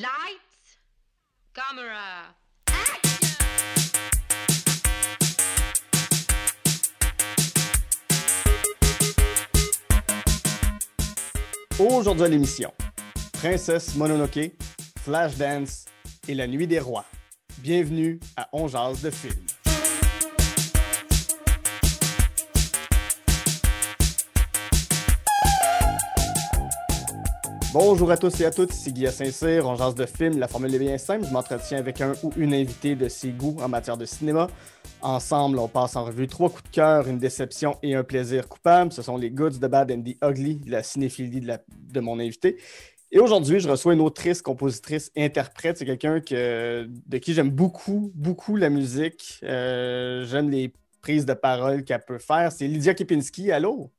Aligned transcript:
Lights, 0.00 0.80
camera. 1.52 2.34
Aujourd'hui 11.78 12.24
à 12.24 12.28
l'émission, 12.28 12.72
Princesse 13.34 13.94
Mononoke, 13.96 14.52
Flashdance 15.02 15.84
et 16.28 16.34
La 16.34 16.46
Nuit 16.46 16.66
des 16.66 16.80
Rois. 16.80 17.04
Bienvenue 17.58 18.20
à 18.38 18.48
On 18.54 18.68
de 19.02 19.10
film. 19.10 19.49
Bonjour 27.72 28.10
à 28.10 28.16
tous 28.16 28.40
et 28.40 28.44
à 28.44 28.50
toutes, 28.50 28.74
ici 28.74 28.92
Guy 28.92 29.06
Saint-Cyr, 29.06 29.64
on 29.64 29.76
jase 29.76 29.94
de 29.94 30.04
film, 30.04 30.40
la 30.40 30.48
formule 30.48 30.74
est 30.74 30.78
bien 30.80 30.98
simple, 30.98 31.24
je 31.24 31.32
m'entretiens 31.32 31.78
avec 31.78 32.00
un 32.00 32.14
ou 32.24 32.32
une 32.36 32.52
invitée 32.52 32.96
de 32.96 33.08
ses 33.08 33.28
goûts 33.28 33.58
en 33.62 33.68
matière 33.68 33.96
de 33.96 34.04
cinéma. 34.04 34.48
Ensemble, 35.02 35.56
on 35.60 35.68
passe 35.68 35.94
en 35.94 36.04
revue 36.04 36.26
trois 36.26 36.50
coups 36.50 36.64
de 36.64 36.70
cœur, 36.70 37.06
une 37.06 37.20
déception 37.20 37.76
et 37.84 37.94
un 37.94 38.02
plaisir 38.02 38.48
coupable. 38.48 38.92
Ce 38.92 39.02
sont 39.02 39.16
les 39.16 39.30
goods, 39.30 39.52
the 39.52 39.66
bad 39.66 39.92
and 39.92 40.02
the 40.02 40.16
ugly 40.20 40.60
la 40.66 40.82
cinéphilie 40.82 41.40
de, 41.40 42.00
mon 42.00 42.18
invité. 42.18 42.56
Et 43.12 43.20
aujourd'hui, 43.20 43.60
je 43.60 43.68
reçois 43.68 43.94
une 43.94 44.00
autrice, 44.00 44.42
compositrice, 44.42 45.12
interprète. 45.16 45.76
C'est 45.76 45.86
quelqu'un 45.86 46.18
que, 46.18 46.88
de 47.06 47.18
qui 47.18 47.34
j'aime 47.34 47.50
beaucoup, 47.50 48.10
beaucoup 48.16 48.56
la 48.56 48.68
musique. 48.68 49.38
Euh, 49.44 50.24
j'aime 50.24 50.50
les 50.50 50.72
prises 51.02 51.24
de 51.24 51.34
parole 51.34 51.84
qu'elle 51.84 52.04
peut 52.04 52.18
faire. 52.18 52.50
C'est 52.50 52.66
Lydia 52.66 52.94
Kipinski. 52.94 53.52
Allô? 53.52 53.92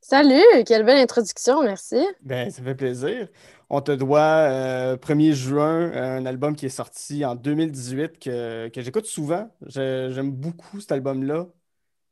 Salut, 0.00 0.42
quelle 0.66 0.84
belle 0.84 0.98
introduction, 0.98 1.62
merci. 1.62 1.96
Ben, 2.20 2.50
ça 2.50 2.62
fait 2.62 2.74
plaisir. 2.74 3.28
On 3.70 3.80
te 3.80 3.92
doit, 3.92 4.20
euh, 4.20 4.96
1er 4.96 5.32
juin, 5.34 5.92
un 5.92 6.26
album 6.26 6.56
qui 6.56 6.66
est 6.66 6.68
sorti 6.68 7.24
en 7.24 7.34
2018 7.36 8.18
que, 8.18 8.68
que 8.68 8.82
j'écoute 8.82 9.06
souvent. 9.06 9.50
J'aime 9.66 10.32
beaucoup 10.32 10.80
cet 10.80 10.92
album-là. 10.92 11.46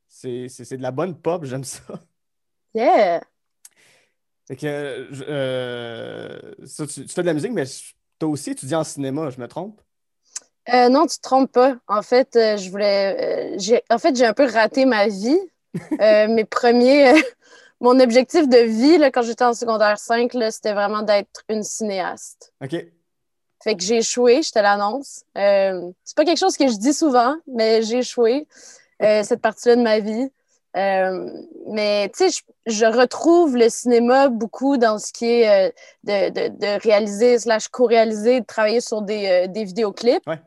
C'est 0.09 0.47
de 0.77 0.81
la 0.81 0.91
bonne 0.91 1.19
pop, 1.19 1.45
j'aime 1.45 1.63
ça. 1.63 1.83
Yeah. 2.73 3.21
Fait 4.47 4.55
que, 4.55 5.09
euh, 5.29 6.39
ça, 6.65 6.87
tu, 6.87 7.05
tu 7.05 7.13
fais 7.13 7.21
de 7.21 7.27
la 7.27 7.33
musique, 7.33 7.51
mais 7.51 7.65
toi 8.19 8.29
aussi 8.29 8.51
étudié 8.51 8.75
en 8.77 8.83
cinéma, 8.83 9.29
je 9.29 9.39
me 9.41 9.47
trompe? 9.47 9.81
Euh, 10.73 10.89
non, 10.89 11.05
tu 11.07 11.17
te 11.17 11.21
trompes 11.21 11.51
pas. 11.51 11.77
En 11.87 12.01
fait, 12.01 12.35
euh, 12.35 12.57
je 12.57 12.69
voulais. 12.69 13.53
euh, 13.55 13.57
j'ai, 13.59 13.81
en 13.89 13.97
fait, 13.97 14.15
j'ai 14.15 14.25
un 14.25 14.33
peu 14.33 14.45
raté 14.45 14.85
ma 14.85 15.07
vie. 15.07 15.39
Euh, 16.01 16.27
mes 16.27 16.45
premiers. 16.45 17.13
Mon 17.79 17.99
objectif 17.99 18.47
de 18.47 18.57
vie, 18.57 18.97
là, 18.97 19.11
quand 19.11 19.21
j'étais 19.21 19.43
en 19.43 19.53
secondaire 19.53 19.99
5, 19.99 20.33
là, 20.33 20.51
c'était 20.51 20.73
vraiment 20.73 21.03
d'être 21.03 21.43
une 21.49 21.63
cinéaste. 21.63 22.53
OK. 22.63 22.75
Fait 23.63 23.75
que 23.75 23.83
j'ai 23.83 23.97
échoué, 23.97 24.41
je 24.43 24.51
te 24.51 24.59
l'annonce. 24.59 25.23
Euh, 25.37 25.91
c'est 26.03 26.15
pas 26.15 26.25
quelque 26.25 26.39
chose 26.39 26.57
que 26.57 26.67
je 26.67 26.77
dis 26.77 26.93
souvent, 26.93 27.35
mais 27.47 27.81
j'ai 27.81 27.99
échoué 27.99 28.47
euh, 29.01 29.23
cette 29.23 29.41
partie-là 29.41 29.75
de 29.75 29.81
ma 29.81 29.99
vie. 29.99 30.31
Euh, 30.75 31.29
mais 31.67 32.09
tu 32.15 32.29
sais, 32.29 32.43
je, 32.67 32.71
je 32.71 32.85
retrouve 32.85 33.57
le 33.57 33.69
cinéma 33.69 34.29
beaucoup 34.29 34.77
dans 34.77 34.99
ce 34.99 35.11
qui 35.11 35.25
est 35.25 35.73
de, 36.03 36.29
de, 36.29 36.47
de 36.49 36.81
réaliser, 36.81 37.39
slash 37.39 37.67
co-réaliser, 37.67 38.41
de 38.41 38.45
travailler 38.45 38.81
sur 38.81 39.01
des, 39.01 39.47
des 39.47 39.63
vidéoclips. 39.63 40.25
Ouais. 40.27 40.39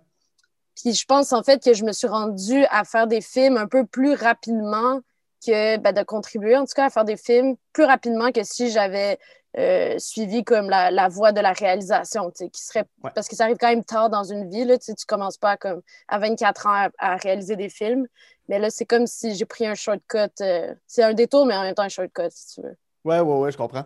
Puis 0.76 0.94
je 0.94 1.04
pense 1.04 1.32
en 1.32 1.42
fait 1.42 1.62
que 1.62 1.74
je 1.74 1.84
me 1.84 1.92
suis 1.92 2.06
rendue 2.06 2.64
à 2.70 2.84
faire 2.84 3.06
des 3.06 3.20
films 3.20 3.56
un 3.56 3.66
peu 3.66 3.84
plus 3.84 4.14
rapidement 4.14 5.00
que 5.44 5.76
ben, 5.78 5.92
de 5.92 6.02
contribuer, 6.02 6.56
en 6.56 6.64
tout 6.64 6.74
cas, 6.74 6.86
à 6.86 6.90
faire 6.90 7.04
des 7.04 7.16
films 7.16 7.56
plus 7.72 7.84
rapidement 7.84 8.32
que 8.32 8.42
si 8.44 8.70
j'avais 8.70 9.18
euh, 9.58 9.98
suivi 9.98 10.44
comme 10.44 10.70
la, 10.70 10.90
la 10.90 11.08
voie 11.08 11.32
de 11.32 11.40
la 11.40 11.52
réalisation, 11.52 12.30
qui 12.30 12.48
serait 12.54 12.84
Ouais. 13.02 13.12
parce 13.14 13.28
que 13.28 13.34
ça 13.36 13.44
arrive 13.44 13.56
quand 13.58 13.68
même 13.68 13.84
tard 13.84 14.10
dans 14.10 14.24
une 14.24 14.48
vie, 14.48 14.64
là, 14.64 14.78
tu 14.78 14.92
commences 15.06 15.36
pas 15.38 15.52
à, 15.52 15.56
comme 15.56 15.82
à 16.08 16.18
24 16.18 16.66
ans 16.66 16.70
à, 16.72 16.90
à 16.98 17.16
réaliser 17.16 17.56
des 17.56 17.68
films, 17.68 18.06
mais 18.48 18.58
là, 18.58 18.70
c'est 18.70 18.86
comme 18.86 19.06
si 19.06 19.34
j'ai 19.34 19.44
pris 19.46 19.66
un 19.66 19.74
shortcut, 19.74 20.18
euh, 20.40 20.74
c'est 20.86 21.02
un 21.02 21.14
détour, 21.14 21.46
mais 21.46 21.56
en 21.56 21.62
même 21.62 21.74
temps 21.74 21.82
un 21.82 21.88
shortcut, 21.88 22.30
si 22.30 22.54
tu 22.54 22.62
veux. 22.62 22.76
Ouais, 23.04 23.20
ouais, 23.20 23.38
ouais, 23.38 23.52
je 23.52 23.56
comprends. 23.56 23.84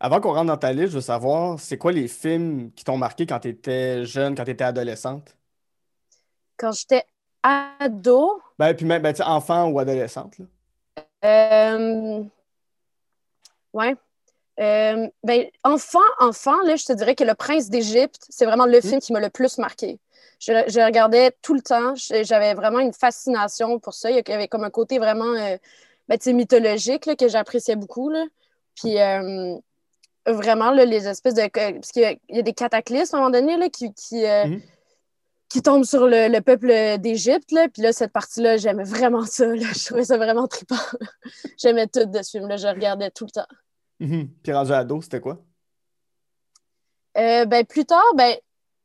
Avant 0.00 0.20
qu'on 0.20 0.32
rentre 0.34 0.46
dans 0.46 0.56
ta 0.56 0.72
liste, 0.72 0.88
je 0.90 0.94
veux 0.96 1.00
savoir, 1.00 1.58
c'est 1.60 1.78
quoi 1.78 1.92
les 1.92 2.08
films 2.08 2.72
qui 2.72 2.84
t'ont 2.84 2.96
marqué 2.96 3.26
quand 3.26 3.40
tu 3.40 3.48
étais 3.48 4.04
jeune, 4.04 4.34
quand 4.36 4.44
tu 4.44 4.50
étais 4.52 4.64
adolescente? 4.64 5.36
Quand 6.56 6.72
j'étais 6.72 7.04
ado, 7.42 8.40
Ben, 8.58 8.74
puis 8.74 8.86
même, 8.86 9.02
ben, 9.02 9.12
tu 9.12 9.18
sais, 9.18 9.24
enfant 9.24 9.68
ou 9.70 9.78
adolescente, 9.78 10.38
là. 10.38 10.46
Euh, 11.24 12.22
ouais, 13.72 13.94
Euh, 14.60 15.08
ben, 15.24 15.46
enfant, 15.64 15.98
enfant, 16.20 16.60
là, 16.64 16.76
je 16.76 16.84
te 16.84 16.92
dirais 16.92 17.14
que 17.14 17.24
Le 17.24 17.34
Prince 17.34 17.70
d'Égypte, 17.70 18.26
c'est 18.28 18.44
vraiment 18.44 18.66
le 18.66 18.82
film 18.82 19.00
qui 19.00 19.12
m'a 19.14 19.18
le 19.20 19.30
plus 19.30 19.56
marqué. 19.56 19.98
Je, 20.40 20.52
je 20.68 20.78
le 20.78 20.84
regardais 20.84 21.32
tout 21.40 21.54
le 21.54 21.62
temps. 21.62 21.94
J'avais 21.96 22.52
vraiment 22.52 22.80
une 22.80 22.92
fascination 22.92 23.78
pour 23.78 23.94
ça. 23.94 24.10
Il 24.10 24.16
y 24.28 24.32
avait 24.32 24.48
comme 24.48 24.62
un 24.64 24.70
côté 24.70 24.98
vraiment 24.98 25.24
euh, 25.34 25.56
ben, 26.06 26.18
mythologique 26.34 27.06
là, 27.06 27.16
que 27.16 27.28
j'appréciais 27.28 27.76
beaucoup. 27.76 28.10
Là. 28.10 28.26
Puis 28.74 29.00
euh, 29.00 29.56
vraiment, 30.26 30.70
là, 30.70 30.84
les 30.84 31.08
espèces 31.08 31.34
de. 31.34 31.48
Parce 31.48 31.90
qu'il 31.90 32.02
y 32.02 32.06
a- 32.06 32.16
il 32.28 32.36
y 32.36 32.40
a 32.40 32.42
des 32.42 32.52
cataclysmes 32.52 33.16
à 33.16 33.18
un 33.18 33.22
moment 33.22 33.32
donné 33.32 33.56
là, 33.56 33.70
qui, 33.70 33.92
qui, 33.94 34.22
Mhm. 34.22 34.60
Qui 35.52 35.60
tombent 35.62 35.84
sur 35.84 36.06
le, 36.06 36.28
le 36.28 36.40
peuple 36.40 36.98
d'Égypte. 36.98 37.52
là. 37.52 37.68
Puis 37.68 37.82
là, 37.82 37.92
cette 37.92 38.12
partie-là, 38.12 38.56
j'aimais 38.56 38.84
vraiment 38.84 39.26
ça. 39.26 39.46
là. 39.46 39.66
Je 39.74 39.84
trouvais 39.84 40.04
ça 40.04 40.16
vraiment 40.16 40.48
trippant. 40.48 40.76
J'aimais 41.58 41.86
tout 41.86 42.06
de 42.06 42.22
ce 42.22 42.30
film-là. 42.30 42.56
Je 42.56 42.66
regardais 42.68 43.10
tout 43.10 43.26
le 43.26 43.30
temps. 43.30 43.46
Mhm. 44.00 44.30
Puis 44.42 44.52
rendu 44.52 44.72
ado, 44.72 45.02
c'était 45.02 45.20
quoi? 45.20 45.38
Euh, 47.18 47.44
ben, 47.44 47.64
plus 47.66 47.84
tard, 47.84 48.02
ben, 48.16 48.34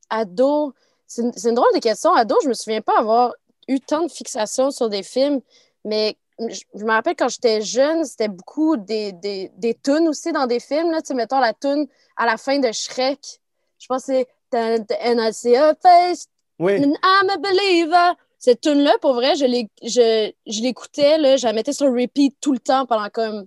ado, 0.10 0.74
c'est 1.08 1.22
une, 1.22 1.32
c'est 1.34 1.50
une 1.50 1.56
drôle 1.56 1.74
de 1.74 1.80
question. 1.80 2.14
Ado, 2.14 2.36
je 2.44 2.50
me 2.50 2.54
souviens 2.54 2.82
pas 2.82 3.00
avoir 3.00 3.34
eu 3.70 3.80
tant 3.80 4.04
de 4.04 4.12
fixation 4.12 4.70
sur 4.70 4.90
des 4.90 5.04
films, 5.04 5.40
mais 5.86 6.18
je, 6.40 6.60
je 6.76 6.84
me 6.84 6.92
rappelle 6.92 7.16
quand 7.16 7.30
j'étais 7.30 7.62
jeune, 7.62 8.04
c'était 8.04 8.28
beaucoup 8.28 8.76
des, 8.76 9.14
des, 9.14 9.52
des 9.56 9.74
tunes 9.74 10.08
aussi 10.10 10.34
dans 10.34 10.48
des 10.48 10.60
films. 10.60 10.92
Là. 10.92 11.02
Tu 11.02 11.08
sais, 11.08 11.14
mettons 11.14 11.40
la 11.40 11.54
tune 11.54 11.88
à 12.18 12.26
la 12.26 12.36
fin 12.36 12.60
de 12.60 12.72
Shrek. 12.72 13.42
Je 13.80 13.88
pense 13.88 14.06
que 14.06 14.14
c'est 14.14 14.28
And 14.54 15.20
I 15.20 15.34
see 15.34 15.56
a 15.56 15.76
face, 15.76 16.28
Oui. 16.60 16.74
I'm 16.74 17.30
a 17.30 17.38
believer. 17.38 18.14
Cette 18.40 18.62
tune-là, 18.62 18.98
pour 19.02 19.14
vrai, 19.14 19.36
je 19.36 19.46
l'ai- 19.46 19.70
je, 19.84 20.32
je 20.46 20.62
l'écoutais, 20.62 21.38
je 21.38 21.46
la 21.46 21.54
mettais 21.54 21.74
sur 21.74 21.88
repeat 21.92 22.36
tout 22.40 22.54
le 22.54 22.60
temps 22.60 22.86
pendant 22.86 23.10
comme 23.10 23.46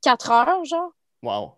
quatre 0.00 0.30
heures, 0.30 0.64
genre. 0.64 0.90
Wow. 1.22 1.52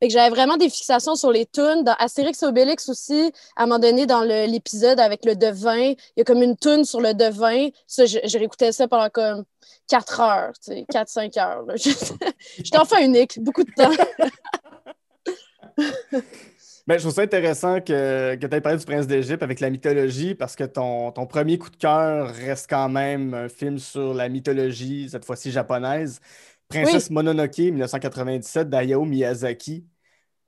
Fait 0.00 0.08
que 0.08 0.14
j'avais 0.14 0.30
vraiment 0.30 0.56
des 0.56 0.70
fixations 0.70 1.14
sur 1.14 1.30
les 1.30 1.46
tunes. 1.46 1.84
Dans 1.84 1.94
Astérix 1.98 2.42
et 2.42 2.46
Obélix 2.46 2.88
aussi, 2.88 3.32
à 3.54 3.62
un 3.62 3.66
moment 3.66 3.78
donné, 3.78 4.06
dans 4.06 4.22
l'épisode 4.22 4.98
avec 4.98 5.24
le 5.24 5.36
devin, 5.36 5.76
il 5.78 5.96
y 6.16 6.20
a 6.22 6.24
comme 6.24 6.42
une 6.42 6.56
tune 6.56 6.84
sur 6.84 7.00
le 7.00 7.12
devin. 7.12 7.68
Ça, 7.86 8.06
je, 8.06 8.18
je 8.24 8.38
réécoutais 8.38 8.72
ça 8.72 8.88
pendant 8.88 9.10
comme 9.10 9.44
4 9.88 10.20
heures, 10.20 10.52
tu 10.64 10.72
sais, 10.72 10.86
4-5 10.90 11.38
heures. 11.38 11.64
J'étais 11.76 12.78
enfant 12.78 12.98
unique, 12.98 13.38
beaucoup 13.42 13.62
de 13.62 13.70
temps. 13.72 13.90
Ben, 16.90 16.98
je 16.98 17.04
trouve 17.04 17.14
ça 17.14 17.22
intéressant 17.22 17.80
que, 17.80 18.34
que 18.34 18.46
tu 18.48 18.56
aies 18.56 18.60
parlé 18.60 18.76
du 18.76 18.84
Prince 18.84 19.06
d'Égypte 19.06 19.44
avec 19.44 19.60
la 19.60 19.70
mythologie 19.70 20.34
parce 20.34 20.56
que 20.56 20.64
ton, 20.64 21.12
ton 21.12 21.24
premier 21.24 21.56
coup 21.56 21.70
de 21.70 21.76
cœur 21.76 22.34
reste 22.34 22.68
quand 22.68 22.88
même 22.88 23.32
un 23.32 23.48
film 23.48 23.78
sur 23.78 24.12
la 24.12 24.28
mythologie, 24.28 25.08
cette 25.08 25.24
fois-ci 25.24 25.52
japonaise. 25.52 26.20
Princesse 26.68 27.08
Mononoke, 27.10 27.58
1997, 27.58 28.68
d'Hayao 28.68 29.04
Miyazaki. 29.04 29.86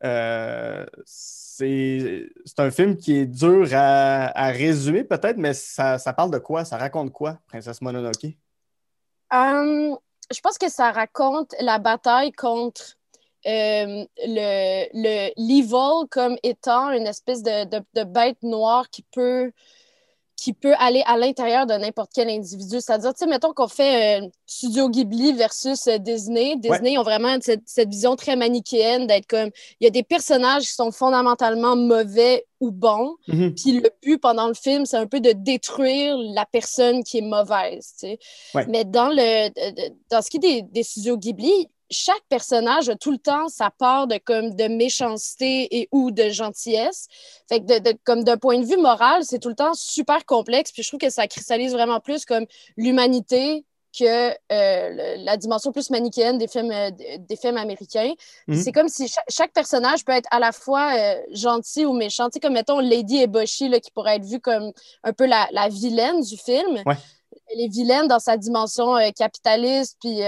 Euh, 0.02 0.84
c'est 1.06 2.26
un 2.58 2.72
film 2.72 2.96
qui 2.96 3.18
est 3.18 3.26
dur 3.26 3.68
à, 3.72 4.36
à 4.36 4.50
résumer 4.50 5.04
peut-être, 5.04 5.36
mais 5.36 5.54
ça, 5.54 5.98
ça 5.98 6.12
parle 6.12 6.32
de 6.32 6.38
quoi? 6.38 6.64
Ça 6.64 6.76
raconte 6.76 7.12
quoi, 7.12 7.38
Princesse 7.46 7.80
Mononoke? 7.80 8.36
Hum, 9.30 9.96
je 10.34 10.40
pense 10.40 10.58
que 10.58 10.68
ça 10.68 10.90
raconte 10.90 11.54
la 11.60 11.78
bataille 11.78 12.32
contre 12.32 12.96
euh, 13.46 14.04
le, 14.24 14.86
le, 14.94 15.30
l'evil 15.36 16.06
comme 16.10 16.36
étant 16.42 16.90
une 16.90 17.06
espèce 17.06 17.42
de, 17.42 17.64
de, 17.64 17.80
de 17.94 18.04
bête 18.04 18.42
noire 18.42 18.88
qui 18.90 19.04
peut, 19.12 19.50
qui 20.36 20.52
peut 20.54 20.74
aller 20.78 21.02
à 21.06 21.16
l'intérieur 21.16 21.66
de 21.66 21.74
n'importe 21.74 22.10
quel 22.14 22.28
individu. 22.28 22.80
C'est-à-dire, 22.80 23.12
tu 23.14 23.20
sais, 23.20 23.26
mettons 23.26 23.52
qu'on 23.52 23.68
fait 23.68 24.20
euh, 24.22 24.28
Studio 24.46 24.88
Ghibli 24.88 25.32
versus 25.34 25.86
euh, 25.86 25.98
Disney. 25.98 26.56
Disney 26.56 26.98
ont 26.98 27.02
vraiment 27.04 27.36
cette, 27.40 27.62
cette 27.66 27.88
vision 27.90 28.16
très 28.16 28.34
manichéenne 28.34 29.06
d'être 29.06 29.26
comme, 29.28 29.50
il 29.80 29.84
y 29.84 29.86
a 29.86 29.90
des 29.90 30.02
personnages 30.02 30.62
qui 30.64 30.72
sont 30.74 30.90
fondamentalement 30.90 31.76
mauvais 31.76 32.44
ou 32.60 32.70
bons, 32.72 33.16
Mhm. 33.28 33.54
puis 33.54 33.72
le 33.80 33.90
but 34.02 34.18
pendant 34.18 34.48
le 34.48 34.54
film, 34.54 34.84
c'est 34.86 34.96
un 34.96 35.06
peu 35.06 35.20
de 35.20 35.32
détruire 35.32 36.16
la 36.16 36.46
personne 36.46 37.02
qui 37.04 37.18
est 37.18 37.22
mauvaise. 37.22 37.92
tu 37.98 38.06
sais. 38.06 38.18
Ouais. 38.54 38.66
Mais 38.68 38.84
dans, 38.84 39.08
le, 39.10 39.48
dans 40.10 40.22
ce 40.22 40.30
qui 40.30 40.36
est 40.38 40.40
des, 40.40 40.62
des 40.62 40.82
studios 40.82 41.16
Ghibli, 41.18 41.68
chaque 41.92 42.22
personnage 42.28 42.88
a 42.88 42.96
tout 42.96 43.12
le 43.12 43.18
temps 43.18 43.48
sa 43.48 43.70
part 43.70 44.06
de, 44.06 44.18
comme, 44.18 44.54
de 44.56 44.64
méchanceté 44.64 45.68
et 45.78 45.88
ou 45.92 46.10
de 46.10 46.30
gentillesse. 46.30 47.06
Fait 47.48 47.60
que 47.60 47.66
de, 47.66 47.78
de- 47.90 47.98
comme 48.04 48.24
d'un 48.24 48.36
point 48.38 48.58
de 48.58 48.64
vue 48.64 48.76
moral, 48.78 49.22
c'est 49.24 49.38
tout 49.38 49.48
le 49.50 49.54
temps 49.54 49.74
super 49.74 50.24
complexe. 50.24 50.72
Puis 50.72 50.82
je 50.82 50.88
trouve 50.88 51.00
que 51.00 51.10
ça 51.10 51.26
cristallise 51.26 51.72
vraiment 51.72 52.00
plus 52.00 52.24
comme 52.24 52.46
l'humanité 52.76 53.64
que 53.98 54.30
euh, 54.30 55.16
la 55.18 55.36
dimension 55.36 55.70
plus 55.70 55.90
manichéenne 55.90 56.38
des 56.38 56.48
films, 56.48 56.72
euh, 56.72 56.90
des 57.18 57.36
films 57.36 57.58
américains. 57.58 58.14
Mhm. 58.48 58.56
C'est 58.56 58.72
comme 58.72 58.88
si 58.88 59.06
cha- 59.06 59.20
chaque, 59.28 59.52
personnage 59.52 60.04
peut 60.06 60.12
être 60.12 60.28
à 60.30 60.38
la 60.40 60.52
fois 60.52 60.94
euh, 60.96 61.20
gentil 61.32 61.84
ou 61.84 61.92
méchant. 61.92 62.30
Tu 62.30 62.34
sais, 62.34 62.40
comme 62.40 62.54
mettons 62.54 62.78
Lady 62.78 63.18
Eboshi, 63.20 63.68
là, 63.68 63.80
qui 63.80 63.90
pourrait 63.90 64.16
être 64.16 64.24
vue 64.24 64.40
comme 64.40 64.72
un 65.04 65.12
peu 65.12 65.26
la, 65.26 65.46
la 65.52 65.68
vilaine 65.68 66.22
du 66.22 66.38
film. 66.38 66.82
Ouais. 66.86 66.96
Elle 67.48 67.60
est 67.60 67.68
vilaine 67.68 68.08
dans 68.08 68.18
sa 68.18 68.38
dimension 68.38 68.94
capitaliste, 69.14 69.98
puis 70.00 70.20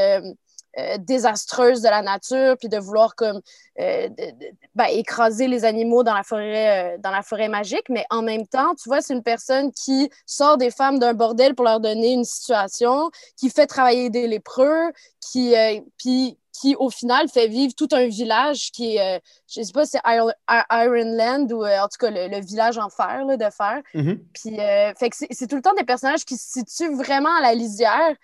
euh, 0.78 0.98
désastreuse 0.98 1.82
de 1.82 1.88
la 1.88 2.02
nature, 2.02 2.56
puis 2.58 2.68
de 2.68 2.78
vouloir 2.78 3.14
comme 3.14 3.40
euh, 3.80 4.08
de- 4.08 4.14
de- 4.14 4.52
ben, 4.74 4.86
écraser 4.86 5.48
les 5.48 5.64
animaux 5.64 6.02
dans 6.02 6.14
la 6.14 6.22
forêt, 6.22 6.94
euh, 6.94 6.98
dans 6.98 7.10
la 7.10 7.22
forêt 7.22 7.48
magique. 7.48 7.88
Mais 7.88 8.04
en 8.10 8.22
même 8.22 8.46
temps, 8.46 8.74
tu 8.74 8.88
vois, 8.88 9.00
c'est 9.00 9.14
une 9.14 9.22
personne 9.22 9.72
qui 9.72 10.10
sort 10.26 10.56
des 10.58 10.70
femmes 10.70 10.98
d'un 10.98 11.14
bordel 11.14 11.54
pour 11.54 11.64
leur 11.64 11.80
donner 11.80 12.12
une 12.12 12.24
situation, 12.24 13.10
qui 13.36 13.50
fait 13.50 13.66
travailler 13.66 14.10
des 14.10 14.26
lépreux, 14.26 14.92
qui, 15.20 15.54
puis 15.98 16.38
qui, 16.52 16.76
au 16.76 16.88
final, 16.88 17.28
fait 17.28 17.48
vivre 17.48 17.74
tout 17.76 17.88
un 17.90 18.06
village 18.06 18.70
qui 18.70 18.96
est, 18.96 19.20
je 19.48 19.60
sais 19.60 19.72
pas 19.72 19.84
c'est 19.86 19.98
Ir- 20.04 20.32
Ir- 20.48 20.64
Ironland 20.70 21.50
ou 21.52 21.66
en 21.66 21.88
tout 21.88 21.98
cas 21.98 22.10
le, 22.10 22.28
le 22.28 22.40
village 22.40 22.78
en 22.78 22.88
fer, 22.90 23.24
là, 23.24 23.36
de 23.36 23.50
fer. 23.50 23.82
Mhm. 23.92 24.20
Puis, 24.32 24.56
fait 24.96 25.10
que 25.10 25.16
c'est 25.30 25.46
tout 25.48 25.56
le 25.56 25.62
temps 25.62 25.74
des 25.76 25.84
personnages 25.84 26.24
qui 26.24 26.36
se 26.36 26.60
situent 26.60 26.94
vraiment 26.94 27.34
à 27.36 27.42
la 27.42 27.54
lisière. 27.54 28.14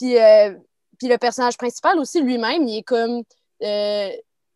Puis, 0.00 0.16
puis 0.98 1.08
le 1.08 1.18
personnage 1.18 1.56
principal 1.56 1.98
aussi, 1.98 2.20
lui-même, 2.20 2.66
il 2.66 2.78
est 2.78 2.82
comme 2.82 3.22
euh, 3.62 4.10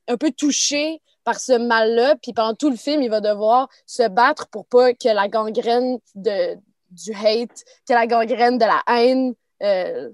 un 0.08 0.16
peu 0.16 0.30
touché 0.30 1.00
par 1.24 1.38
ce 1.38 1.52
mal-là. 1.52 2.16
Puis 2.22 2.32
pendant 2.32 2.54
tout 2.54 2.70
le 2.70 2.76
film, 2.76 3.02
il 3.02 3.10
va 3.10 3.20
devoir 3.20 3.68
se 3.86 4.08
battre 4.08 4.48
pour 4.48 4.66
pas 4.66 4.92
que 4.94 5.08
la 5.08 5.28
gangrène 5.28 5.98
de, 6.14 6.56
du 6.90 7.12
hate, 7.14 7.64
que 7.86 7.92
la 7.92 8.06
gangrène 8.06 8.58
de 8.58 8.64
la 8.64 8.82
haine 8.88 9.34
euh, 9.62 10.10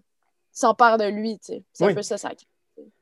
s'empare 0.53 0.99
de 0.99 1.05
lui. 1.05 1.39
tu 1.39 1.55
sais. 1.55 1.63
C'est 1.73 1.85
Oui. 1.85 1.93
un 1.93 1.95
peu 1.95 2.03
ça, 2.03 2.19
ça. 2.19 2.31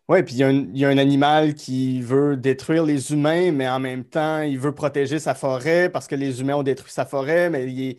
Ouais, 0.06 0.22
puis 0.22 0.34
il 0.34 0.38
y, 0.38 0.42
a 0.42 0.48
un- 0.48 0.52
il 0.74 0.76
y 0.78 0.84
a 0.84 0.88
un 0.88 0.98
animal 0.98 1.54
qui 1.54 2.02
veut 2.02 2.36
détruire 2.36 2.84
les 2.84 3.10
humains, 3.12 3.52
mais 3.52 3.66
en 3.66 3.80
même 3.80 4.04
temps, 4.04 4.40
il 4.42 4.58
veut 4.58 4.74
protéger 4.74 5.18
sa 5.18 5.34
forêt 5.34 5.88
parce 5.88 6.06
que 6.06 6.14
les 6.14 6.42
humains 6.42 6.56
ont 6.56 6.62
détruit 6.62 6.92
sa 6.92 7.06
forêt, 7.06 7.48
mais 7.48 7.64
il 7.72 7.88
est, 7.90 7.96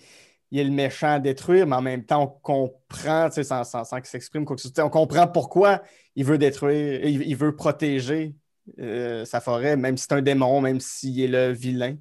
il 0.52 0.60
est 0.60 0.64
le 0.64 0.72
méchant 0.72 1.14
à 1.14 1.20
détruire, 1.20 1.68
mais 1.68 1.76
en 1.76 1.82
même 1.82 2.06
temps, 2.06 2.24
on 2.24 2.28
comprend, 2.28 3.30
tu 3.30 3.36
sais, 3.36 3.44
sans, 3.44 3.64
sans, 3.64 3.84
sans 3.84 3.98
qu'il 3.98 4.08
s'exprime 4.08 4.46
quoi 4.46 4.56
que 4.56 4.62
ce 4.62 4.70
soit, 4.70 4.86
on 4.86 4.90
comprend 4.90 5.28
pourquoi 5.28 5.82
il 6.16 6.26
veut 6.26 6.38
détruire, 6.38 7.04
il, 7.04 7.24
il 7.24 7.36
veut 7.36 7.56
protéger 7.56 8.36
euh, 8.80 9.26
sa 9.26 9.42
forêt, 9.42 9.76
même 9.76 9.98
si 9.98 10.06
c'est 10.08 10.16
un 10.16 10.22
démon, 10.22 10.62
même 10.62 10.80
s'il 10.80 11.20
est 11.22 11.28
le 11.28 11.52
vilain. 11.52 11.96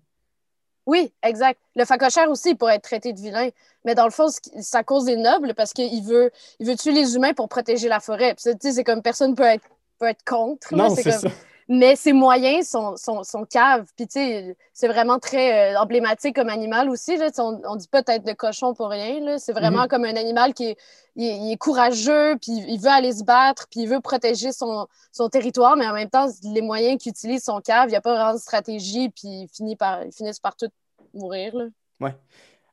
Oui, 0.87 1.13
exact. 1.23 1.59
Le 1.77 1.85
facochère 1.85 2.31
aussi, 2.31 2.55
pourrait 2.55 2.77
être 2.77 2.83
traité 2.83 3.13
de 3.13 3.21
vilain. 3.21 3.49
Mais 3.85 3.95
dans 3.95 4.05
le 4.05 4.11
fond, 4.11 4.27
c'est 4.29 4.77
à 4.77 4.83
cause 4.83 5.07
des 5.07 5.17
nobles 5.17 5.55
parce 5.55 5.73
qu'il 5.73 6.05
veut, 6.05 6.31
il 6.61 6.67
veut 6.67 6.77
tuer 6.77 6.93
les 6.93 7.17
humains 7.17 7.33
pour 7.33 7.49
protéger 7.49 7.89
la 7.89 8.01
forêt. 8.01 8.35
C'est 8.37 8.85
comme 8.85 9.03
personne 9.03 9.35
peut 9.35 9.45
être, 9.45 9.65
peut 9.99 10.07
être 10.07 10.25
contre. 10.25 10.75
Non, 10.75 10.95
c'est 10.95 11.03
comme... 11.05 11.13
ça. 11.13 11.29
Mais 11.69 11.97
ses 11.97 12.13
moyens 12.13 12.69
sont, 12.69 12.97
sont, 12.97 13.25
sont 13.25 13.45
caves. 13.45 13.87
Puis, 13.97 14.07
tu 14.07 14.13
sais, 14.15 14.57
c'est 14.73 14.89
vraiment 14.89 15.19
très 15.19 15.75
euh, 15.75 15.81
emblématique 15.81 16.37
comme 16.37 16.51
animal 16.51 16.91
aussi. 16.91 17.17
Là. 17.17 17.31
On, 17.39 17.61
on 17.65 17.77
dit 17.77 17.89
pas 17.89 18.03
tête 18.03 18.25
de 18.25 18.33
cochon 18.33 18.75
pour 18.75 18.89
rien. 18.89 19.39
C'est 19.39 19.53
vraiment 19.53 19.83
Mhm. 19.83 19.89
comme 19.89 20.05
un 20.05 20.17
animal 20.17 20.53
qui 20.53 20.67
est, 20.67 20.77
il 21.17 21.25
est, 21.27 21.37
il 21.39 21.53
est 21.53 21.57
courageux, 21.57 22.37
puis 22.43 22.53
il 22.53 22.79
veut 22.79 22.91
aller 22.91 23.13
se 23.13 23.25
battre, 23.25 23.67
puis 23.71 23.81
il 23.81 23.89
veut 23.89 24.01
protéger 24.01 24.53
son, 24.53 24.87
son 25.13 25.29
territoire, 25.29 25.77
mais 25.77 25.87
en 25.87 25.95
même 25.95 26.11
temps, 26.11 26.29
les 26.43 26.61
moyens 26.61 27.01
qu'il 27.03 27.11
utilise 27.11 27.43
sont 27.45 27.61
caves. 27.61 27.89
Il 27.89 27.93
n'y 27.93 27.97
a 27.97 28.01
pas 28.01 28.15
vraiment 28.15 28.35
de 28.35 28.39
stratégie, 28.41 29.09
puis 29.09 29.29
il 29.45 29.49
finit 29.49 29.77
par, 29.77 30.05
ils 30.05 30.13
finissent 30.13 30.41
par 30.41 30.57
tout 30.57 30.69
mourir. 31.15 31.55
Là. 31.57 31.67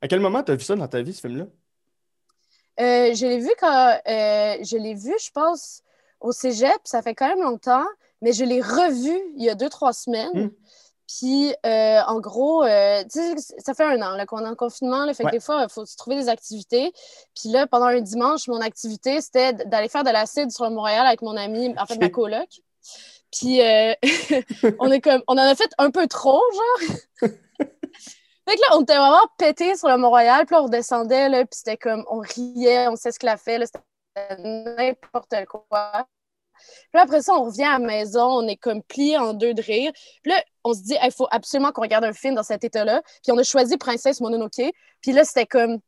À 0.02 0.08
quel 0.08 0.20
moment 0.20 0.42
tu 0.44 0.52
as 0.52 0.56
vu 0.56 0.64
ça 0.64 0.76
dans 0.76 0.88
ta 0.88 1.02
vie, 1.02 1.14
ce 1.14 1.22
film-là? 1.22 1.46
Euh, 2.80 3.14
je 3.14 3.26
l'ai 3.28 3.38
vu 3.38 3.52
quand 3.60 4.00
euh, 4.08 4.58
je 4.64 4.78
l'ai 4.78 4.96
vu, 4.96 5.14
je 5.24 5.30
pense, 5.32 5.84
au 6.20 6.32
Cégep, 6.32 6.80
ça 6.84 7.02
fait 7.02 7.14
quand 7.14 7.28
même 7.28 7.44
longtemps, 7.44 7.86
mais 8.22 8.34
je 8.34 8.44
l'ai 8.46 8.62
revu 8.62 9.20
il 9.36 9.44
y 9.44 9.50
a 9.50 9.56
deux, 9.56 9.70
trois 9.70 9.94
semaines. 9.94 10.32
Mm. 10.34 10.52
Puis, 11.08 11.54
euh, 11.66 12.00
en 12.08 12.22
gros, 12.22 12.64
euh, 12.64 13.04
ça 13.10 13.74
fait 13.74 13.84
un 13.84 14.02
an 14.02 14.26
qu'on 14.26 14.46
est 14.46 14.48
en 14.48 14.56
confinement, 14.56 15.04
là, 15.06 15.14
fait 15.14 15.26
Ouais. 15.26 15.32
que 15.32 15.36
des 15.36 15.42
fois, 15.42 15.66
il 15.68 15.72
faut 15.72 15.86
se 15.86 15.98
trouver 15.98 16.16
des 16.16 16.30
activités. 16.30 16.94
Puis 17.36 17.50
là, 17.50 17.68
pendant 17.68 17.88
un 17.88 18.00
dimanche, 18.00 18.48
mon 18.48 18.62
activité, 18.62 19.20
c'était 19.20 19.52
d'aller 19.52 19.90
faire 19.90 20.06
de 20.06 20.10
l'acide 20.10 20.52
sur 20.52 20.70
Montréal 20.70 21.06
avec 21.06 21.22
mon 21.22 21.36
ami, 21.36 21.76
en 21.78 21.86
fait, 21.86 21.98
ma 21.98 22.08
coloc. 22.10 22.48
Puis, 23.30 23.62
euh, 23.62 23.94
on, 24.80 24.90
est 24.90 25.02
comme, 25.02 25.22
on 25.28 25.34
en 25.34 25.38
a 25.42 25.56
fait 25.56 25.72
un 25.78 25.92
peu 25.92 26.08
trop, 26.08 26.42
genre. 26.54 27.30
Fait 28.48 28.56
que 28.56 28.62
là, 28.62 28.78
on 28.78 28.82
était 28.82 28.98
vraiment 28.98 29.28
pété 29.38 29.76
sur 29.76 29.88
le 29.88 29.98
Mont-Royal, 29.98 30.46
puis 30.46 30.56
là, 30.56 30.62
on 30.62 30.66
redescendait, 30.66 31.30
là, 31.30 31.46
puis 31.46 31.58
c'était 31.58 31.78
comme, 31.78 32.04
on 32.10 32.20
riait, 32.20 32.88
on 32.88 32.96
s'esclaffait, 32.96 33.60
là, 33.60 33.66
c'était 33.66 34.42
n'importe 34.42 35.36
quoi. 35.48 36.08
Puis 36.92 37.02
après 37.02 37.22
ça, 37.22 37.34
on 37.34 37.46
revient 37.46 37.64
à 37.64 37.80
la 37.80 37.80
maison, 37.80 38.26
on 38.26 38.48
est 38.48 38.58
comme 38.58 38.82
plié 38.84 39.18
en 39.18 39.34
deux 39.34 39.54
de 39.54 39.62
rire. 39.62 39.92
Puis 40.24 40.32
là, 40.32 40.44
on 40.64 40.74
se 40.74 40.82
dit, 40.82 40.96
il 41.04 41.12
faut 41.12 41.28
absolument 41.32 41.72
qu'on 41.72 41.82
regarde 41.82 42.06
un 42.06 42.14
film 42.14 42.36
dans 42.36 42.44
cet 42.44 42.64
état-là. 42.64 43.02
Puis 43.24 43.32
on 43.32 43.38
a 43.38 43.44
choisi 43.44 43.78
Princesse 43.78 44.22
Mononoke. 44.22 44.72
Puis 45.02 45.12
là, 45.12 45.24
c'était 45.24 45.46
comme, 45.46 45.80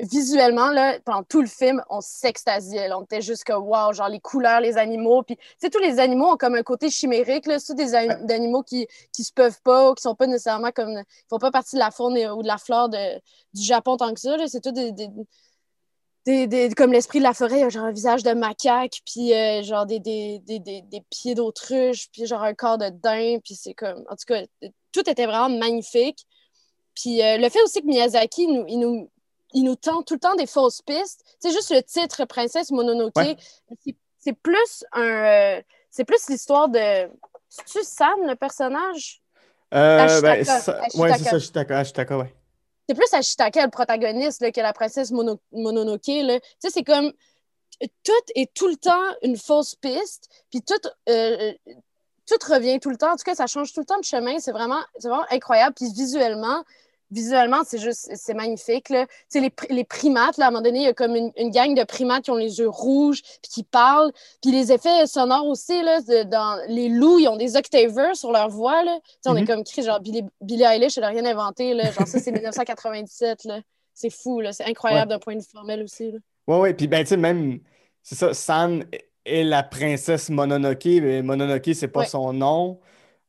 visuellement, 0.00 0.70
là, 0.70 0.98
pendant 1.04 1.22
tout 1.22 1.40
le 1.40 1.46
film, 1.46 1.82
on 1.88 2.00
s'extasiait. 2.00 2.92
On 2.92 3.02
était 3.04 3.20
juste 3.20 3.44
comme, 3.44 3.62
wow, 3.62 3.92
genre 3.92 4.08
les 4.08 4.18
couleurs, 4.18 4.60
les 4.60 4.76
animaux. 4.76 5.22
Puis, 5.22 5.36
tu 5.36 5.44
sais, 5.58 5.70
tous 5.70 5.78
les 5.78 6.00
animaux 6.00 6.32
ont 6.32 6.36
comme 6.36 6.56
un 6.56 6.62
côté 6.64 6.90
chimérique, 6.90 7.46
là. 7.46 7.58
C'est 7.60 7.74
des, 7.74 7.94
an- 7.94 8.18
des 8.24 8.34
animaux 8.34 8.62
qui, 8.62 8.88
qui 9.12 9.22
se 9.22 9.32
peuvent 9.32 9.60
pas, 9.62 9.90
ou 9.90 9.94
qui 9.94 10.02
sont 10.02 10.16
pas 10.16 10.26
nécessairement 10.26 10.72
comme, 10.72 11.00
font 11.30 11.38
pas 11.38 11.50
partie 11.52 11.76
de 11.76 11.80
la 11.80 11.90
faune 11.92 12.16
ou 12.16 12.42
de 12.42 12.48
la 12.48 12.58
flore 12.58 12.88
de, 12.88 13.20
du 13.54 13.62
Japon 13.62 13.96
tant 13.96 14.12
que 14.12 14.20
ça. 14.20 14.36
C'est 14.48 14.60
tout 14.60 14.72
des, 14.72 14.90
des, 14.90 15.08
des- 16.26 16.46
des- 16.46 16.70
comme 16.74 16.92
l'esprit 16.92 17.18
de 17.18 17.24
la 17.24 17.34
forêt, 17.34 17.56
il 17.58 17.60
y 17.60 17.64
a 17.64 17.68
genre 17.68 17.84
un 17.84 17.92
visage 17.92 18.22
de 18.22 18.32
macaque, 18.32 19.00
puis 19.04 19.32
euh, 19.34 19.62
genre 19.62 19.84
des, 19.86 20.00
des, 20.00 20.38
des, 20.40 20.58
des, 20.58 20.82
des 20.82 21.02
pieds 21.10 21.34
d'autruche, 21.34 22.08
puis 22.12 22.26
genre 22.26 22.42
un 22.42 22.54
corps 22.54 22.78
de 22.78 22.88
daim, 22.88 23.38
puis 23.44 23.54
c'est 23.54 23.74
comme, 23.74 24.04
en 24.08 24.16
tout 24.16 24.24
cas, 24.26 24.42
tout 24.92 25.08
était 25.08 25.26
vraiment 25.26 25.50
magnifique. 25.50 26.26
Puis 26.94 27.22
euh, 27.22 27.36
le 27.38 27.48
fait 27.48 27.60
aussi 27.62 27.80
que 27.82 27.86
Miyazaki, 27.86 28.46
nous, 28.46 28.64
il, 28.68 28.78
nous, 28.78 29.10
il 29.52 29.64
nous 29.64 29.76
tend 29.76 30.02
tout 30.02 30.14
le 30.14 30.20
temps 30.20 30.34
des 30.36 30.46
fausses 30.46 30.80
pistes. 30.82 31.22
C'est 31.40 31.50
juste 31.52 31.70
le 31.74 31.82
titre 31.82 32.24
Princesse 32.24 32.70
Mononoke. 32.70 33.12
Ouais. 33.16 33.36
C'est- 34.20 34.32
plus 34.32 34.84
un. 34.92 35.02
euh, 35.02 35.62
c'est 35.90 36.04
plus 36.04 36.28
l'histoire 36.30 36.68
de. 36.68 37.10
C'est-tu 37.50 37.80
San, 37.84 38.14
le 38.26 38.34
personnage? 38.36 39.20
Euh, 39.74 39.98
Ashitaka. 39.98 40.36
ben, 40.36 40.44
ça- 40.44 40.72
ouais, 40.72 41.10
Ashitaka. 41.10 41.16
c'est 41.18 41.24
ça, 41.24 41.36
Ashitaka, 41.36 41.78
Ashitaka, 41.78 42.18
ouais. 42.18 42.34
C'est 42.88 42.94
plus 42.94 43.12
Ashitaka, 43.12 43.64
le 43.64 43.70
protagoniste, 43.70 44.42
là, 44.42 44.52
que 44.52 44.60
la 44.60 44.72
princesse 44.72 45.10
Mono- 45.10 45.40
Mononoke. 45.52 46.40
c'est 46.58 46.84
comme. 46.84 47.12
Tout 48.04 48.12
est 48.36 48.54
tout 48.54 48.68
le 48.68 48.76
temps 48.76 49.02
une 49.22 49.36
fausse 49.36 49.74
piste, 49.74 50.28
puis 50.50 50.62
tout. 50.62 50.88
euh, 51.08 51.52
tout 52.26 52.38
revient 52.48 52.80
tout 52.80 52.90
le 52.90 52.96
temps. 52.96 53.12
En 53.12 53.16
tout 53.16 53.24
cas, 53.24 53.34
ça 53.34 53.46
change 53.46 53.72
tout 53.72 53.80
le 53.80 53.86
temps 53.86 53.98
de 53.98 54.04
chemin. 54.04 54.38
C'est 54.38 54.52
vraiment 54.52 54.80
incroyable. 55.30 55.74
Puis 55.74 55.92
visuellement, 55.92 56.64
visuellement, 57.14 57.62
c'est 57.64 57.78
juste, 57.78 58.10
c'est 58.14 58.34
magnifique. 58.34 58.88
Là. 58.90 59.06
Les, 59.34 59.50
les 59.70 59.84
primates, 59.84 60.36
là, 60.36 60.46
à 60.46 60.48
un 60.48 60.50
moment 60.50 60.62
donné, 60.62 60.80
il 60.80 60.84
y 60.84 60.88
a 60.88 60.92
comme 60.92 61.14
une, 61.16 61.30
une 61.36 61.50
gang 61.50 61.74
de 61.74 61.84
primates 61.84 62.24
qui 62.24 62.30
ont 62.30 62.36
les 62.36 62.58
yeux 62.58 62.68
rouges, 62.68 63.22
puis 63.22 63.50
qui 63.50 63.62
parlent. 63.62 64.12
Puis 64.42 64.50
les 64.50 64.72
effets 64.72 65.06
sonores 65.06 65.46
aussi, 65.46 65.82
là, 65.82 66.00
de- 66.02 66.24
dans 66.24 66.58
les 66.68 66.88
loups, 66.88 67.18
ils 67.20 67.28
ont 67.28 67.36
des 67.36 67.56
octavers 67.56 68.14
sur 68.16 68.32
leur 68.32 68.48
voix. 68.50 68.82
Là. 68.84 68.98
Tu 69.04 69.10
sais, 69.22 69.30
on 69.30 69.36
est 69.36 69.40
Mhm. 69.42 69.46
comme 69.46 69.64
Chris, 69.64 69.82
genre 69.84 70.00
Billie, 70.00 70.24
Billie 70.40 70.64
Eilish, 70.64 70.98
elle 70.98 71.02
n'a 71.04 71.08
rien 71.08 71.24
inventé. 71.24 71.72
Là. 71.72 71.90
Genre, 71.92 72.06
ça, 72.06 72.18
c'est 72.18 72.32
1997. 72.68 73.44
Là. 73.44 73.60
C'est 73.94 74.10
fou, 74.10 74.40
là. 74.40 74.52
C'est 74.52 74.64
incroyable 74.64 75.10
d'un 75.10 75.18
point 75.20 75.34
de 75.36 75.40
vue 75.40 75.46
formel 75.50 75.82
aussi. 75.82 76.10
Là. 76.10 76.18
Ouais, 76.48 76.58
ouais, 76.58 76.74
puis 76.74 76.88
ben, 76.88 77.00
tu 77.04 77.10
sais, 77.10 77.16
même, 77.16 77.60
c'est 78.02 78.16
ça, 78.16 78.34
San 78.34 78.84
est 79.24 79.44
la 79.44 79.62
princesse 79.62 80.28
Mononoke, 80.30 80.84
mais 80.84 81.22
Mononoke, 81.22 81.70
c'est 81.74 81.88
pas 81.88 82.00
Ouais. 82.00 82.06
son 82.06 82.32
nom. 82.34 82.80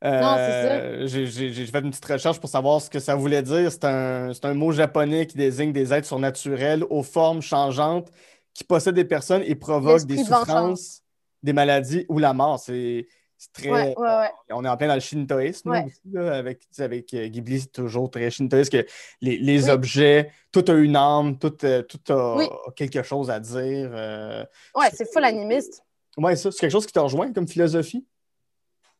Euh, 0.05 1.07
j'ai 1.07 1.27
fait 1.65 1.79
une 1.79 1.89
petite 1.89 2.05
recherche 2.05 2.39
pour 2.39 2.49
savoir 2.49 2.79
ce 2.81 2.89
que 2.89 2.99
ça 2.99 3.15
voulait 3.15 3.41
dire. 3.41 3.71
C'est 3.71 3.85
un, 3.85 4.31
un 4.43 4.53
mot 4.53 4.71
japonais 4.71 5.25
qui 5.25 5.35
désigne 5.37 5.71
des 5.73 5.91
êtres 5.93 6.07
surnaturels 6.07 6.83
aux 6.89 7.03
formes 7.03 7.41
changeantes 7.41 8.11
qui 8.53 8.63
possèdent 8.63 8.95
des 8.95 9.05
personnes 9.05 9.41
et 9.45 9.55
provoquent 9.55 10.05
des 10.05 10.23
souffrances, 10.23 11.01
des 11.43 11.53
maladies 11.53 12.05
ou 12.07 12.19
la 12.19 12.33
mort. 12.33 12.59
C'est 12.59 13.07
très. 13.51 13.69
Ouais, 13.69 13.95
ouais, 13.97 14.07
ouais. 14.07 14.31
On 14.51 14.63
est 14.63 14.69
en 14.69 14.77
plein 14.77 14.87
dans 14.87 14.93
le 14.95 14.99
shintoïsme 15.01 15.71
là, 15.71 15.79
Ouais. 15.79 15.85
aussi, 15.85 16.01
là, 16.13 16.35
avec, 16.37 16.61
avec 16.79 17.13
euh, 17.13 17.27
Ghibli, 17.27 17.59
c'est 17.61 17.71
toujours 17.71 18.09
très 18.09 18.29
shintoïste 18.31 18.71
que 18.71 18.85
les, 19.21 19.37
les 19.37 19.65
Oui. 19.65 19.69
objets, 19.71 20.31
tout 20.51 20.63
a 20.67 20.73
une 20.73 20.95
âme, 20.95 21.37
tout, 21.37 21.53
euh, 21.65 21.81
tout 21.81 21.99
a 22.13 22.37
Oui. 22.37 22.47
quelque 22.75 23.03
chose 23.03 23.29
à 23.29 23.39
dire. 23.39 23.89
euh. 23.93 24.43
Ouais, 24.73 24.87
c'est 24.93 25.11
full 25.11 25.25
animiste. 25.25 25.83
Ouais, 26.17 26.35
ça, 26.35 26.49
c'est 26.51 26.59
quelque 26.59 26.71
chose 26.71 26.85
qui 26.85 26.93
te 26.93 26.99
rejoint 26.99 27.33
comme 27.33 27.47
philosophie? 27.47 28.05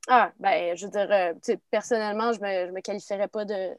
Ah, 0.08 0.32
ben, 0.40 0.76
je 0.78 0.86
veux 0.86 0.92
dire, 0.92 1.08
euh, 1.12 1.34
personnellement, 1.72 2.32
je 2.34 2.40
me, 2.40 2.68
je 2.68 2.72
me 2.72 2.82
qualifierais 2.82 3.28
pas 3.28 3.44
de, 3.46 3.72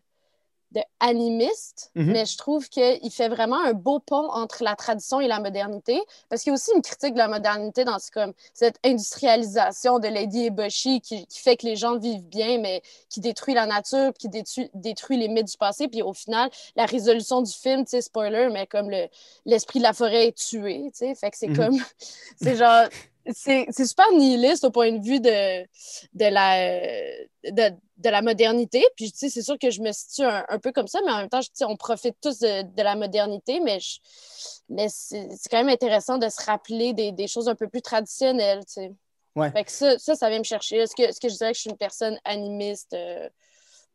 de 0.73 0.81
animiste, 0.99 1.93
Mhm. 1.95 2.13
mais 2.13 2.27
je 2.27 2.37
trouve 2.37 2.69
qu'il 2.69 3.11
fait 3.13 3.29
vraiment 3.29 3.63
un 3.63 3.73
beau 3.73 4.01
pont 4.01 4.29
entre 4.31 4.65
la 4.65 4.75
tradition 4.75 5.21
et 5.21 5.29
la 5.29 5.39
modernité, 5.39 6.01
parce 6.29 6.43
qu'il 6.43 6.51
y 6.51 6.53
a 6.53 6.55
aussi 6.55 6.73
une 6.75 6.83
critique 6.83 7.13
de 7.15 7.19
la 7.19 7.29
modernité 7.29 7.85
dans 7.85 8.01
ce, 8.01 8.11
comme, 8.11 8.33
cette 8.53 8.77
industrialisation 8.85 10.01
de 10.01 10.09
Lady 10.09 10.47
Eboshi 10.47 11.01
qui, 11.01 11.27
qui 11.27 11.39
fait 11.39 11.57
que 11.57 11.65
les 11.67 11.77
gens 11.77 11.97
vivent 11.97 12.25
bien, 12.25 12.59
mais 12.59 12.83
qui 13.09 13.21
détruit 13.21 13.55
la 13.55 13.67
nature, 13.67 14.13
qui 14.19 14.29
détruit, 14.29 14.69
détruit 14.75 15.19
les 15.19 15.29
mythes 15.29 15.47
du 15.53 15.57
passé, 15.57 15.87
puis 15.87 16.03
au 16.03 16.13
final, 16.13 16.51
la 16.75 16.87
résolution 16.87 17.41
du 17.43 17.53
film, 17.53 17.85
tu 17.85 17.91
sais, 17.91 18.01
spoiler, 18.01 18.49
mais 18.53 18.67
comme 18.67 18.91
le- 18.91 19.07
l'esprit 19.45 19.79
de 19.79 19.85
la 19.85 19.93
forêt 19.93 20.27
est 20.27 20.37
tué, 20.37 20.83
tu 20.91 20.99
sais, 20.99 21.15
fait 21.15 21.31
que 21.31 21.39
c'est 21.39 21.49
Mhm. 21.49 21.57
comme, 21.57 21.79
c'est 22.37 22.57
genre, 22.57 22.89
c'est 23.33 23.67
super 23.87 24.11
nihiliste 24.13 24.65
au 24.65 24.71
point 24.71 24.93
de 24.93 25.05
vue 25.05 25.21
de, 25.21 25.63
de, 26.15 26.25
la, 26.25 26.59
de, 27.45 27.75
de 27.99 28.09
la 28.11 28.23
modernité. 28.23 28.85
Puis, 28.97 29.11
tu 29.13 29.19
sais, 29.19 29.29
c'est 29.29 29.43
sûr 29.43 29.59
que 29.59 29.71
je 29.71 29.81
me 29.81 29.93
situe 29.93 30.23
un, 30.23 30.45
un 30.49 30.59
peu 30.59 30.73
comme 30.73 30.87
ça, 30.87 31.01
mais 31.05 31.13
en 31.13 31.19
même 31.19 31.29
temps, 31.29 31.41
je- 31.41 31.49
tu 31.49 31.55
sais, 31.57 31.65
on 31.65 31.77
profite 31.77 32.17
tous 32.23 32.39
de, 32.39 32.63
de 32.63 32.83
la 32.83 32.95
modernité, 32.97 33.61
mais, 33.61 33.81
je- 33.81 33.99
mais 34.69 34.87
c'est 34.91 35.27
quand 35.51 35.59
même 35.59 35.69
intéressant 35.69 36.19
de 36.19 36.29
se 36.29 36.45
rappeler 36.45 36.93
des, 36.93 37.13
des 37.13 37.27
choses 37.29 37.49
un 37.49 37.55
peu 37.55 37.69
plus 37.69 37.83
traditionnelles, 37.83 38.61
tu 38.67 38.73
sais. 38.75 38.93
Ouais. 39.35 39.51
Fait 39.51 39.65
que 39.65 39.71
ça, 39.71 39.99
ça, 39.99 40.15
ça 40.15 40.31
vient 40.31 40.39
me 40.39 40.45
chercher. 40.45 40.77
Est-ce 40.79 40.95
que, 40.97 41.03
que 41.03 41.29
je 41.29 41.37
dirais 41.37 41.51
que 41.53 41.57
je 41.57 41.61
suis 41.63 41.71
une 41.71 41.77
personne 41.77 42.19
animiste? 42.25 42.95
Euh, 42.95 43.29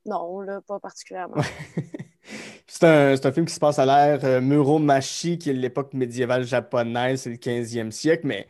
non, 0.05 0.39
là, 0.41 0.61
pas 0.67 0.79
particulièrement. 0.79 1.37
C'est 2.67 2.85
un, 2.85 3.13
un 3.21 3.31
film 3.31 3.45
qui 3.45 3.53
se 3.53 3.59
passe 3.59 3.79
à 3.79 3.85
l'ère 3.85 4.23
euh, 4.23 4.39
Muromachi, 4.39 5.37
qui 5.37 5.49
est 5.49 5.53
l'époque 5.53 5.93
médiévale 5.93 6.43
japonaise, 6.45 7.21
c'est 7.21 7.29
le 7.31 7.37
15e 7.37 7.91
siècle, 7.91 8.25
mais 8.25 8.47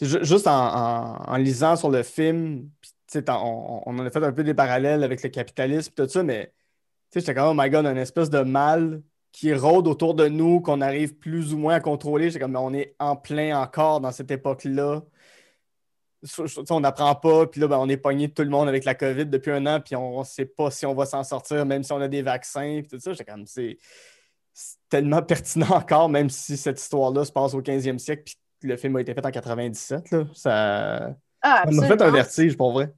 juste 0.00 0.46
en, 0.46 1.36
lisant 1.36 1.76
sur 1.76 1.90
le 1.90 2.02
film, 2.02 2.70
on, 3.14 3.82
on 3.86 3.98
en 3.98 4.06
a 4.06 4.10
fait 4.10 4.22
un 4.22 4.32
peu 4.32 4.44
des 4.44 4.54
parallèles 4.54 5.02
avec 5.02 5.22
le 5.22 5.28
capitalisme 5.28 5.92
et 5.92 6.02
tout 6.02 6.08
ça, 6.08 6.22
mais 6.22 6.52
j'étais 7.14 7.34
comme, 7.34 7.48
oh 7.48 7.54
my 7.54 7.68
god, 7.70 7.86
une 7.86 7.96
espèce 7.98 8.30
de 8.30 8.40
mal 8.40 9.02
qui 9.32 9.54
rôde 9.54 9.86
autour 9.86 10.14
de 10.14 10.28
nous, 10.28 10.60
qu'on 10.60 10.80
arrive 10.80 11.14
plus 11.16 11.54
ou 11.54 11.58
moins 11.58 11.74
à 11.74 11.80
contrôler. 11.80 12.30
J'étais 12.30 12.40
comme, 12.40 12.56
on 12.56 12.74
est 12.74 12.94
en 12.98 13.16
plein 13.16 13.60
encore 13.60 14.00
dans 14.00 14.12
cette 14.12 14.30
époque-là. 14.30 15.02
On 16.68 16.80
n'apprend 16.80 17.14
pas, 17.14 17.46
puis 17.46 17.60
là, 17.60 17.68
ben, 17.68 17.78
on 17.78 17.88
est 17.88 17.96
pogné 17.96 18.30
tout 18.30 18.42
le 18.42 18.50
monde 18.50 18.68
avec 18.68 18.84
la 18.84 18.94
COVID 18.94 19.26
depuis 19.26 19.52
un 19.52 19.64
an, 19.66 19.80
puis 19.80 19.96
on 19.96 20.18
ne 20.18 20.24
sait 20.24 20.44
pas 20.44 20.70
si 20.70 20.84
on 20.84 20.94
va 20.94 21.06
s'en 21.06 21.24
sortir, 21.24 21.64
même 21.64 21.82
si 21.82 21.92
on 21.92 22.00
a 22.00 22.08
des 22.08 22.22
vaccins, 22.22 22.80
puis 22.80 22.88
tout 22.88 23.00
ça. 23.00 23.12
J'étais 23.12 23.30
comme, 23.30 23.46
c'est 23.46 23.78
tellement 24.90 25.22
pertinent 25.26 25.70
encore, 25.70 26.08
même 26.08 26.28
si 26.28 26.56
cette 26.56 26.80
histoire-là 26.80 27.24
se 27.24 27.32
passe 27.32 27.54
au 27.54 27.62
15e 27.62 27.98
siècle, 27.98 28.34
le 28.62 28.76
film 28.76 28.96
a 28.96 29.00
été 29.00 29.14
fait 29.14 29.24
en 29.24 29.30
97. 29.30 30.10
Là. 30.10 30.24
Ça 30.34 31.14
Ah, 31.42 31.64
ça 31.66 31.70
m'a 31.70 31.86
fait 31.86 32.02
un 32.02 32.10
vertige, 32.10 32.56
pour 32.56 32.72
vrai. 32.72 32.92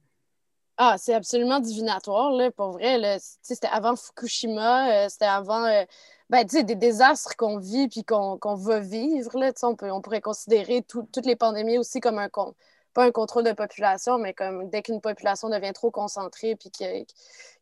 Ah, 0.77 0.95
c'est 0.97 1.13
absolument 1.13 1.59
divinatoire, 1.59 2.31
là, 2.31 2.49
pour 2.51 2.71
vrai. 2.71 3.19
C'était 3.41 3.67
avant 3.67 3.95
Fukushima, 3.95 5.05
euh, 5.05 5.09
c'était 5.09 5.25
avant 5.25 5.65
euh, 5.65 5.83
ben, 6.31 6.43
tu 6.45 6.57
sais, 6.57 6.63
des 6.63 6.73
désastres 6.75 7.35
qu'on 7.37 7.59
vit 7.59 7.87
puis 7.87 8.03
qu'on 8.03 8.39
qu'on 8.39 8.55
va 8.55 8.79
vivre. 8.79 9.37
Là, 9.37 9.51
on, 9.61 9.75
peut, 9.75 9.91
on 9.91 10.01
pourrait 10.01 10.21
considérer 10.21 10.81
tout- 10.81 11.07
toutes 11.13 11.27
les 11.27 11.35
pandémies 11.35 11.77
aussi 11.77 11.99
comme 11.99 12.17
un 12.17 12.27
con- 12.29 12.55
pas 12.93 13.05
un 13.05 13.11
contrôle 13.11 13.43
de 13.43 13.51
population, 13.53 14.17
mais 14.17 14.33
comme 14.33 14.69
dès 14.69 14.81
qu'une 14.81 15.01
population 15.01 15.49
devient 15.49 15.73
trop 15.73 15.91
concentrée 15.91 16.55
puis 16.55 16.69
qu'il 16.69 16.87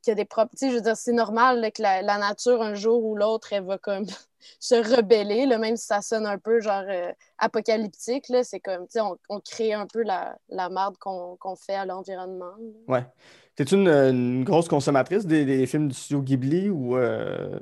y, 0.08 0.12
a- 0.12 0.16
des 0.16 0.26
propres. 0.26 0.54
Je 0.62 0.68
veux 0.68 0.82
dire, 0.82 0.98
c'est 0.98 1.14
normal 1.14 1.72
que 1.74 1.82
la, 1.82 2.02
nature, 2.18 2.62
un 2.62 2.74
jour 2.76 3.04
ou 3.04 3.16
l'autre, 3.16 3.54
elle 3.54 3.64
va 3.66 3.78
comme 3.78 4.06
se 4.60 4.76
rebeller, 4.76 5.46
là, 5.46 5.58
même 5.58 5.78
si 5.78 5.86
ça 5.86 6.02
sonne 6.02 6.26
un 6.26 6.38
peu 6.38 6.60
genre 6.62 6.84
euh, 6.88 7.12
apocalyptique. 7.38 8.26
C'est 8.44 8.60
comme, 8.60 8.86
tu 8.86 8.94
sais, 8.94 9.02
on, 9.02 9.18
on 9.30 9.40
crée 9.40 9.74
un 9.74 9.88
peu 9.88 10.04
la, 10.04 10.38
la 10.50 10.70
marde 10.70 10.98
qu'on 10.98 11.56
fait 11.56 11.76
à 11.76 11.86
l'environnement. 11.86 12.54
Ouais. 12.88 13.06
T'es-tu 13.56 13.76
une, 13.76 13.88
une 13.90 14.44
grosse 14.44 14.68
consommatrice 14.68 15.26
des, 15.26 15.46
des 15.46 15.66
films 15.68 15.88
du 15.90 15.94
studio 15.96 16.22
Ghibli 16.22 16.70
ou. 16.70 16.98
euh, 16.98 17.60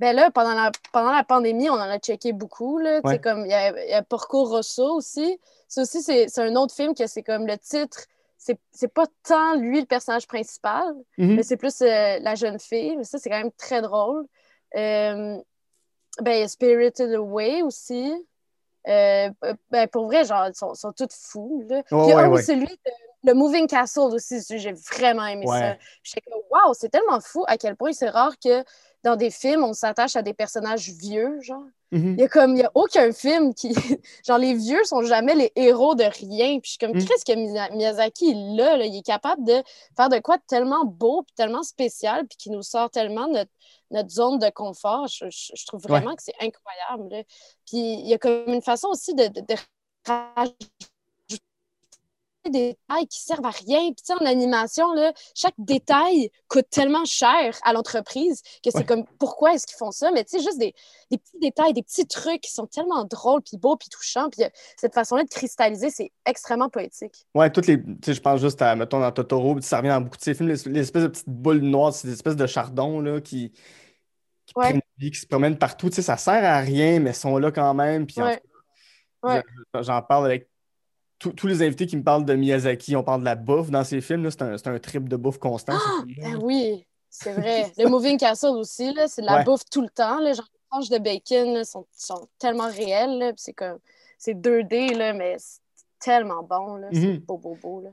Ben 0.00 0.16
là, 0.16 0.30
pendant 0.30 0.54
la, 0.54 0.72
pendant 0.92 1.12
la 1.12 1.24
pandémie, 1.24 1.68
on 1.68 1.74
en 1.74 1.80
a 1.80 1.98
checké 1.98 2.32
beaucoup. 2.32 2.78
Là, 2.78 3.00
Ouais. 3.04 3.20
comme 3.20 3.44
il 3.44 3.50
y 3.50 3.54
a, 3.54 3.84
il 3.84 3.90
y 3.90 3.92
a 3.92 4.02
Porco 4.02 4.44
Rosso 4.44 4.94
aussi. 4.94 5.38
Ça 5.68 5.82
aussi, 5.82 6.02
c'est 6.02 6.28
c'est 6.28 6.40
un 6.40 6.56
autre 6.56 6.74
film 6.74 6.94
que 6.94 7.06
c'est 7.06 7.22
comme 7.22 7.46
le 7.46 7.58
titre. 7.58 8.06
C'est 8.38 8.58
c'est 8.72 8.88
pas 8.92 9.04
tant 9.22 9.56
lui 9.56 9.80
le 9.80 9.86
personnage 9.86 10.26
principal, 10.26 10.94
mhm. 11.18 11.36
mais 11.36 11.42
c'est 11.42 11.58
plus 11.58 11.82
euh, 11.82 12.18
la 12.18 12.34
jeune 12.34 12.58
fille. 12.58 12.96
Mais 12.96 13.04
ça, 13.04 13.18
c'est 13.18 13.28
quand 13.28 13.38
même 13.38 13.52
très 13.52 13.82
drôle. 13.82 14.24
Euh, 14.74 15.36
ben, 16.22 16.32
il 16.32 16.40
y 16.40 16.42
a 16.42 16.48
Spirited 16.48 17.12
Away 17.12 17.60
aussi. 17.60 18.10
Euh, 18.88 19.28
ben, 19.70 19.86
pour 19.88 20.06
vrai, 20.06 20.24
genre, 20.24 20.46
ils 20.48 20.54
sont, 20.54 20.72
sont 20.72 20.92
tous 20.92 21.14
fous. 21.14 21.62
Là. 21.68 21.82
Puis, 21.82 21.94
ouais, 21.94 22.26
ouais. 22.26 22.42
celui 22.42 22.66
de 22.66 22.90
le 23.24 23.34
Moving 23.34 23.66
Castle 23.66 24.14
aussi, 24.14 24.40
j'ai 24.48 24.72
vraiment 24.72 25.26
aimé 25.26 25.46
ça. 25.46 25.52
Ouais. 25.52 25.78
J'étais 26.02 26.22
comme, 26.22 26.40
waouh, 26.50 26.72
c'est 26.72 26.88
tellement 26.88 27.20
fou 27.20 27.44
à 27.46 27.58
quel 27.58 27.76
point 27.76 27.92
c'est 27.92 28.08
rare 28.08 28.38
que 28.42 28.64
dans 29.02 29.16
des 29.16 29.30
films, 29.30 29.64
on 29.64 29.72
s'attache 29.72 30.16
à 30.16 30.22
des 30.22 30.34
personnages 30.34 30.90
vieux, 30.90 31.40
genre. 31.40 31.62
Mhm. 31.92 32.14
Il 32.16 32.20
y 32.20 32.22
a 32.24 32.28
comme, 32.28 32.54
il 32.54 32.60
y 32.60 32.64
a 32.64 32.70
aucun 32.74 33.10
film 33.12 33.52
qui. 33.54 33.72
genre, 34.26 34.38
les 34.38 34.54
vieux 34.54 34.84
sont 34.84 35.02
jamais 35.02 35.34
les 35.34 35.50
héros 35.56 35.94
de 35.96 36.04
rien. 36.04 36.60
Puis 36.60 36.62
je 36.64 36.70
suis 36.70 36.78
comme, 36.78 36.92
Mm. 36.96 37.04
qu'est-ce 37.04 37.24
que 37.24 37.32
Miya- 37.32 37.70
Miyazaki, 37.74 38.34
là, 38.56 38.76
là, 38.76 38.84
il 38.86 38.96
est 38.96 39.02
capable 39.02 39.42
de 39.44 39.62
faire 39.96 40.08
de 40.08 40.18
quoi 40.20 40.36
de 40.36 40.42
tellement 40.46 40.84
beau, 40.84 41.22
puis 41.22 41.34
tellement 41.34 41.62
spécial, 41.64 42.26
puis 42.28 42.36
qui 42.36 42.50
nous 42.50 42.62
sort 42.62 42.90
tellement 42.90 43.26
de 43.26 43.32
notre, 43.32 43.50
notre 43.90 44.10
zone 44.10 44.38
de 44.38 44.50
confort. 44.50 45.08
Je, 45.08 45.24
je- 45.30 45.52
je 45.54 45.66
trouve 45.66 45.80
vraiment 45.82 46.14
que 46.14 46.22
c'est 46.22 46.34
incroyable. 46.40 47.08
là. 47.12 47.22
Puis 47.66 47.78
il 47.78 48.06
y 48.08 48.14
a 48.14 48.18
comme 48.18 48.44
une 48.46 48.62
façon 48.62 48.88
aussi 48.88 49.14
de, 49.14 49.26
de, 49.26 49.40
de 49.40 49.54
rajouter 50.06 50.56
des 52.50 52.76
détails 52.88 53.06
qui 53.08 53.20
servent 53.20 53.46
à 53.46 53.50
rien. 53.50 53.78
Puis 53.92 53.96
tu 53.96 54.04
sais, 54.06 54.14
en 54.14 54.26
animation, 54.26 54.92
là, 54.94 55.12
chaque 55.34 55.54
détail 55.58 56.30
coûte 56.48 56.66
tellement 56.70 57.04
cher 57.04 57.58
à 57.64 57.72
l'entreprise 57.72 58.42
que 58.62 58.70
c'est 58.70 58.78
Ouais. 58.78 58.84
comme, 58.84 59.04
pourquoi 59.18 59.54
est-ce 59.54 59.66
qu'ils 59.66 59.76
font 59.76 59.90
ça? 59.90 60.10
Mais 60.12 60.24
tu 60.24 60.38
sais, 60.38 60.44
juste 60.44 60.58
des, 60.58 60.74
des 61.10 61.18
petits 61.18 61.38
détails, 61.40 61.72
des 61.72 61.82
petits 61.82 62.06
trucs 62.06 62.40
qui 62.42 62.52
sont 62.52 62.66
tellement 62.66 63.04
drôles, 63.04 63.42
puis 63.42 63.56
beaux, 63.56 63.76
puis 63.76 63.88
touchants. 63.88 64.28
Puis 64.30 64.44
euh, 64.44 64.48
cette 64.76 64.94
façon-là 64.94 65.24
de 65.24 65.28
cristalliser, 65.28 65.90
c'est 65.90 66.12
extrêmement 66.26 66.68
poétique. 66.68 67.26
Ouais, 67.34 67.50
toutes 67.50 67.66
les. 67.66 67.82
Tu 67.82 67.94
sais, 68.04 68.14
je 68.14 68.20
pense 68.20 68.40
juste 68.40 68.60
à, 68.62 68.76
mettons, 68.76 69.00
dans 69.00 69.12
Totoro, 69.12 69.54
puis 69.54 69.62
ça 69.64 69.78
revient 69.78 69.88
dans 69.88 70.00
beaucoup 70.00 70.16
de 70.18 70.22
ces 70.22 70.34
films, 70.34 70.48
les, 70.48 70.56
les 70.72 70.80
espèces 70.80 71.02
de 71.04 71.08
petites 71.08 71.28
boules 71.28 71.58
noires, 71.60 71.92
c'est 71.94 72.08
des 72.08 72.14
espèces 72.14 72.36
de 72.36 72.46
chardons, 72.46 73.00
là, 73.00 73.20
qui, 73.20 73.50
qui 74.46 74.52
Ouais. 74.56 74.70
prennent 74.70 74.80
vie, 74.98 75.10
qui 75.12 75.20
se 75.20 75.26
promènent 75.26 75.56
partout. 75.58 75.88
Tu 75.88 75.96
sais, 75.96 76.02
ça 76.02 76.16
sert 76.16 76.44
à 76.44 76.58
rien, 76.58 77.00
mais 77.00 77.12
sont 77.12 77.38
là 77.38 77.50
quand 77.52 77.72
même. 77.72 78.06
Puis 78.06 78.16
Ouais. 78.20 79.42
j'en 79.80 80.02
parle 80.02 80.26
avec 80.26 80.49
tous- 81.20 81.32
tous 81.32 81.46
les 81.46 81.62
invités 81.62 81.86
qui 81.86 81.96
me 81.96 82.02
parlent 82.02 82.24
de 82.24 82.34
Miyazaki. 82.34 82.96
On 82.96 83.04
parle 83.04 83.20
de 83.20 83.26
la 83.26 83.36
bouffe 83.36 83.70
dans 83.70 83.84
ces 83.84 84.00
films. 84.00 84.28
C'est 84.30 84.42
un, 84.66 84.78
trip 84.80 85.08
de 85.08 85.14
bouffe 85.16 85.38
constant. 85.38 85.74
ce 85.78 86.06
film-là. 86.06 86.30
Ben 86.30 86.38
oui, 86.42 86.84
c'est 87.08 87.32
vrai. 87.34 87.70
Le 87.78 87.88
Moving 87.88 88.18
Castle 88.18 88.56
aussi, 88.56 88.92
c'est 89.06 89.20
de 89.22 89.26
la 89.26 89.36
Ouais. 89.36 89.44
bouffe 89.44 89.64
tout 89.70 89.82
le 89.82 89.88
temps. 89.90 90.18
Là, 90.18 90.32
genre, 90.32 90.46
les 90.52 90.60
tranches 90.70 90.88
de 90.88 90.98
bacon 90.98 91.54
là, 91.54 91.64
sont, 91.64 91.86
sont 91.96 92.26
tellement 92.40 92.68
réelles. 92.68 93.32
C'est 93.36 93.52
comme, 93.52 93.78
c'est 94.18 94.34
2D, 94.34 94.94
là, 94.94 95.12
mais 95.12 95.36
c'est 95.38 95.60
tellement 96.00 96.42
bon. 96.42 96.80
C'est 96.92 96.98
Mhm. 97.06 97.18
beau, 97.18 97.36
beau, 97.38 97.56
beau. 97.62 97.80
Là. 97.82 97.90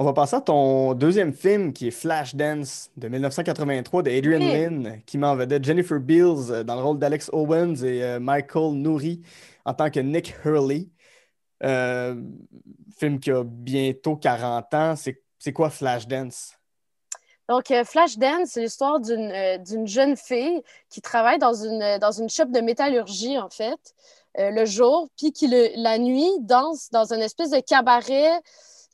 On 0.00 0.04
va 0.04 0.12
passer 0.12 0.36
à 0.36 0.40
ton 0.40 0.94
deuxième 0.94 1.32
film 1.32 1.72
qui 1.72 1.88
est 1.88 1.90
Flashdance 1.90 2.90
de 2.96 3.08
1983 3.08 4.02
de 4.04 4.10
Adrian 4.10 4.38
Oui. 4.40 4.52
Lynn, 4.52 5.02
qui 5.06 5.18
met 5.18 5.26
en 5.26 5.34
vedette 5.36 5.64
Jennifer 5.64 5.98
Beals 5.98 6.50
euh, 6.50 6.62
dans 6.64 6.76
le 6.76 6.82
rôle 6.82 6.98
d'Alex 7.00 7.30
Owens 7.32 7.74
et 7.82 8.02
euh, 8.04 8.20
Michael 8.20 8.74
Nouri 8.74 9.22
en 9.64 9.74
tant 9.74 9.90
que 9.90 9.98
Nick 10.00 10.34
Hurley. 10.44 10.88
Euh, 11.64 12.14
film 12.98 13.18
qui 13.20 13.30
a 13.30 13.42
bientôt 13.44 14.16
40 14.16 14.74
ans. 14.74 14.94
C'est 14.96 15.52
quoi 15.52 15.70
Flashdance? 15.70 16.52
Donc, 17.48 17.70
euh, 17.70 17.82
Flashdance, 17.84 18.50
c'est 18.50 18.60
l'histoire 18.60 19.00
d'une 19.00 19.30
euh, 19.32 19.58
d'une 19.58 19.86
jeune 19.86 20.16
fille 20.16 20.62
qui 20.90 21.00
travaille 21.00 21.38
dans 21.38 21.54
une, 21.54 21.98
dans 21.98 22.12
une 22.12 22.28
shop 22.28 22.46
de 22.46 22.60
métallurgie, 22.60 23.38
en 23.38 23.48
fait, 23.48 23.78
le 24.36 24.64
jour, 24.66 25.08
puis 25.16 25.32
qui, 25.32 25.48
le- 25.48 25.70
la 25.82 25.98
nuit, 25.98 26.30
danse 26.40 26.90
dans 26.90 27.12
une 27.12 27.22
espèce 27.22 27.50
de 27.50 27.60
cabaret. 27.60 28.30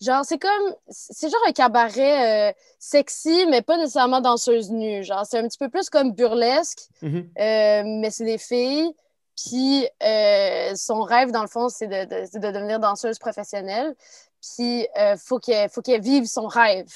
Genre, 0.00 0.24
c'est 0.24 0.38
comme, 0.38 0.74
c'est 0.88 1.28
genre 1.30 1.40
un 1.46 1.52
cabaret 1.52 2.54
sexy, 2.78 3.46
mais 3.48 3.60
pas 3.62 3.76
nécessairement 3.76 4.20
danseuse 4.20 4.70
nue. 4.70 5.02
Genre, 5.04 5.24
c'est 5.26 5.38
un 5.38 5.46
petit 5.48 5.58
peu 5.58 5.68
plus 5.68 5.90
comme 5.90 6.12
burlesque, 6.12 6.88
Mhm. 7.02 7.28
euh, 7.38 7.82
mais 8.00 8.10
c'est 8.10 8.24
des 8.24 8.38
filles. 8.38 8.92
Puis 9.36 9.88
euh, 10.02 10.74
son 10.76 11.02
rêve, 11.02 11.30
dans 11.32 11.42
le 11.42 11.48
fond, 11.48 11.68
c'est 11.68 11.86
de, 11.88 12.04
de- 12.04 12.38
de 12.38 12.50
devenir 12.52 12.78
danseuse 12.78 13.18
professionnelle. 13.18 13.94
Puis 14.40 14.86
euh, 14.98 15.16
faut 15.16 15.38
qu'elle 15.38 15.68
faut 15.70 15.82
qu'elle 15.82 16.00
vive 16.00 16.26
son 16.26 16.46
rêve. 16.46 16.92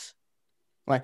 Ouais. 0.87 1.03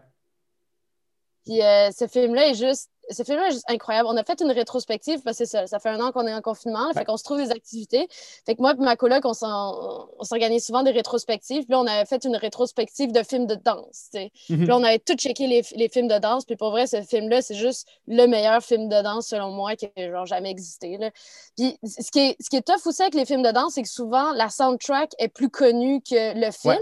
Puis 1.45 1.63
euh, 1.63 1.91
ce 1.91 2.07
film-là 2.07 2.49
est 2.49 2.55
juste. 2.55 2.91
Ce 3.11 3.23
film-là 3.23 3.49
est 3.49 3.53
juste 3.53 3.71
incroyable. 3.71 4.09
On 4.11 4.17
a 4.17 4.25
fait 4.25 4.41
une 4.41 4.51
rétrospective 4.51 5.21
parce 5.23 5.39
que 5.39 5.45
ça, 5.45 5.67
ça 5.67 5.79
fait 5.79 5.91
un 5.91 6.01
an 6.01 6.13
qu'on 6.13 6.27
est 6.27 6.35
en 6.35 6.41
confinement. 6.41 6.81
là, 6.81 6.87
Ouais. 6.89 6.95
Fait 6.95 7.05
qu'on 7.05 7.17
se 7.17 7.25
trouve 7.25 7.39
des 7.39 7.51
activités. 7.51 8.09
Fait 8.47 8.55
que 8.55 8.61
moi 8.61 8.73
et 8.73 8.83
ma 8.83 8.97
coloc, 8.97 9.25
on 9.25 9.35
s'organise 9.35 10.65
souvent 10.65 10.83
des 10.83 10.91
rétrospectives. 10.91 11.65
Puis 11.65 11.73
là, 11.73 11.81
on 11.81 11.87
avait 11.87 12.05
fait 12.07 12.25
une 12.25 12.37
rétrospective 12.37 13.13
de 13.13 13.23
films 13.23 13.47
de 13.47 13.55
danse. 13.57 14.09
sais. 14.13 14.33
Mhm. 14.49 14.59
Puis 14.59 14.67
là, 14.67 14.77
on 14.77 14.83
avait 14.85 14.99
tout 14.99 15.15
checké 15.15 15.47
les, 15.47 15.63
les 15.75 15.89
films 15.89 16.09
de 16.09 16.19
danse. 16.19 16.45
Puis 16.45 16.57
pour 16.57 16.71
vrai, 16.71 16.87
ce 16.87 17.03
film-là, 17.03 17.43
c'est 17.43 17.55
juste 17.55 17.87
le 18.07 18.27
meilleur 18.27 18.63
film 18.63 18.89
de 18.89 19.03
danse, 19.03 19.29
selon 19.29 19.51
moi, 19.51 19.77
qui 19.77 19.87
a 19.97 20.11
genre 20.11 20.27
jamais 20.27 20.51
existé. 20.51 20.97
Là. 20.99 21.11
Puis 21.57 21.79
ce 21.85 22.11
qui, 22.11 22.21
est, 22.21 22.37
ce 22.41 22.49
qui 22.51 22.57
est 22.57 22.63
tough 22.67 22.87
aussi 22.87 23.03
avec 23.03 23.15
les 23.15 23.25
films 23.27 23.43
de 23.43 23.51
danse, 23.51 23.75
c'est 23.75 23.83
que 23.83 23.89
souvent, 23.89 24.33
la 24.33 24.49
soundtrack 24.49 25.13
est 25.19 25.29
plus 25.29 25.51
connue 25.51 26.01
que 26.01 26.35
le 26.35 26.51
film. 26.51 26.75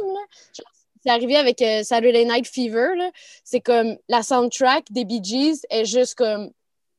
Genre, 0.55 0.67
c'est 1.03 1.11
arrivé 1.11 1.37
avec 1.37 1.61
euh, 1.63 1.83
Saturday 1.83 2.25
Night 2.25 2.47
Fever. 2.47 2.91
C'est 3.45 3.61
comme 3.61 3.97
la 4.09 4.23
soundtrack 4.23 4.85
des 4.91 5.05
Bee 5.05 5.23
Gees 5.23 5.61
est 5.71 5.85
juste 5.85 6.15
comme 6.15 6.51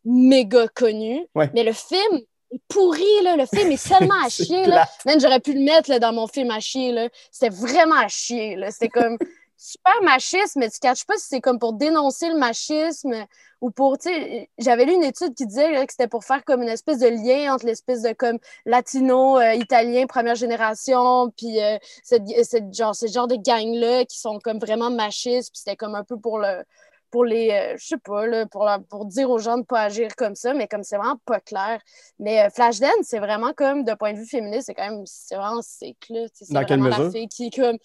méga 0.03 0.67
connue. 0.67 1.25
Ouais. 1.35 1.49
Mais 1.53 1.63
le 1.63 1.73
film 1.73 2.21
est 2.51 2.61
pourri, 2.67 3.03
là. 3.23 3.37
Le 3.37 3.45
film 3.45 3.71
est 3.71 3.77
seulement 3.87 4.21
à 4.25 4.29
chier. 4.29 4.65
Là. 4.65 4.87
Man, 5.05 5.19
j'aurais 5.19 5.39
pu 5.39 5.53
le 5.53 5.61
mettre 5.61 5.89
là, 5.89 5.99
dans 5.99 6.13
mon 6.13 6.27
film 6.27 6.51
à 6.51 6.59
chier. 6.59 7.09
C'était 7.31 7.55
vraiment 7.55 7.95
à 7.95 8.07
chier. 8.07 8.57
C'était 8.69 8.89
comme 8.89 9.17
super 9.63 9.93
machiste, 10.03 10.55
mais 10.57 10.69
tu 10.69 10.77
ne 10.83 10.89
catches 10.89 11.05
pas 11.05 11.15
si 11.17 11.27
c'est 11.29 11.41
comme 11.41 11.57
pour 11.59 11.73
dénoncer 11.73 12.27
le 12.29 12.37
machisme 12.37 13.13
ou 13.61 13.71
pour, 13.71 13.97
tu 13.97 14.09
sais, 14.09 14.49
j'avais 14.57 14.83
lu 14.85 14.93
une 14.93 15.03
étude 15.03 15.33
qui 15.35 15.45
disait 15.45 15.71
là, 15.71 15.85
que 15.85 15.91
c'était 15.93 16.09
pour 16.09 16.25
faire 16.25 16.43
comme 16.43 16.61
une 16.63 16.67
espèce 16.69 16.99
de 16.99 17.07
lien 17.07 17.53
entre 17.53 17.65
l'espèce 17.65 18.01
de 18.01 18.11
comme 18.13 18.39
latino, 18.65 19.39
euh, 19.39 19.53
italien, 19.53 20.05
première 20.05 20.35
génération, 20.35 21.31
puis 21.37 21.61
euh, 21.61 21.77
cette, 22.03 22.23
cette 22.43 22.73
genre, 22.73 22.93
ce 22.95 23.07
genre 23.07 23.27
de 23.27 23.35
gang-là 23.35 24.03
qui 24.05 24.19
sont 24.19 24.39
comme 24.39 24.59
vraiment 24.59 24.91
machistes, 24.91 25.51
puis 25.53 25.59
c'était 25.59 25.77
comme 25.77 25.95
un 25.95 26.03
peu 26.03 26.17
pour 26.19 26.39
le 26.39 26.63
pour 27.11 27.25
les, 27.25 27.51
euh, 27.51 27.75
je 27.77 27.85
sais 27.89 27.97
pas, 27.97 28.25
là, 28.25 28.47
pour, 28.47 28.63
la- 28.65 28.79
pour 28.79 29.05
dire 29.05 29.29
aux 29.29 29.37
gens 29.37 29.59
de 29.59 29.63
pas 29.63 29.81
agir 29.83 30.15
comme 30.17 30.33
ça, 30.35 30.53
mais 30.55 30.67
comme 30.67 30.83
c'est 30.83 30.97
vraiment 30.97 31.17
pas 31.25 31.39
clair. 31.39 31.79
Mais 32.17 32.41
euh, 32.43 32.49
Flashdance, 32.49 32.91
c'est 33.03 33.19
vraiment 33.19 33.53
comme, 33.53 33.83
de 33.83 33.93
point 33.93 34.13
de 34.13 34.17
vue 34.17 34.25
féministe, 34.25 34.63
c'est 34.65 34.73
quand 34.73 34.89
même, 34.89 35.03
c'est 35.05 35.35
vraiment 35.35 35.61
sick, 35.61 35.97
là. 36.09 36.21
Sais, 36.33 36.45
C'est 36.45 36.53
Dans 36.53 36.65
quelle 36.65 36.79
vraiment 36.79 36.89
la 36.89 36.97
mesure? 36.97 37.11
fille 37.11 37.27
qui 37.27 37.47
est 37.47 37.55
comme... 37.55 37.77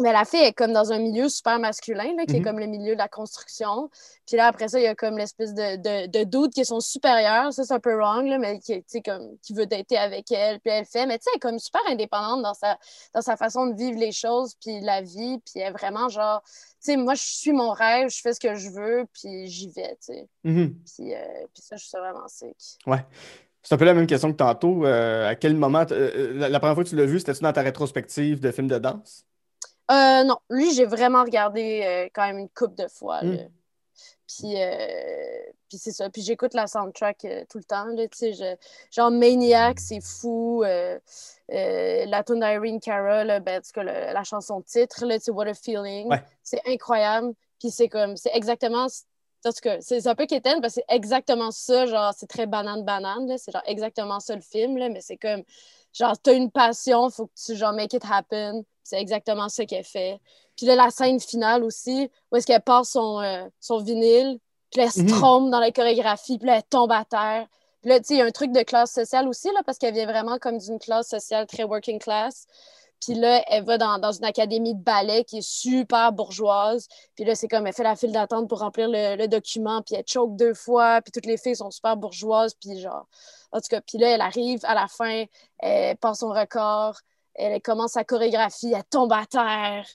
Mais 0.00 0.12
la 0.12 0.24
fille 0.24 0.40
est 0.40 0.52
comme 0.52 0.72
dans 0.72 0.92
un 0.92 0.98
milieu 0.98 1.28
super 1.28 1.60
masculin, 1.60 2.14
là, 2.16 2.26
qui 2.26 2.34
est 2.34 2.38
Mhm. 2.40 2.44
comme 2.44 2.58
le 2.58 2.66
milieu 2.66 2.94
de 2.94 2.98
la 2.98 3.06
construction. 3.06 3.88
Puis 4.26 4.36
là, 4.36 4.48
après 4.48 4.66
ça, 4.66 4.80
il 4.80 4.82
y 4.82 4.88
a 4.88 4.94
comme 4.96 5.16
l'espèce 5.16 5.54
de, 5.54 5.76
de, 5.76 6.06
de 6.08 6.24
dude 6.24 6.52
qui 6.52 6.62
est 6.62 6.64
son 6.64 6.80
supérieur. 6.80 7.52
Ça, 7.52 7.62
c'est 7.62 7.74
un 7.74 7.78
peu 7.78 7.94
wrong, 7.94 8.26
là, 8.26 8.38
mais 8.38 8.58
qui, 8.58 8.76
tu 8.78 8.84
sais, 8.88 9.02
comme, 9.02 9.38
qui 9.40 9.54
veut 9.54 9.66
dater 9.66 9.96
avec 9.96 10.32
elle. 10.32 10.58
Puis 10.58 10.72
elle 10.72 10.84
fait. 10.84 11.06
Mais 11.06 11.18
tu 11.18 11.24
sais, 11.24 11.30
elle 11.32 11.36
est 11.36 11.40
comme 11.40 11.58
super 11.60 11.80
indépendante 11.88 12.42
dans 12.42 12.54
sa, 12.54 12.76
dans 13.14 13.20
sa 13.22 13.36
façon 13.36 13.66
de 13.66 13.76
vivre 13.76 13.98
les 13.98 14.10
choses, 14.10 14.54
puis 14.60 14.80
la 14.80 15.00
vie. 15.00 15.38
Puis 15.44 15.60
elle 15.60 15.68
est 15.68 15.70
vraiment 15.70 16.08
genre, 16.08 16.42
tu 16.44 16.50
sais, 16.80 16.96
moi, 16.96 17.14
je 17.14 17.22
suis 17.22 17.52
mon 17.52 17.70
rêve, 17.70 18.08
je 18.10 18.20
fais 18.20 18.32
ce 18.32 18.40
que 18.40 18.56
je 18.56 18.70
veux, 18.70 19.06
puis 19.12 19.46
j'y 19.46 19.68
vais, 19.68 19.90
tu 20.04 20.12
sais. 20.12 20.28
Mhm. 20.42 20.74
Puis, 20.92 21.14
euh, 21.14 21.18
puis 21.52 21.62
ça, 21.62 21.76
je 21.76 21.84
suis 21.84 21.98
vraiment 21.98 22.26
sick. 22.26 22.56
C'est 23.62 23.74
un 23.74 23.78
peu 23.78 23.84
la 23.84 23.94
même 23.94 24.06
question 24.08 24.32
que 24.32 24.36
tantôt. 24.36 24.84
Euh, 24.84 25.28
à 25.28 25.36
quel 25.36 25.54
moment, 25.54 25.84
euh, 25.92 26.32
la, 26.34 26.48
la 26.48 26.58
première 26.58 26.74
fois 26.74 26.82
que 26.84 26.88
tu 26.88 26.96
l'as 26.96 27.06
vu, 27.06 27.20
c'était-tu 27.20 27.42
dans 27.44 27.52
ta 27.52 27.62
rétrospective 27.62 28.40
de 28.40 28.50
films 28.50 28.66
de 28.68 28.78
danse? 28.78 29.24
Euh, 29.90 30.24
non, 30.24 30.38
lui, 30.48 30.72
j'ai 30.72 30.86
vraiment 30.86 31.22
regardé 31.22 31.82
euh, 31.84 32.08
quand 32.14 32.26
même 32.26 32.38
une 32.38 32.48
couple 32.48 32.74
de 32.76 32.88
fois. 32.88 33.22
Mm. 33.22 33.32
là. 33.34 33.42
Puis, 34.26 34.54
euh, 34.60 35.52
puis 35.68 35.78
c'est 35.78 35.92
ça. 35.92 36.08
Puis 36.10 36.22
j'écoute 36.22 36.54
la 36.54 36.66
soundtrack 36.66 37.18
tout 37.50 37.58
le 37.58 37.64
temps. 37.64 37.84
Là, 37.84 38.04
je- 38.10 38.56
genre 38.90 39.10
Maniac, 39.10 39.78
c'est 39.78 40.00
fou. 40.00 40.62
la 40.62 42.24
tune 42.24 42.40
d'Irene 42.40 42.80
Cara, 42.80 43.24
là, 43.24 43.40
ben, 43.40 43.60
le- 43.76 44.12
la 44.12 44.24
chanson 44.24 44.62
titre, 44.62 45.04
là, 45.04 45.18
What 45.28 45.46
a 45.48 45.54
Feeling. 45.54 46.08
Ouais. 46.08 46.22
C'est 46.42 46.60
incroyable. 46.66 47.34
Puis 47.60 47.70
c'est 47.70 47.88
comme, 47.88 48.16
c'est 48.16 48.34
exactement. 48.34 48.86
En 49.46 49.50
tout 49.50 49.60
cas, 49.62 49.76
c'est 49.80 50.06
un 50.06 50.14
peu 50.14 50.24
quétaine 50.24 50.60
parce 50.62 50.76
que 50.76 50.80
c'est 50.88 50.94
exactement 50.94 51.50
ça. 51.50 51.84
Genre, 51.84 52.14
c'est 52.16 52.26
très 52.26 52.46
banane-banane. 52.46 53.36
C'est 53.36 53.52
genre 53.52 53.62
exactement 53.66 54.18
ça 54.20 54.34
le 54.34 54.40
film. 54.40 54.78
Là, 54.78 54.88
mais 54.88 55.02
c'est 55.02 55.18
comme, 55.18 55.42
genre, 55.92 56.18
t'as 56.18 56.32
une 56.32 56.50
passion, 56.50 57.10
faut 57.10 57.26
que 57.26 57.32
tu, 57.44 57.54
genre, 57.54 57.74
make 57.74 57.92
it 57.92 58.02
happen. 58.10 58.64
C'est 58.84 59.00
exactement 59.00 59.48
ça 59.48 59.64
qu'elle 59.64 59.82
fait. 59.84 60.20
Puis 60.56 60.66
là, 60.66 60.76
la 60.76 60.90
scène 60.90 61.18
finale 61.18 61.64
aussi, 61.64 62.08
où 62.30 62.36
est-ce 62.36 62.46
qu'elle 62.46 62.60
passe 62.62 62.90
son, 62.90 63.20
euh, 63.20 63.48
son 63.60 63.78
vinyle, 63.78 64.38
puis 64.70 64.80
là, 64.80 64.86
elle 64.86 64.92
se 64.92 65.00
Mhm. 65.00 65.08
trompe 65.08 65.50
dans 65.50 65.58
la 65.60 65.72
chorégraphie, 65.72 66.38
puis 66.38 66.46
là, 66.46 66.56
elle 66.56 66.62
tombe 66.64 66.92
à 66.92 67.04
terre. 67.04 67.46
Puis 67.80 67.90
là, 67.90 67.98
tu 67.98 68.06
sais, 68.06 68.14
il 68.14 68.18
y 68.18 68.22
a 68.22 68.24
un 68.26 68.30
truc 68.30 68.52
de 68.52 68.62
classe 68.62 68.92
sociale 68.92 69.26
aussi, 69.28 69.48
là, 69.48 69.62
parce 69.66 69.78
qu'elle 69.78 69.94
vient 69.94 70.06
vraiment 70.06 70.38
comme 70.38 70.58
d'une 70.58 70.78
classe 70.78 71.08
sociale 71.08 71.46
très 71.46 71.64
working 71.64 71.98
class. 71.98 72.46
Puis 73.04 73.14
là, 73.14 73.42
elle 73.48 73.64
va 73.64 73.76
dans, 73.76 73.98
dans 73.98 74.12
une 74.12 74.24
académie 74.24 74.74
de 74.74 74.82
ballet 74.82 75.24
qui 75.24 75.38
est 75.38 75.46
super 75.46 76.12
bourgeoise. 76.12 76.88
Puis 77.14 77.24
là, 77.26 77.34
c'est 77.34 77.48
comme, 77.48 77.66
elle 77.66 77.74
fait 77.74 77.82
la 77.82 77.96
file 77.96 78.12
d'attente 78.12 78.48
pour 78.48 78.60
remplir 78.60 78.88
le, 78.88 79.16
le 79.16 79.28
document, 79.28 79.82
puis 79.82 79.96
elle 79.96 80.04
choke 80.06 80.36
deux 80.36 80.54
fois, 80.54 81.02
puis 81.02 81.12
toutes 81.12 81.26
les 81.26 81.36
filles 81.36 81.56
sont 81.56 81.70
super 81.70 81.96
bourgeoises, 81.96 82.54
puis 82.54 82.80
genre... 82.80 83.06
En 83.52 83.58
tout 83.60 83.68
cas, 83.70 83.80
puis 83.82 83.98
là, 83.98 84.08
elle 84.08 84.20
arrive 84.20 84.60
à 84.64 84.74
la 84.74 84.88
fin, 84.88 85.24
elle 85.58 85.96
passe 85.98 86.20
son 86.20 86.30
record, 86.30 86.96
elle 87.34 87.60
commence 87.60 87.92
sa 87.92 88.04
chorégraphie, 88.04 88.72
elle 88.74 88.84
tombe 88.90 89.12
à 89.12 89.24
terre. 89.26 89.86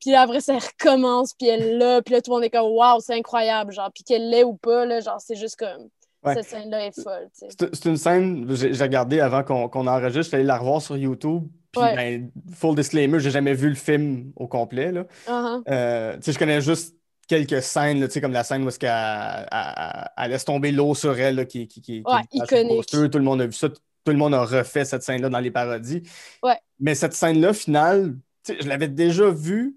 Puis 0.00 0.10
là, 0.10 0.22
après, 0.22 0.40
ça 0.40 0.58
recommence, 0.58 1.32
puis 1.34 1.48
elle 1.48 1.78
l'a, 1.78 2.02
puis 2.02 2.14
là, 2.14 2.20
tout 2.20 2.30
le 2.30 2.36
monde 2.36 2.44
est 2.44 2.50
comme, 2.50 2.70
waouh, 2.72 3.00
c'est 3.00 3.14
incroyable, 3.14 3.72
genre, 3.72 3.90
puis 3.94 4.04
qu'elle 4.04 4.28
l'ait 4.28 4.44
ou 4.44 4.54
pas, 4.54 4.84
là, 4.84 5.00
genre, 5.00 5.20
c'est 5.20 5.36
juste 5.36 5.56
comme, 5.56 5.88
Ouais. 6.24 6.34
cette 6.36 6.46
scène-là 6.46 6.86
est 6.86 7.02
folle, 7.02 7.28
tu 7.38 7.46
sais. 7.50 7.68
C'est 7.72 7.84
une 7.86 7.96
scène, 7.98 8.46
j'ai 8.54 8.72
j'ai 8.72 8.82
regardé 8.82 9.20
avant 9.20 9.42
qu'on 9.44 9.86
enregistre, 9.86 10.22
je 10.22 10.28
suis 10.28 10.34
allé 10.36 10.44
la 10.44 10.56
revoir 10.58 10.80
sur 10.80 10.96
YouTube. 10.96 11.42
Puis, 11.70 11.82
Ouais. 11.82 11.94
ben, 11.94 12.30
full 12.54 12.74
disclaimer, 12.76 13.18
j'ai 13.20 13.30
jamais 13.30 13.52
vu 13.52 13.68
le 13.68 13.74
film 13.74 14.32
au 14.36 14.46
complet. 14.46 14.90
Là. 14.92 15.04
Euh, 15.68 16.14
tu 16.16 16.22
sais, 16.22 16.32
je 16.32 16.38
connais 16.38 16.60
juste 16.62 16.94
quelques 17.28 17.62
scènes, 17.62 18.00
là, 18.00 18.06
tu 18.06 18.14
sais, 18.14 18.20
comme 18.22 18.32
la 18.32 18.44
scène 18.44 18.64
où 18.64 18.68
elle- 18.68 18.88
elle- 19.50 20.08
elle 20.16 20.30
laisse 20.30 20.44
tomber 20.44 20.70
l'eau 20.72 20.94
sur 20.94 21.18
elle, 21.18 21.34
là, 21.36 21.44
qui, 21.44 21.66
qui, 21.68 21.80
qui, 21.82 22.02
Ouais, 22.06 22.20
iconique. 22.32 22.76
poster. 22.90 23.10
Tout 23.10 23.18
le 23.18 23.24
monde 23.24 23.40
a 23.42 23.46
vu 23.46 23.52
ça. 23.52 23.68
Tout 24.04 24.12
le 24.12 24.18
monde 24.18 24.34
a 24.34 24.44
refait 24.44 24.84
cette 24.84 25.02
scène-là 25.02 25.28
dans 25.30 25.40
les 25.40 25.50
parodies. 25.50 26.02
Ouais. 26.42 26.58
Mais 26.78 26.94
cette 26.94 27.14
scène-là, 27.14 27.52
finale, 27.54 28.16
je 28.46 28.68
l'avais 28.68 28.88
déjà 28.88 29.30
vue. 29.30 29.76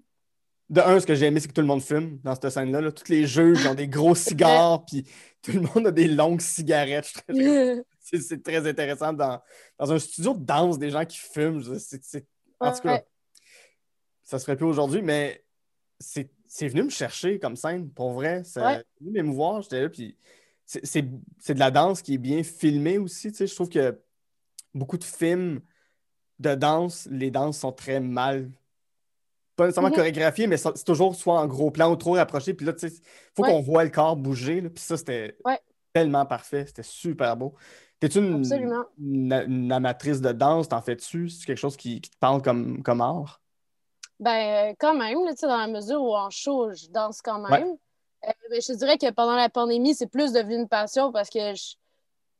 De 0.70 0.82
un, 0.82 1.00
ce 1.00 1.06
que 1.06 1.14
j'ai 1.14 1.24
aimé, 1.26 1.40
c'est 1.40 1.48
que 1.48 1.54
tout 1.54 1.62
le 1.62 1.66
monde 1.66 1.80
fume 1.82 2.18
dans 2.22 2.34
cette 2.34 2.50
scène-là. 2.50 2.82
là. 2.82 2.92
Tous 2.92 3.08
les 3.08 3.26
juges 3.26 3.66
ont 3.66 3.74
des 3.74 3.88
gros 3.88 4.14
cigares, 4.14 4.84
puis 4.84 5.02
tout 5.40 5.52
le 5.52 5.60
monde 5.62 5.86
a 5.86 5.90
des 5.90 6.08
longues 6.08 6.42
cigarettes. 6.42 7.10
C'est 8.00 8.42
très 8.42 8.66
intéressant 8.68 9.12
dans, 9.14 9.40
dans 9.78 9.92
un 9.92 9.98
studio 9.98 10.34
de 10.34 10.44
danse, 10.44 10.78
des 10.78 10.90
gens 10.90 11.04
qui 11.06 11.18
fument. 11.18 11.62
c'est- 11.78 12.26
en 12.60 12.72
tout 12.72 12.80
cas, 12.82 13.02
ça 14.24 14.38
se 14.38 14.44
ferait 14.44 14.56
plus 14.56 14.66
aujourd'hui, 14.66 15.00
mais 15.02 15.42
c'est 15.98 16.68
venu 16.68 16.82
me 16.84 16.90
chercher 16.90 17.38
comme 17.38 17.56
scène, 17.56 17.90
pour 17.90 18.12
vrai. 18.12 18.42
C'est 18.44 18.60
Ouais. 18.60 18.82
venu 19.00 19.12
m'émouvoir, 19.12 19.62
j'étais 19.62 19.82
là, 19.82 19.88
puis 19.88 20.16
c'est 20.66 21.02
de 21.02 21.58
la 21.58 21.70
danse 21.70 22.02
qui 22.02 22.14
est 22.14 22.18
bien 22.18 22.42
filmée 22.42 22.98
aussi. 22.98 23.30
tu 23.30 23.38
sais. 23.38 23.46
Je 23.46 23.54
trouve 23.54 23.68
que 23.70 23.98
beaucoup 24.78 24.98
de 24.98 25.04
films 25.04 25.60
de 26.38 26.54
danse, 26.54 27.06
les 27.10 27.30
danses 27.30 27.58
sont 27.58 27.72
très 27.72 28.00
mal. 28.00 28.50
Pas 29.56 29.64
nécessairement 29.66 29.90
Mhm. 29.90 29.96
chorégraphiées, 29.96 30.46
mais 30.46 30.56
c'est 30.56 30.84
toujours 30.84 31.16
soit 31.16 31.40
en 31.40 31.46
gros 31.46 31.70
plan 31.72 31.90
ou 31.90 31.96
trop 31.96 32.12
rapproché. 32.12 32.54
Puis 32.54 32.64
là, 32.64 32.72
tu 32.72 32.88
sais, 32.88 33.00
faut 33.36 33.42
Ouais. 33.42 33.48
qu'on 33.50 33.60
voit 33.60 33.82
le 33.84 33.90
corps 33.90 34.16
bouger. 34.16 34.60
là. 34.60 34.70
Puis 34.70 34.82
ça, 34.84 34.96
c'était 34.96 35.36
Ouais. 35.44 35.58
tellement 35.92 36.24
parfait. 36.26 36.64
C'était 36.66 36.84
super 36.84 37.36
beau. 37.36 37.54
T'es-tu 37.98 38.18
une, 38.18 38.44
une- 39.00 39.32
une 39.48 39.72
amatrice 39.72 40.20
de 40.20 40.30
danse? 40.30 40.68
T'en 40.68 40.80
fais-tu? 40.80 41.28
C'est 41.28 41.44
quelque 41.44 41.58
chose 41.58 41.76
qui, 41.76 42.00
qui 42.00 42.10
te 42.10 42.16
parle 42.18 42.40
comme, 42.40 42.84
comme 42.84 43.00
art? 43.00 43.40
Ben, 44.20 44.70
euh, 44.70 44.74
quand 44.78 44.94
même, 44.94 45.24
là, 45.24 45.32
tu 45.32 45.38
sais, 45.38 45.46
dans 45.48 45.56
la 45.58 45.66
mesure 45.66 46.00
où 46.02 46.14
en 46.14 46.30
show, 46.30 46.72
je 46.72 46.86
danse 46.90 47.20
quand 47.20 47.42
Ouais. 47.42 47.58
même. 47.58 47.76
Euh, 48.26 48.30
ben, 48.50 48.60
je 48.60 48.66
te 48.68 48.76
dirais 48.76 48.98
que 48.98 49.10
pendant 49.10 49.34
la 49.36 49.48
pandémie, 49.48 49.94
c'est 49.94 50.06
plus 50.08 50.32
devenu 50.32 50.54
une 50.56 50.68
passion 50.68 51.10
parce 51.10 51.30
que, 51.30 51.54
je- 51.54 51.72
tu 51.72 51.78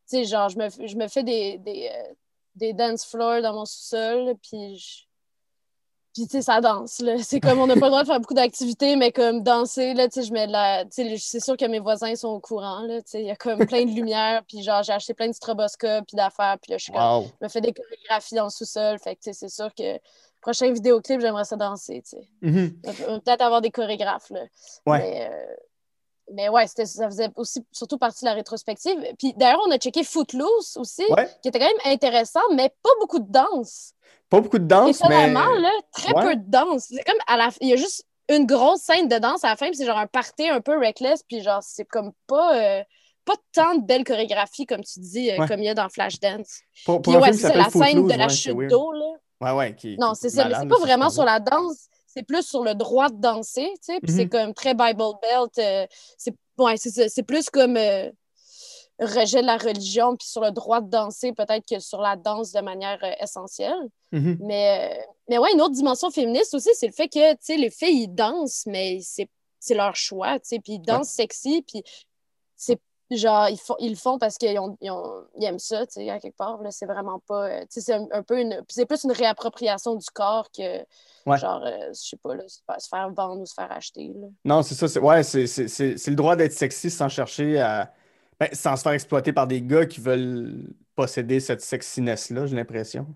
sais, 0.07 0.24
genre, 0.24 0.48
je 0.48 0.59
me, 0.59 0.68
je 0.87 0.96
me 0.96 1.09
fais 1.09 1.24
des, 1.24 1.59
des, 1.59 1.90
euh, 1.92 2.14
des 2.59 2.73
dance 2.75 3.05
floors 3.07 3.40
dans 3.42 3.53
mon 3.55 3.64
sous-sol, 3.64 4.35
puis 4.42 4.77
je- 4.79 5.05
Puis, 6.14 6.27
tu 6.27 6.33
sais, 6.33 6.42
ça 6.42 6.61
danse, 6.61 6.99
là. 7.01 7.18
C'est 7.23 7.38
comme, 7.38 7.61
on 7.61 7.66
n'a 7.68 7.75
pas 7.77 7.87
le 7.87 7.90
droit 7.90 8.03
de 8.03 8.09
faire 8.09 8.18
beaucoup 8.18 8.35
d'activités, 8.35 8.97
mais 8.97 9.12
comme 9.12 9.42
danser, 9.44 9.94
là, 9.94 10.09
tu 10.09 10.14
sais, 10.21 10.27
je 10.27 10.33
mets 10.33 10.49
de 10.49 10.53
la... 10.53 10.85
Tu 10.87 10.90
sais, 11.09 11.16
c'est 11.18 11.38
sûr 11.38 11.57
que 11.57 11.64
mes 11.66 11.79
voisins 11.79 12.16
sont 12.16 12.29
au 12.31 12.40
courant, 12.40 12.81
là, 12.81 13.01
tu 13.03 13.11
sais, 13.11 13.21
il 13.21 13.27
y 13.27 13.31
a 13.31 13.37
comme 13.37 13.64
plein 13.66 13.85
de 13.85 13.90
lumière, 13.92 14.42
puis 14.49 14.62
genre, 14.62 14.83
j'ai 14.83 14.92
acheté 14.92 15.14
plein 15.14 15.29
de 15.29 15.33
stroboscopes, 15.33 16.07
puis 16.09 16.16
d'affaires, 16.16 16.57
puis 16.61 16.73
là, 16.73 16.79
je 16.79 16.85
suis 16.85 16.92
comme... 16.92 17.03
Wow! 17.03 17.27
Je 17.40 17.44
me 17.44 17.49
fais 17.49 17.61
des 17.61 17.73
chorégraphies 17.73 18.35
dans 18.35 18.44
le 18.44 18.51
sous-sol, 18.51 18.99
fait 18.99 19.14
que, 19.14 19.21
tu 19.21 19.33
sais, 19.33 19.33
c'est 19.35 19.49
sûr 19.49 19.73
que 19.75 20.01
prochain 20.40 20.73
vidéoclip, 20.73 21.21
j'aimerais 21.21 21.44
ça 21.44 21.55
danser, 21.57 22.03
tu 22.03 22.16
sais. 22.16 22.29
Mhm. 22.42 22.81
Va 22.83 23.21
Peut-être 23.21 23.42
avoir 23.42 23.61
des 23.61 23.71
chorégraphes, 23.71 24.31
là. 24.31 24.40
Ouais. 24.87 24.99
Mais, 24.99 25.31
euh, 25.31 25.55
mais 26.33 26.49
ouais, 26.49 26.67
ça 26.67 26.85
faisait 27.09 27.29
aussi 27.37 27.64
surtout 27.73 27.99
partie 27.99 28.25
de 28.25 28.31
la 28.31 28.35
rétrospective. 28.35 28.97
Puis 29.19 29.35
d'ailleurs, 29.37 29.61
on 29.67 29.71
a 29.71 29.79
checké 29.79 30.05
Footloose 30.05 30.77
aussi, 30.77 31.05
Ouais, 31.11 31.29
qui 31.43 31.49
était 31.49 31.59
quand 31.59 31.67
même 31.67 31.93
intéressant, 31.95 32.41
mais 32.55 32.71
pas 32.83 32.91
beaucoup 33.01 33.19
de 33.19 33.31
danse. 33.31 33.93
pas 34.31 34.41
beaucoup 34.41 34.59
de 34.59 34.67
danse, 34.67 35.01
mais. 35.09 35.27
Étonnamment, 35.27 35.53
là, 35.55 35.71
très 35.93 36.14
Ouais. 36.14 36.23
peu 36.23 36.37
de 36.37 36.45
danse. 36.51 36.87
C'est 36.91 37.05
comme 37.05 37.19
à 37.27 37.37
la 37.37 37.49
il 37.61 37.69
y 37.69 37.73
a 37.73 37.77
juste 37.77 38.05
une 38.31 38.45
grosse 38.47 38.81
scène 38.83 39.09
de 39.09 39.17
danse 39.19 39.43
à 39.45 39.49
la 39.49 39.57
fin, 39.57 39.67
puis 39.69 39.77
c'est 39.77 39.87
genre 39.87 39.97
un 39.99 40.07
party 40.07 40.49
un 40.49 40.61
peu 40.61 40.79
reckless, 40.79 41.23
puis 41.23 41.41
genre, 41.43 41.62
c'est 41.62 41.85
comme 41.87 42.12
pas. 42.27 42.57
euh, 42.57 42.83
pas 43.25 43.35
tant 43.53 43.75
de 43.75 43.85
belles 43.85 44.05
chorégraphies, 44.05 44.64
comme 44.64 44.83
tu 44.83 45.01
dis, 45.01 45.31
euh, 45.31 45.37
Ouais. 45.38 45.47
comme 45.47 45.61
il 45.61 45.67
y 45.67 45.69
a 45.69 45.75
dans 45.75 45.91
Flashdance. 45.91 46.61
Pour, 46.87 47.03
pour 47.03 47.12
Puis 47.12 47.23
ouais, 47.23 47.33
c'est 47.35 47.55
la 47.55 47.69
scène 47.69 48.07
de 48.07 48.14
la 48.14 48.29
chute 48.31 48.57
d'eau, 48.69 48.91
là. 48.93 49.05
Ouais, 49.43 49.51
ouais, 49.53 49.75
qui, 49.77 49.99
Non, 49.99 50.14
c'est 50.14 50.29
est 50.29 50.31
ça, 50.31 50.49
mais 50.49 50.55
c'est 50.59 50.67
pas 50.67 50.79
vraiment 50.79 51.11
sur 51.11 51.25
la 51.25 51.38
danse, 51.38 51.88
c'est 52.09 52.25
plus 52.25 52.42
sur 52.42 52.64
le 52.64 52.75
droit 52.75 53.09
de 53.11 53.21
danser, 53.21 53.71
tu 53.77 53.92
sais, 53.94 54.01
puis 54.01 54.11
c'est 54.12 54.25
Mhm. 54.25 54.31
comme 54.31 54.55
très 54.55 54.75
Bible 54.75 55.12
Belt, 55.23 55.59
euh, 55.59 55.87
c'est 56.16 56.35
ouais, 56.59 56.77
c'est 56.77 57.23
plus 57.23 57.49
comme 57.51 57.77
euh, 57.77 58.11
rejet 58.99 59.42
de 59.42 59.47
la 59.47 59.59
religion, 59.59 60.16
puis 60.16 60.27
sur 60.27 60.40
le 60.40 60.51
droit 60.51 60.81
de 60.81 60.90
danser, 60.90 61.33
peut-être 61.33 61.64
que 61.68 61.79
sur 61.79 62.01
la 62.01 62.16
danse 62.16 62.51
de 62.53 62.61
manière 62.61 62.99
euh, 63.05 63.12
essentielle. 63.21 63.79
Mhm. 64.11 64.38
Mais, 64.40 64.99
euh, 64.99 65.03
mais 65.29 65.38
ouais, 65.38 65.53
une 65.53 65.61
autre 65.61 65.75
dimension 65.75 66.11
féministe 66.11 66.55
aussi, 66.55 66.71
c'est 66.75 66.87
le 66.88 66.92
fait 66.92 67.09
que, 67.09 67.33
tu 67.35 67.38
sais, 67.42 67.57
les 67.57 67.71
filles, 67.71 68.05
ils 68.05 68.14
dansent, 68.14 68.64
mais 68.66 68.99
c'est 69.03 69.29
c'est 69.61 69.75
leur 69.75 69.94
choix, 69.97 70.38
tu 70.38 70.49
sais, 70.51 70.61
puis 70.61 70.75
ils 70.75 70.81
dansent 70.81 71.09
sexy, 71.11 71.62
puis 71.66 71.83
c'est 72.57 72.81
genre, 73.16 73.49
ils, 73.49 73.59
font, 73.59 73.75
ils 73.79 73.90
le 73.90 73.97
font 73.97 74.18
parce 74.18 74.37
qu'ils 74.37 74.59
ont, 74.59 74.77
ils 74.81 74.90
ont- 74.90 75.25
ils 75.38 75.44
aiment 75.44 75.59
ça, 75.59 75.87
tu 75.87 75.94
sais, 75.94 76.11
à 76.11 76.18
quelque 76.21 76.37
part. 76.37 76.61
là. 76.62 76.71
C'est 76.71 76.85
vraiment 76.87 77.21
pas. 77.27 77.49
euh, 77.49 77.61
tu 77.62 77.66
sais, 77.71 77.81
c'est 77.81 77.94
un, 77.94 78.07
un 78.12 78.23
peu 78.23 78.38
une. 78.40 78.62
C'est 78.68 78.85
plus 78.87 79.05
une 79.05 79.12
réappropriation 79.12 79.94
du 79.94 80.07
corps 80.12 80.51
que, 80.51 80.79
Ouais. 81.27 81.38
genre, 81.38 81.62
euh, 81.64 81.88
je 81.88 82.09
sais 82.09 82.16
pas, 82.16 82.35
là, 82.35 82.47
se 82.49 82.59
faire- 82.66 82.81
se 82.81 82.88
faire 82.88 83.11
vendre 83.11 83.40
ou 83.40 83.47
se 83.47 83.55
faire 83.55 83.71
acheter. 83.73 84.12
Là. 84.14 84.27
Non, 84.44 84.62
c'est 84.62 84.75
ça. 84.75 84.88
C'est, 84.88 85.01
ouais, 85.01 85.23
c'est, 85.23 85.47
c'est, 85.47 85.68
c'est, 85.68 85.97
c'est 85.97 86.11
le 86.11 86.16
droit 86.16 86.37
d'être 86.37 86.53
sexy 86.53 86.90
sans 86.90 87.09
chercher 87.09 87.61
à. 87.61 87.92
ben, 88.38 88.49
sans 88.53 88.77
se 88.77 88.83
faire 88.83 88.92
exploiter 88.92 89.33
par 89.33 89.47
des 89.47 89.62
gars 89.62 89.87
qui 89.87 90.01
veulent 90.01 90.75
posséder 90.94 91.40
cette 91.40 91.61
sexiness-là, 91.61 92.47
j'ai 92.47 92.57
l'impression. 92.57 93.07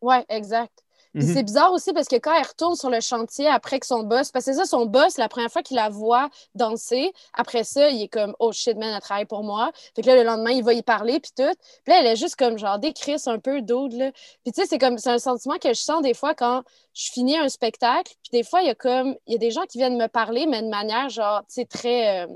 Ouais, 0.00 0.24
exact. 0.28 0.82
Mhm. 1.14 1.34
c'est 1.34 1.42
bizarre 1.42 1.72
aussi 1.72 1.92
parce 1.92 2.08
que 2.08 2.16
quand 2.16 2.32
elle 2.34 2.46
retourne 2.46 2.74
sur 2.74 2.88
le 2.88 3.00
chantier 3.00 3.46
après 3.46 3.78
que 3.80 3.86
son 3.86 4.02
boss, 4.02 4.30
parce 4.30 4.46
que 4.46 4.52
c'est 4.52 4.58
ça, 4.58 4.64
son 4.64 4.86
boss, 4.86 5.18
la 5.18 5.28
première 5.28 5.50
fois 5.52 5.62
qu'il 5.62 5.76
la 5.76 5.90
voit 5.90 6.30
danser, 6.54 7.12
après 7.34 7.64
ça, 7.64 7.90
il 7.90 8.02
est 8.02 8.08
comme 8.08 8.34
Oh 8.38 8.50
shit, 8.52 8.76
man, 8.78 8.92
elle 8.94 9.00
travaille 9.02 9.26
pour 9.26 9.42
moi. 9.44 9.70
Fait 9.94 10.00
que 10.02 10.06
là, 10.06 10.16
le 10.16 10.22
lendemain, 10.22 10.52
il 10.52 10.64
va 10.64 10.72
y 10.72 10.82
parler, 10.82 11.20
puis 11.20 11.32
tout. 11.36 11.42
Puis 11.84 11.92
là, 11.92 12.00
elle 12.00 12.06
est 12.06 12.16
juste 12.16 12.36
comme 12.36 12.56
genre 12.58 12.78
des 12.78 12.92
crises 12.94 13.28
un 13.28 13.38
peu 13.38 13.60
d'aude, 13.60 13.92
là. 13.92 14.10
Puis 14.42 14.52
tu 14.52 14.60
sais, 14.62 14.66
c'est 14.66 14.78
comme, 14.78 14.96
c'est 14.98 15.10
un 15.10 15.18
sentiment 15.18 15.58
que 15.58 15.68
je 15.74 15.80
sens 15.80 16.00
des 16.02 16.14
fois 16.14 16.34
quand 16.34 16.62
je 16.94 17.10
finis 17.12 17.36
un 17.36 17.48
spectacle, 17.50 18.12
puis 18.22 18.30
des 18.32 18.42
fois, 18.42 18.62
il 18.62 18.66
y 18.68 18.70
a 18.70 18.74
comme, 18.74 19.14
il 19.26 19.32
y 19.32 19.36
a 19.36 19.38
des 19.38 19.50
gens 19.50 19.62
qui 19.68 19.78
viennent 19.78 19.96
me 19.98 20.08
parler, 20.08 20.46
mais 20.46 20.62
de 20.62 20.68
manière 20.68 21.08
genre, 21.10 21.40
tu 21.42 21.54
sais, 21.54 21.64
très. 21.66 22.24
euh, 22.24 22.26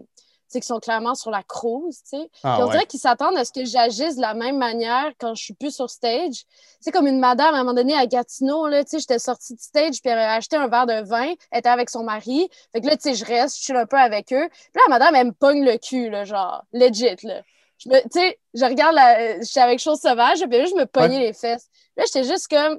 qui 0.48 0.62
sont 0.62 0.78
clairement 0.78 1.14
sur 1.14 1.30
la 1.30 1.42
cruise, 1.42 2.02
tu 2.02 2.18
sais. 2.18 2.30
Ah 2.42 2.59
on 2.61 2.64
ouais. 2.64 2.70
dirait 2.72 2.87
qu'ils 2.87 3.00
s'attendent 3.00 3.37
à 3.37 3.44
ce 3.44 3.52
que 3.52 3.64
j'agisse 3.64 4.16
de 4.16 4.20
la 4.20 4.35
même 4.35 4.59
manière 4.59 5.11
quand 5.18 5.35
je 5.35 5.42
suis 5.42 5.54
plus 5.54 5.74
sur 5.74 5.90
stage. 5.90 6.44
C'est 6.80 6.90
comme 6.90 7.06
une 7.06 7.18
madame, 7.18 7.54
à 7.54 7.59
un 7.59 7.64
moment 7.64 7.74
donné, 7.74 7.94
à 7.94 8.06
Gatineau, 8.06 8.68
là, 8.68 8.85
tu 8.85 8.90
sais, 8.90 8.98
j'étais 9.00 9.18
sortie 9.18 9.54
de 9.54 9.61
stage, 9.61 10.00
puis 10.00 10.11
elle 10.11 10.18
avait 10.18 10.37
acheté 10.37 10.56
un 10.56 10.68
verre 10.68 10.87
de 10.87 11.02
vin, 11.02 11.35
elle 11.50 11.59
était 11.59 11.68
avec 11.68 11.90
son 11.90 12.02
mari. 12.04 12.48
Fait 12.72 12.80
que 12.80 12.87
là, 12.87 12.96
tu 12.96 13.02
sais, 13.02 13.14
je 13.14 13.24
reste, 13.24 13.59
je 13.59 13.62
suis 13.64 13.76
un 13.76 13.87
peu 13.87 13.98
avec 13.98 14.32
eux. 14.32 14.48
Puis 14.48 14.70
là, 14.74 14.82
la 14.88 14.98
madame, 14.98 15.14
elle 15.14 15.26
me 15.28 15.32
pogne 15.32 15.64
le 15.64 15.78
cul, 15.78 16.11
là, 16.11 16.24
genre, 16.24 16.64
legit, 16.72 17.16
là. 17.22 17.42
Je 17.78 17.90
me, 17.90 18.00
tu 18.04 18.09
sais, 18.12 18.38
je 18.54 18.64
regarde 18.64 18.94
la, 18.94 19.40
j'étais 19.40 19.61
avec 19.61 19.80
Chose 19.80 20.00
Sauvage, 20.00 20.40
puis 20.40 20.59
là, 20.59 20.64
je 20.64 20.74
me 20.74 20.87
pognais 20.87 21.18
les 21.18 21.32
fesses. 21.35 21.68
Là, 21.96 22.04
j'étais 22.06 22.24
juste 22.24 22.48
comme, 22.48 22.78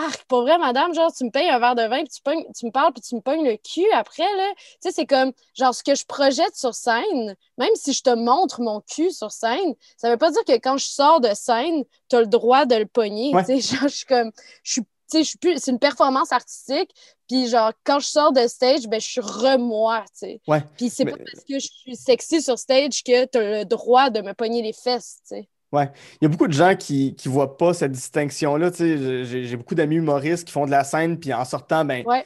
ah, 0.00 0.10
pour 0.28 0.42
vrai, 0.42 0.58
madame, 0.58 0.94
genre, 0.94 1.12
tu 1.12 1.24
me 1.24 1.30
payes 1.30 1.48
un 1.48 1.58
verre 1.58 1.74
de 1.74 1.82
vin, 1.82 1.98
puis 2.04 2.08
tu, 2.14 2.22
pognes- 2.22 2.46
tu 2.56 2.66
me 2.66 2.70
parles, 2.70 2.92
puis 2.92 3.02
tu 3.02 3.16
me 3.16 3.20
pognes 3.20 3.44
le 3.44 3.56
cul 3.56 3.90
après, 3.92 4.22
là. 4.36 4.48
Tu 4.56 4.64
sais, 4.80 4.92
c'est 4.92 5.06
comme, 5.06 5.32
genre, 5.56 5.74
ce 5.74 5.82
que 5.82 5.94
je 5.96 6.04
projette 6.04 6.54
sur 6.54 6.74
scène, 6.74 7.34
même 7.56 7.74
si 7.74 7.92
je 7.92 8.02
te 8.02 8.10
montre 8.14 8.60
mon 8.60 8.80
cul 8.80 9.10
sur 9.10 9.32
scène, 9.32 9.74
ça 9.96 10.08
veut 10.10 10.16
pas 10.16 10.30
dire 10.30 10.44
que 10.46 10.52
quand 10.52 10.76
je 10.78 10.86
sors 10.86 11.20
de 11.20 11.34
scène, 11.34 11.84
tu 12.08 12.16
as 12.16 12.20
le 12.20 12.26
droit 12.28 12.64
de 12.64 12.76
le 12.76 12.86
pogner. 12.86 13.34
Ouais. 13.34 13.44
Tu 13.44 13.60
sais, 13.60 13.76
genre, 13.76 13.88
je 13.88 13.96
suis 13.96 14.06
comme, 14.06 14.30
je 14.62 14.72
suis, 14.72 14.82
tu 14.82 14.88
sais, 15.08 15.18
je 15.24 15.28
suis 15.30 15.38
plus, 15.38 15.58
c'est 15.58 15.70
une 15.72 15.78
performance 15.80 16.30
artistique. 16.32 16.90
Puis, 17.28 17.48
genre, 17.48 17.72
quand 17.84 17.98
je 17.98 18.06
sors 18.06 18.32
de 18.32 18.46
stage, 18.46 18.86
ben, 18.86 19.00
je 19.00 19.06
suis 19.06 19.20
re-moi, 19.20 20.04
tu 20.12 20.18
sais. 20.20 20.40
Ouais. 20.46 20.62
Puis, 20.76 20.90
c'est 20.90 21.04
Mais- 21.04 21.12
pas 21.12 21.18
parce 21.18 21.44
que 21.44 21.58
je 21.58 21.66
suis 21.68 21.96
sexy 21.96 22.40
sur 22.40 22.58
stage 22.58 23.02
que 23.02 23.24
tu 23.26 23.38
as 23.38 23.58
le 23.60 23.64
droit 23.64 24.10
de 24.10 24.20
me 24.20 24.32
pogner 24.32 24.62
les 24.62 24.72
fesses, 24.72 25.18
tu 25.28 25.36
sais. 25.36 25.48
Il 25.72 25.88
y 26.22 26.24
a 26.24 26.28
beaucoup 26.28 26.46
de 26.46 26.52
gens 26.52 26.74
qui 26.76 27.14
ne 27.26 27.30
voient 27.30 27.56
pas 27.56 27.74
cette 27.74 27.92
distinction-là. 27.92 28.70
J'ai, 28.78 29.56
beaucoup 29.56 29.74
d'amis 29.74 29.96
humoristes 29.96 30.46
qui 30.46 30.52
font 30.52 30.64
de 30.66 30.70
la 30.70 30.84
scène, 30.84 31.18
puis 31.18 31.32
en 31.34 31.44
sortant, 31.44 31.84
ben, 31.84 32.04
Ouais. 32.06 32.24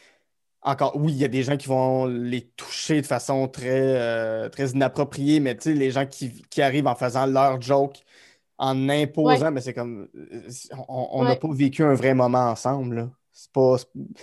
encore, 0.63 0.97
oui, 0.97 1.13
il 1.13 1.19
y 1.19 1.25
a 1.25 1.29
des 1.29 1.43
gens 1.43 1.57
qui 1.57 1.67
vont 1.69 2.07
les 2.07 2.43
toucher 2.57 3.01
de 3.01 3.07
façon 3.07 3.49
très, 3.49 3.69
euh, 3.71 4.49
très 4.49 4.71
inappropriée, 4.71 5.41
mais 5.41 5.57
les 5.65 5.91
gens 5.91 6.07
qui, 6.07 6.43
qui 6.51 6.63
arrivent 6.63 6.87
en 6.87 6.95
faisant 6.95 7.27
leur 7.27 7.61
joke, 7.61 7.99
en 8.59 8.89
imposant, 8.89 9.51
ben, 9.51 9.61
c'est 9.61 9.75
comme, 9.75 10.09
euh, 10.15 10.49
on 10.89 11.25
n'a 11.25 11.31
Ouais. 11.31 11.37
pas 11.37 11.49
vécu 11.51 11.83
un 11.83 11.95
vrai 11.95 12.15
moment 12.15 12.51
ensemble, 12.51 12.95
là. 12.97 13.11
C'est 13.33 13.51
pas, 13.51 13.77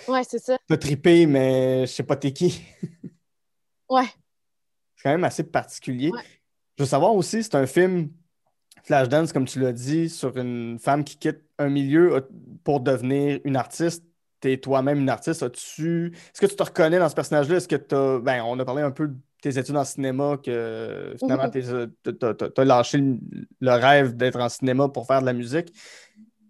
Ouais, 0.08 0.22
c'est 0.24 0.40
ça. 0.40 0.58
pas 0.68 0.78
trippé, 0.78 1.26
mais 1.26 1.82
je 1.88 1.92
sais 1.92 2.04
pas 2.04 2.16
t'es 2.16 2.32
qui. 2.32 2.62
Ouais. 3.90 4.06
C'est 4.96 5.04
quand 5.04 5.10
même 5.10 5.24
assez 5.24 5.44
particulier. 5.44 6.12
Ouais. 6.12 6.22
Je 6.78 6.84
veux 6.84 6.88
savoir 6.88 7.16
aussi, 7.16 7.42
c'est 7.44 7.56
un 7.56 7.66
film 7.66 8.12
Flashdance, 8.84 9.34
comme 9.34 9.46
tu 9.46 9.60
l'as 9.60 9.74
dit, 9.74 10.10
sur 10.10 10.38
une 10.38 10.78
femme 10.80 11.04
qui 11.04 11.18
quitte 11.18 11.42
un 11.58 11.70
milieu 11.70 12.16
euh, 12.16 12.22
pour 12.64 12.80
devenir 12.80 13.40
une 13.44 13.56
artiste. 13.56 14.04
T'es 14.40 14.58
toi-même 14.58 15.00
une 15.00 15.10
artiste. 15.10 15.44
As-tu... 15.44 16.14
Est-ce 16.16 16.40
que 16.42 16.46
tu 16.46 16.56
te 16.56 16.64
reconnais 16.64 16.98
dans 17.00 17.10
ce 17.10 17.16
personnage-là? 17.16 17.58
Est-ce 17.58 17.68
que 17.68 17.76
tu 17.76 18.24
Ben, 18.24 18.42
on 18.44 18.58
a 18.60 18.66
parlé 18.66 18.82
un 18.82 18.92
peu 18.92 19.10
de 19.10 19.16
tes 19.42 19.58
études 19.58 19.76
en 19.78 19.84
cinéma, 19.84 20.38
que 20.44 21.14
finalement, 21.20 21.50
Mhm. 21.54 21.92
t'as, 22.04 22.34
t'as- 22.34 22.50
t'as 22.50 22.64
lâché 22.66 22.98
le, 23.60 23.72
rêve 23.72 24.16
d'être 24.16 24.40
en 24.40 24.50
cinéma 24.50 24.88
pour 24.90 25.06
faire 25.08 25.22
de 25.22 25.26
la 25.26 25.34
musique. 25.34 25.74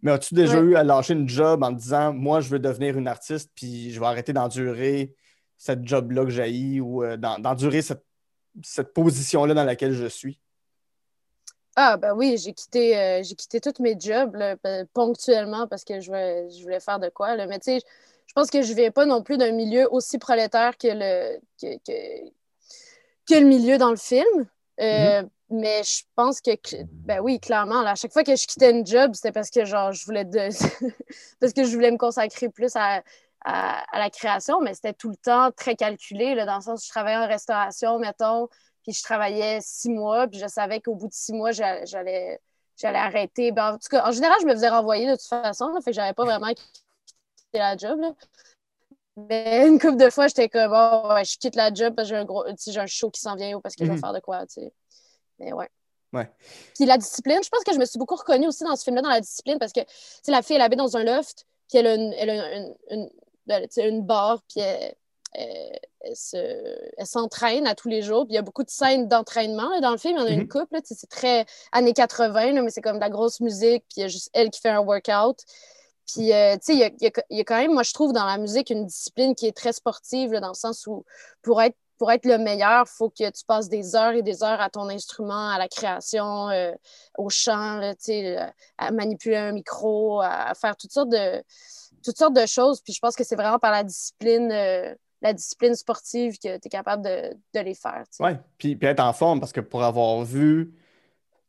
Mais 0.02 0.12
as-tu 0.12 0.34
déjà 0.34 0.60
Ouais. 0.62 0.66
eu 0.72 0.76
à 0.76 0.84
lâcher 0.84 1.14
une 1.14 1.28
job 1.28 1.62
en 1.64 1.74
te 1.74 1.80
disant, 1.80 2.14
moi, 2.14 2.40
je 2.42 2.50
veux 2.50 2.60
devenir 2.60 2.98
une 2.98 3.08
artiste, 3.08 3.52
puis 3.56 3.92
je 3.92 4.00
vais 4.00 4.06
arrêter 4.06 4.34
d'endurer 4.34 5.14
cette 5.58 5.86
job-là 5.88 6.24
que 6.24 6.30
j'ai 6.32 6.80
ou 6.80 7.04
euh, 7.04 7.18
d'en- 7.18 7.38
d'endurer 7.40 7.82
cette, 7.82 8.04
cette 8.64 8.94
position-là 8.94 9.54
dans 9.54 9.66
laquelle 9.66 9.92
je 9.94 10.06
suis? 10.08 10.40
Ah, 11.82 11.96
ben 11.96 12.12
oui, 12.14 12.38
j'ai 12.38 12.52
quitté, 12.54 12.98
euh, 12.98 13.24
j'ai 13.24 13.36
quitté 13.36 13.62
tous 13.62 13.82
mes 13.82 13.96
jobs 13.98 14.36
là, 14.36 14.58
p- 14.58 14.84
ponctuellement 14.94 15.66
parce 15.66 15.86
que 15.86 16.02
je 16.02 16.08
voulais, 16.08 16.50
je 16.50 16.62
voulais 16.62 16.82
faire 16.82 17.00
de 17.00 17.08
quoi. 17.08 17.38
Là. 17.38 17.48
Mais 17.48 17.58
tu 17.60 17.72
sais, 17.72 17.80
je 18.28 18.34
pense 18.34 18.50
que 18.50 18.62
je 18.62 18.72
ne 18.72 18.76
viens 18.76 18.92
pas 18.92 19.06
non 19.06 19.24
plus 19.24 19.38
d'un 19.38 19.54
milieu 19.54 19.88
aussi 19.94 20.18
prolétaire 20.18 20.78
que 20.78 20.90
le, 20.90 21.40
que, 21.62 21.78
que, 21.78 22.30
que 23.30 23.36
le 23.36 23.46
milieu 23.46 23.78
dans 23.78 23.92
le 23.92 23.96
film. 23.96 24.26
Euh, 24.82 25.24
Mais 25.50 25.84
je 25.84 26.04
pense 26.16 26.42
que, 26.42 26.52
ben 26.84 27.22
oui, 27.22 27.40
clairement, 27.40 27.82
là, 27.82 27.92
à 27.92 27.96
chaque 27.96 28.14
fois 28.14 28.24
que 28.24 28.36
je 28.36 28.46
quittais 28.46 28.72
une 28.72 28.86
job, 28.86 29.12
c'était 29.16 29.32
parce 29.32 29.50
que 29.50 29.64
genre, 29.66 29.92
je 29.94 30.06
voulais 30.06 30.26
de... 30.26 30.50
parce 31.40 31.54
que 31.54 31.64
je 31.64 31.74
voulais 31.74 31.92
me 31.92 31.98
consacrer 31.98 32.50
plus 32.50 32.76
à, 32.76 33.02
à, 33.46 33.84
à 33.96 34.00
la 34.00 34.10
création, 34.10 34.60
mais 34.62 34.74
c'était 34.74 34.94
tout 34.94 35.10
le 35.10 35.16
temps 35.16 35.52
très 35.52 35.76
calculé, 35.76 36.36
là, 36.36 36.46
dans 36.46 36.58
le 36.58 36.62
sens 36.62 36.82
où 36.82 36.86
je 36.86 36.90
travaillais 36.90 37.18
en 37.18 37.28
restauration, 37.28 38.00
mettons, 38.00 38.48
puis 38.90 38.98
je 38.98 39.04
travaillais 39.04 39.60
six 39.62 39.90
mois, 39.90 40.28
puis 40.28 40.40
je 40.40 40.48
savais 40.48 40.82
qu'au 40.82 40.96
bout 40.96 41.08
de 41.08 41.14
six 41.14 41.34
mois, 41.34 41.52
j'a- 41.52 41.86
j'allais 41.86 42.40
j'allais 42.78 42.98
arrêter. 43.00 43.52
Ben, 43.52 43.74
en 43.74 43.78
tout 43.78 43.90
cas, 43.90 44.08
en 44.08 44.12
général, 44.12 44.38
je 44.42 44.46
me 44.48 44.54
faisais 44.54 44.70
renvoyer 44.70 45.06
de 45.06 45.12
toute 45.16 45.28
façon, 45.28 45.68
là, 45.68 45.82
fait 45.82 45.92
que 45.92 45.96
j'avais 45.96 46.14
pas 46.14 46.24
vraiment 46.24 46.48
quitté 46.48 47.58
la 47.60 47.76
job. 47.76 48.00
là. 48.00 48.14
Mais 49.18 49.68
une 49.68 49.80
couple 49.80 49.98
de 49.98 50.10
fois, 50.10 50.28
j'étais 50.28 50.48
comme, 50.48 50.72
oh, 50.74 51.10
ouais, 51.14 51.26
je 51.26 51.38
quitte 51.38 51.56
la 51.56 51.74
job 51.74 51.94
parce 51.94 52.08
que 52.08 52.16
j'ai 52.16 52.20
un, 52.22 52.24
gros, 52.26 52.46
un 52.46 52.86
show 52.88 53.10
qui 53.12 53.20
s'en 53.20 53.36
vient 53.36 53.58
ou 53.58 53.62
parce 53.62 53.76
que 53.76 53.84
je 53.84 53.90
Mhm. 53.90 53.96
vais 53.96 54.00
faire 54.02 54.14
de 54.14 54.20
quoi, 54.22 54.46
tu 54.48 54.62
sais. 54.62 54.74
Mais 55.40 55.52
ouais. 55.52 55.70
Ouais. 56.14 56.30
Puis 56.76 56.86
la 56.86 56.98
discipline, 56.98 57.40
je 57.44 57.50
pense 57.50 57.64
que 57.66 57.74
je 57.74 57.80
me 57.80 57.86
suis 57.86 58.00
beaucoup 58.00 58.16
reconnue 58.16 58.48
aussi 58.48 58.64
dans 58.64 58.76
ce 58.78 58.84
film-là, 58.86 59.02
dans 59.02 59.10
la 59.10 59.20
discipline, 59.22 59.60
parce 59.60 59.74
que, 59.74 59.82
tu 59.82 59.88
sais, 60.24 60.32
la 60.32 60.42
fille, 60.42 60.56
elle 60.56 60.62
habite 60.62 60.80
dans 60.80 60.96
un 60.96 61.04
loft, 61.04 61.46
puis 61.68 61.80
elle 61.80 61.88
a 61.88 61.96
une, 61.96 62.14
elle 62.14 62.30
a 62.30 62.58
une, 62.92 63.10
une 63.78 64.02
barre, 64.04 64.42
puis 64.50 64.62
elle, 64.62 64.96
elle- 65.34 65.80
elle 66.02 66.16
se- 66.16 66.92
elle 66.98 67.06
s'entraîne 67.06 67.68
à 67.68 67.76
tous 67.76 67.88
les 67.90 68.02
jours. 68.02 68.26
Puis 68.26 68.34
il 68.34 68.36
y 68.36 68.40
a 68.40 68.42
beaucoup 68.42 68.64
de 68.64 68.70
scènes 68.70 69.08
d'entraînement 69.08 69.80
dans 69.82 69.92
le 69.92 69.98
film. 69.98 70.16
Il 70.18 70.22
y 70.22 70.24
en 70.24 70.28
a 70.28 70.32
Mhm. 70.32 70.42
une 70.42 70.48
couple, 70.48 70.82
tu 70.82 70.88
sais, 70.88 70.96
c'est 70.96 71.10
très 71.10 71.46
années 71.72 71.94
80, 71.94 72.54
là, 72.54 72.62
mais 72.62 72.70
c'est 72.72 72.82
comme 72.82 72.96
de 72.96 73.02
la 73.02 73.10
grosse 73.10 73.40
musique, 73.40 73.84
puis 73.90 73.98
il 73.98 74.02
y 74.02 74.04
a 74.04 74.08
juste 74.08 74.30
elle 74.34 74.50
qui 74.50 74.60
fait 74.62 74.70
un 74.70 74.80
workout. 74.82 75.38
Puis, 76.08 76.34
euh, 76.34 76.56
tu 76.56 76.60
sais, 76.64 76.74
il 76.74 76.80
y 76.80 76.84
a, 76.84 76.88
il 76.88 77.04
y 77.04 77.08
a- 77.08 77.24
il 77.30 77.38
y 77.38 77.42
a 77.42 77.44
quand 77.44 77.58
même, 77.58 77.74
moi, 77.74 77.84
je 77.84 77.94
trouve, 77.94 78.14
dans 78.14 78.26
la 78.26 78.38
musique, 78.40 78.72
une 78.72 78.86
discipline 78.88 79.36
qui 79.36 79.46
est 79.46 79.56
très 79.56 79.74
sportive, 79.74 80.32
là, 80.32 80.40
dans 80.40 80.48
le 80.48 80.54
sens 80.56 80.88
où, 80.88 81.06
pour 81.44 81.62
être, 81.62 81.76
pour 82.00 82.12
être 82.12 82.26
le 82.26 82.38
meilleur, 82.40 82.86
il 82.88 82.90
faut 82.90 83.10
que 83.10 83.30
tu 83.30 83.44
passes 83.46 83.68
des 83.70 83.96
heures 83.96 84.14
et 84.14 84.22
des 84.24 84.42
heures 84.42 84.62
à 84.62 84.70
ton 84.70 84.88
instrument, 84.90 85.50
à 85.50 85.58
la 85.60 85.68
création, 85.68 86.50
euh, 86.50 86.72
au 87.18 87.30
chant, 87.30 87.82
tu 87.92 87.96
sais, 88.00 88.38
euh, 88.40 88.46
à 88.78 88.90
manipuler 88.92 89.36
un 89.36 89.52
micro, 89.52 90.22
à 90.22 90.54
faire 90.56 90.76
toutes 90.78 90.94
sortes 90.94 91.10
de, 91.10 91.44
toutes 92.04 92.18
sortes 92.18 92.34
de 92.34 92.46
choses. 92.46 92.80
Puis 92.82 92.94
je 92.94 93.00
pense 93.00 93.16
que 93.16 93.24
c'est 93.26 93.36
vraiment 93.36 93.60
par 93.60 93.72
la 93.72 93.84
discipline, 93.84 94.50
euh, 94.52 94.96
la 95.22 95.34
discipline 95.34 95.76
sportive 95.76 96.38
que 96.38 96.58
tu 96.58 96.66
es 96.66 96.70
capable 96.70 97.04
de, 97.04 97.34
de 97.54 97.60
les 97.60 97.74
faire. 97.74 98.04
Ouais, 98.20 98.40
puis, 98.58 98.76
puis 98.76 98.88
être 98.88 99.02
en 99.02 99.14
forme, 99.14 99.40
parce 99.40 99.52
que 99.52 99.60
pour 99.62 99.84
avoir 99.84 100.24
vu, 100.24 100.74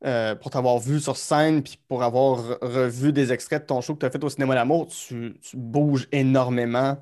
euh, 0.05 0.35
pour 0.35 0.51
t'avoir 0.51 0.79
vu 0.79 0.99
sur 1.01 1.17
scène, 1.17 1.63
puis 1.63 1.79
pour 1.89 2.03
avoir 2.03 2.41
re- 2.41 2.59
revu 2.63 3.13
des 3.13 3.33
extraits 3.33 3.63
de 3.63 3.67
ton 3.67 3.81
show 3.81 3.95
que 3.95 4.01
tu 4.01 4.07
as 4.07 4.11
fait 4.11 4.25
au 4.25 4.29
Cinéma 4.29 4.55
L'Amour, 4.55 4.89
tu, 4.89 5.39
tu 5.41 5.57
bouges 5.57 6.09
énormément. 6.13 6.97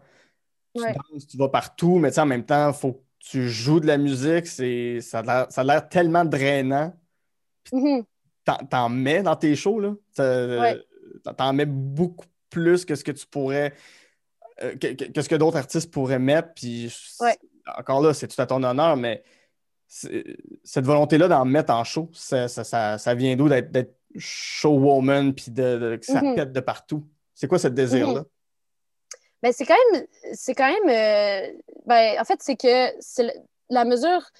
Tu 0.74 0.82
Ouais. 0.82 0.94
danses, 1.12 1.26
tu 1.26 1.36
vas 1.36 1.48
partout, 1.48 1.98
mais 1.98 2.16
en 2.18 2.26
même 2.26 2.44
temps, 2.44 2.68
il 2.68 2.74
faut 2.74 2.92
que 2.92 3.02
tu 3.20 3.48
joues 3.48 3.80
de 3.80 3.86
la 3.86 3.96
musique. 3.98 4.46
C'est, 4.46 5.00
ça 5.00 5.20
a 5.20 5.22
l'air, 5.22 5.46
ça 5.50 5.62
a 5.62 5.64
l'air 5.64 5.88
tellement 5.88 6.24
drainant. 6.24 6.94
Mhm. 7.72 8.04
T'en, 8.44 8.56
t'en 8.58 8.88
mets 8.88 9.22
dans 9.22 9.36
tes 9.36 9.56
shows, 9.56 9.80
là. 9.80 9.94
Ça- 10.12 10.58
Ouais. 10.58 10.84
T'en 11.36 11.52
mets 11.52 11.66
beaucoup 11.66 12.26
plus 12.50 12.84
que 12.84 12.94
ce 12.94 13.02
que 13.04 13.12
tu 13.12 13.26
pourrais, 13.26 13.74
euh, 14.62 14.74
que, 14.76 14.88
que- 14.92 15.34
d'autres 15.36 15.56
artistes 15.56 15.90
pourraient 15.90 16.18
mettre? 16.18 16.54
Puis 16.54 16.94
Ouais. 17.20 17.36
encore 17.78 18.00
là, 18.00 18.14
c'est 18.14 18.28
tout 18.28 18.40
à 18.40 18.46
ton 18.46 18.62
honneur, 18.62 18.96
mais 18.96 19.22
cette 19.86 20.84
volonté-là 20.84 21.28
d'en 21.28 21.44
mettre 21.44 21.72
en 21.72 21.84
show, 21.84 22.10
ça, 22.12 22.48
ça, 22.48 22.64
ça- 22.64 22.98
ça 22.98 23.14
vient 23.14 23.36
d'où 23.36 23.48
d'être, 23.48 23.94
showwoman 24.16 25.34
puis 25.34 25.50
de, 25.50 25.78
de- 25.78 25.96
que 25.96 26.06
ça 26.06 26.22
Mhm. 26.22 26.34
pète 26.34 26.52
de 26.52 26.60
partout? 26.60 27.04
C'est 27.34 27.46
quoi 27.46 27.58
ce 27.58 27.68
désir-là? 27.68 28.24
Ben, 29.42 29.52
c'est 29.52 29.64
quand 29.66 29.76
même, 29.92 30.04
c'est 30.32 30.54
quand 30.54 30.66
même, 30.66 30.88
euh, 30.88 31.52
ben, 31.86 32.20
en 32.20 32.24
fait, 32.24 32.40
c'est 32.42 32.56
que 32.56 32.92
c'est 33.00 33.32
la 33.70 33.84
mesure, 33.84 34.30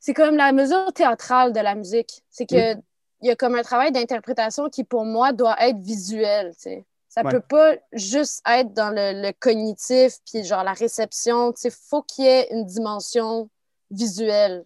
c'est 0.00 0.14
comme 0.14 0.36
la 0.36 0.50
mesure 0.52 0.92
théâtrale 0.92 1.52
de 1.52 1.60
la 1.60 1.74
musique. 1.74 2.22
C'est 2.30 2.46
que 2.46 2.74
il 3.20 3.28
y 3.28 3.30
a 3.30 3.36
comme 3.36 3.54
un 3.54 3.62
travail 3.62 3.92
d'interprétation 3.92 4.68
qui, 4.68 4.82
pour 4.82 5.04
moi, 5.04 5.32
doit 5.32 5.54
être 5.60 5.78
visuel, 5.78 6.52
tu 6.56 6.62
sais. 6.62 6.84
Ça 7.14 7.22
Ouais. 7.22 7.30
peut 7.30 7.40
pas 7.42 7.74
juste 7.92 8.40
être 8.48 8.72
dans 8.72 8.88
le, 8.88 9.20
le 9.20 9.32
cognitif, 9.38 10.16
puis 10.24 10.44
genre 10.44 10.64
la 10.64 10.72
réception, 10.72 11.52
tu 11.52 11.60
sais. 11.60 11.70
Faut 11.70 12.00
qu'il 12.02 12.24
y 12.24 12.28
ait 12.28 12.48
une 12.50 12.64
dimension 12.64 13.50
visuelle, 13.90 14.64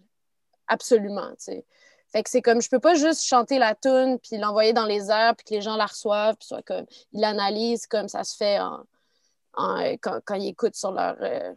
absolument, 0.67 1.27
tu 1.31 1.35
sais. 1.39 1.65
Fait 2.09 2.23
que 2.23 2.29
c'est 2.29 2.41
comme, 2.41 2.61
je 2.61 2.69
peux 2.69 2.79
pas 2.79 2.93
juste 2.95 3.23
chanter 3.23 3.59
la 3.59 3.75
tune 3.75 4.17
puis 4.19 4.37
l'envoyer 4.37 4.71
dans 4.71 4.85
les 4.85 5.11
airs, 5.11 5.35
puis 5.35 5.43
que 5.45 5.53
les 5.55 5.61
gens 5.61 5.75
la 5.75 5.87
reçoivent, 5.87 6.37
puis 6.37 6.47
soit 6.47 6.61
comme, 6.61 6.85
ils 7.11 7.19
l'analysent 7.19 7.85
comme 7.85 8.07
ça 8.07 8.23
se 8.23 8.37
fait 8.37 8.59
en, 8.59 8.85
quand, 10.01 10.19
quand, 10.23 10.35
ils 10.35 10.47
écoutent 10.47 10.75
sur 10.75 10.93
leur, 10.93 11.17
euh, 11.19 11.53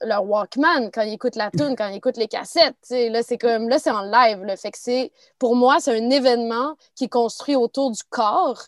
leur 0.00 0.24
Walkman, 0.24 0.90
quand 0.92 1.02
ils 1.02 1.12
écoutent 1.12 1.36
la 1.36 1.50
tune, 1.50 1.76
quand 1.76 1.88
ils 1.88 1.96
écoutent 1.96 2.16
les 2.16 2.28
cassettes. 2.28 2.76
Là, 2.88 3.22
c'est 3.22 3.36
comme, 3.36 3.68
là, 3.68 3.78
c'est 3.78 3.90
en 3.90 4.00
live. 4.02 4.42
le 4.44 4.56
Fait 4.56 4.70
que 4.70 4.78
c'est, 4.78 5.12
pour 5.38 5.56
moi, 5.56 5.76
c'est 5.78 5.94
un 5.94 6.08
événement 6.08 6.74
qui 6.94 7.04
est 7.04 7.08
construit 7.08 7.54
autour 7.56 7.90
du 7.90 8.02
corps 8.08 8.62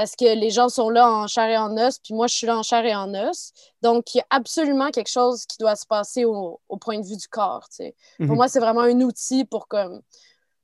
parce 0.00 0.16
que 0.16 0.34
les 0.34 0.48
gens 0.48 0.70
sont 0.70 0.88
là 0.88 1.12
en 1.12 1.26
chair 1.26 1.50
et 1.50 1.58
en 1.58 1.76
os, 1.76 1.98
puis 1.98 2.14
moi, 2.14 2.26
je 2.26 2.34
suis 2.34 2.46
là 2.46 2.56
en 2.56 2.62
chair 2.62 2.82
et 2.86 2.94
en 2.94 3.12
os. 3.12 3.52
Donc, 3.82 4.14
il 4.14 4.16
y 4.16 4.20
a 4.22 4.26
absolument 4.30 4.90
quelque 4.90 5.10
chose 5.10 5.44
qui 5.44 5.58
doit 5.58 5.76
se 5.76 5.84
passer 5.84 6.24
au, 6.24 6.58
point 6.80 6.98
de 6.98 7.06
vue 7.06 7.18
du 7.18 7.28
corps. 7.28 7.68
Pour 8.16 8.26
mhm. 8.26 8.34
moi, 8.34 8.48
c'est 8.48 8.60
vraiment 8.60 8.80
un 8.80 8.98
outil 9.02 9.44
pour, 9.44 9.68
comme, 9.68 10.00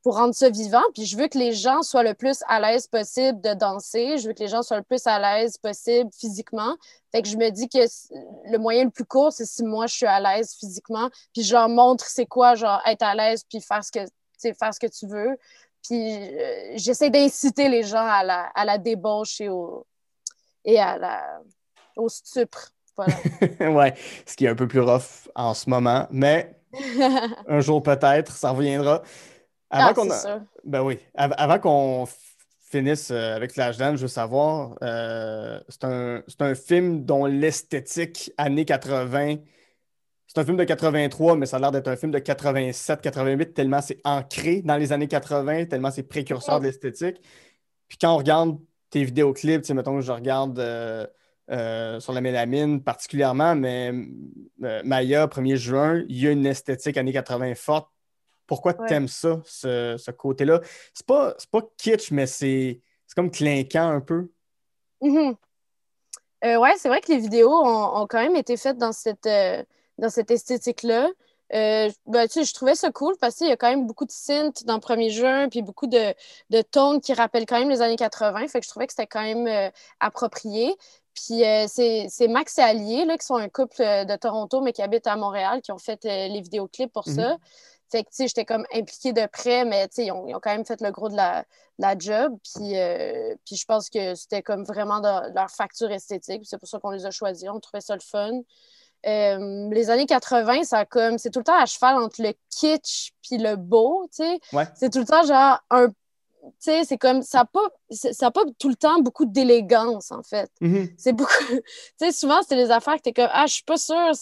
pour 0.03 0.17
rendre 0.17 0.35
ça 0.35 0.49
vivant. 0.49 0.81
Puis 0.95 1.05
je 1.05 1.19
veux 1.19 1.29
que 1.29 1.37
les 1.37 1.53
gens 1.53 1.83
soient 1.83 2.03
le 2.03 2.15
plus 2.15 2.39
à 2.49 2.61
l'aise 2.61 2.87
possible 2.87 3.39
de 3.43 3.53
danser. 3.53 4.17
Je 4.17 4.29
veux 4.29 4.33
que 4.33 4.43
les 4.43 4.49
gens 4.49 4.63
soient 4.63 4.79
le 4.79 4.83
plus 4.83 5.07
à 5.07 5.19
l'aise 5.19 5.59
possible 5.59 6.09
physiquement. 6.19 6.75
Fait 7.13 7.21
que 7.21 7.29
je 7.29 7.37
me 7.37 7.51
dis 7.51 7.69
que 7.69 7.85
le 8.51 8.57
moyen 8.57 8.85
le 8.85 8.91
plus 8.91 9.05
court, 9.05 9.35
c'est 9.35 9.45
si 9.45 9.63
moi, 9.65 9.87
je 9.87 9.97
suis 9.97 10.07
à 10.07 10.19
l'aise 10.19 10.57
physiquement, 10.59 11.11
puis 11.35 11.43
je 11.43 11.53
leur 11.53 11.69
montre 11.69 12.07
c'est 12.07 12.25
quoi, 12.25 12.55
genre, 12.55 12.81
être 12.87 13.03
à 13.03 13.15
l'aise, 13.15 13.45
puis 13.47 13.61
faire 13.61 13.85
ce 13.85 13.93
que, 13.93 14.01
faire 14.41 14.73
ce 14.73 14.81
que 14.81 14.87
tu 14.87 15.07
veux. 15.07 15.37
Puis 15.87 16.13
euh, 16.13 16.73
j'essaie 16.77 17.11
d'inciter 17.11 17.69
les 17.69 17.83
gens 17.83 18.07
à 18.07 18.25
la, 18.25 18.43
à 18.55 18.65
la 18.65 18.79
débauche 18.79 19.41
et 19.41 19.49
au, 19.49 19.87
et 20.65 20.79
à 20.79 20.99
la, 20.99 21.41
au 21.97 22.09
stupre. 22.09 22.71
Voilà. 22.97 23.15
ouais, 23.73 23.95
ce 24.27 24.35
qui 24.37 24.47
est 24.47 24.49
un 24.49 24.55
peu 24.55 24.67
plus 24.67 24.81
rough 24.81 25.29
en 25.35 25.55
ce 25.55 25.69
moment, 25.71 26.07
mais 26.11 26.59
un 27.49 27.61
jour 27.61 27.83
peut-être, 27.83 28.33
ça 28.33 28.51
reviendra. 28.51 29.03
Avant 29.71 29.89
ah, 29.89 29.95
qu'on 29.95 30.09
Ben 30.65 30.83
oui. 30.83 30.99
avant 31.15 31.59
qu'on 31.59 32.07
finisse 32.71 33.11
euh, 33.11 33.37
avec 33.37 33.53
Flashdance, 33.53 33.97
je 33.97 34.03
veux 34.03 34.09
savoir, 34.09 34.77
euh, 34.83 35.61
c'est 35.69 35.85
un, 35.85 36.23
un, 36.41 36.55
film 36.55 37.05
dont 37.05 37.27
l'esthétique 37.27 38.33
années 38.39 38.65
80 38.65 39.37
c'est 40.37 40.43
un 40.43 40.45
film 40.45 40.59
de 40.59 40.65
83, 40.65 41.37
mais 41.37 41.47
ça 41.47 41.57
a 41.57 41.61
l'air 41.61 41.73
d'être 41.73 41.89
un 41.89 41.97
film 41.97 42.13
de 42.13 42.19
87, 42.19 43.01
88, 43.01 43.55
tellement 43.55 43.81
c'est 43.81 44.03
ancré 44.05 44.61
dans 44.61 44.77
les 44.77 44.93
années 44.93 45.09
80, 45.09 45.65
tellement 45.65 45.91
c'est 45.91 46.03
précurseur 46.03 46.61
de 46.61 46.67
l'esthétique. 46.67 47.23
Puis 47.89 47.97
quand 47.99 48.13
on 48.13 48.19
regarde 48.19 48.59
tes 48.91 49.03
vidéoclips, 49.03 49.63
tu 49.63 49.69
sais, 49.69 49.73
mettons 49.73 49.95
que 49.95 50.03
je 50.03 50.13
regarde 50.13 50.59
euh, 50.59 51.07
euh, 51.51 52.01
sur 52.01 52.13
la 52.13 52.21
mélamine 52.21 52.83
particulièrement, 52.83 53.55
mais 53.55 53.93
euh, 54.63 54.83
Maya, 54.85 55.27
1er 55.27 55.57
juin, 55.57 56.05
il 56.07 56.23
y 56.23 56.29
a 56.29 56.33
une 56.33 56.45
esthétique 56.45 56.99
années 56.99 57.15
80 57.15 57.55
forte. 57.55 57.89
Pourquoi 58.47 58.75
tu 58.75 58.93
aimes 58.93 59.09
ça, 59.09 59.41
ce, 59.47 60.11
côté-là? 60.11 60.61
C'est 60.93 61.07
pas, 61.07 61.35
pas 61.51 61.63
kitsch, 61.79 62.11
mais 62.11 62.27
c'est 62.27 62.83
comme 63.15 63.31
clinquant 63.31 63.89
un 63.89 64.03
peu. 64.03 64.29
Mm-hmm. 65.01 65.35
ouais, 66.59 66.75
c'est 66.77 66.89
vrai 66.89 67.01
que 67.01 67.11
les 67.11 67.21
vidéos 67.21 67.51
ont, 67.51 68.03
ont, 68.03 68.07
quand 68.07 68.21
même 68.21 68.37
été 68.37 68.59
faites 68.59 68.77
dans 68.77 68.93
cette 68.93 69.27
dans 69.99 70.11
cette 70.11 70.31
esthétique-là. 70.31 71.09
Euh, 71.55 71.91
ben, 72.07 72.29
je 72.29 72.53
trouvais 72.53 72.75
ça 72.75 72.91
cool 72.91 73.17
parce 73.21 73.37
qu'il 73.37 73.47
y 73.49 73.53
a 73.53 73.57
quand 73.57 73.71
même 73.71 73.87
beaucoup 73.87 74.05
de 74.05 74.11
synths 74.11 74.65
dans 74.65 74.75
le 74.75 74.81
premier 74.81 75.11
jeu, 75.11 75.49
puis 75.49 75.63
beaucoup 75.63 75.87
de, 75.87 76.13
de 76.51 76.63
tones 76.63 77.01
qui 77.01 77.15
rappellent 77.15 77.47
quand 77.47 77.59
même 77.59 77.71
les 77.71 77.83
années 77.83 77.97
80. 77.97 78.49
Fait 78.49 78.61
que 78.61 78.65
je 78.65 78.71
trouvais 78.71 78.87
que 78.87 78.93
c'était 78.93 79.07
quand 79.07 79.23
même 79.23 79.47
euh, 79.47 79.71
approprié. 80.01 80.75
Puis 81.15 81.45
euh, 81.45 81.67
c'est 81.69 82.29
Max 82.29 82.59
et 82.59 82.63
Allier, 82.63 83.05
là, 83.05 83.17
qui 83.17 83.25
sont 83.25 83.37
un 83.37 83.49
couple 83.49 83.79
de 83.79 84.17
Toronto, 84.17 84.61
mais 84.61 84.73
qui 84.73 84.83
habitent 84.83 85.07
à 85.07 85.17
Montréal, 85.17 85.63
qui 85.63 85.73
ont 85.73 85.79
fait 85.79 86.05
les 86.05 86.41
vidéoclips 86.41 86.93
pour 86.93 87.05
ça. 87.05 87.35
Mhm. 87.35 87.39
Fait 87.91 88.03
que, 88.03 88.11
tu 88.11 88.17
sais, 88.17 88.29
j'étais 88.29 88.45
comme 88.45 88.67
impliquée 88.75 89.13
de 89.13 89.25
près, 89.27 89.65
mais, 89.65 89.87
tu 89.89 89.95
sais, 89.95 90.07
ils, 90.07 90.13
ont, 90.13 90.27
quand 90.41 90.51
même 90.51 90.67
fait 90.67 90.81
le 90.81 90.91
gros 90.91 91.09
de 91.09 91.15
la, 91.15 91.45
la 91.79 91.97
job. 91.97 92.37
Puis, 92.43 92.75
puis 93.47 93.57
je 93.57 93.65
pense 93.65 93.89
que 93.89 94.15
c'était 94.17 94.43
comme 94.43 94.65
vraiment 94.65 95.01
leur 95.01 95.51
facture 95.51 95.91
esthétique. 95.91 96.43
C'est 96.45 96.59
pour 96.59 96.69
ça 96.69 96.81
qu'on 96.81 96.91
les 96.91 97.07
a 97.07 97.11
choisis. 97.11 97.49
On 97.49 97.61
trouvait 97.61 97.81
ça 97.81 97.95
le 97.95 98.01
fun. 98.01 98.43
Euh, 99.07 99.69
les 99.71 99.91
années 99.91 100.07
80, 100.07 100.65
ça 100.65 100.85
comme 100.85 101.19
c'est 101.19 101.31
tout 101.31 101.39
le 101.39 101.45
temps 101.45 101.59
à 101.59 101.67
cheval 101.67 101.97
entre 101.97 102.23
le 102.23 102.33
kitsch 102.51 103.13
puis 103.23 103.39
le 103.39 103.57
beau, 103.57 104.09
tu 104.15 104.25
sais. 104.25 104.41
C'est 104.75 104.91
tout 104.91 104.99
le 104.99 105.05
temps 105.05 105.25
genre 105.25 105.61
un 105.71 105.89
tu 105.89 106.53
sais, 106.61 106.85
c'est 106.85 106.99
comme 106.99 107.23
ça 107.23 107.45
pas 107.45 107.69
ça 107.91 108.31
pas 108.31 108.43
tout 108.59 108.69
le 108.69 108.77
temps 108.77 109.01
beaucoup 109.01 109.27
d'élégance 109.27 110.13
en 110.13 110.23
fait. 110.23 110.51
Mm-hmm. 110.61 110.93
C'est 110.97 111.13
beaucoup 111.13 111.33
tu 111.49 111.63
sais 111.99 112.13
souvent 112.13 112.41
c'est 112.47 112.57
des 112.57 112.71
affaires 112.71 112.97
que 112.97 113.03
tu 113.03 113.09
es 113.11 113.13
comme 113.13 113.29
ah, 113.33 113.47
je 113.47 113.55
suis 113.55 113.65
pas 113.65 113.77
sûre, 113.77 114.13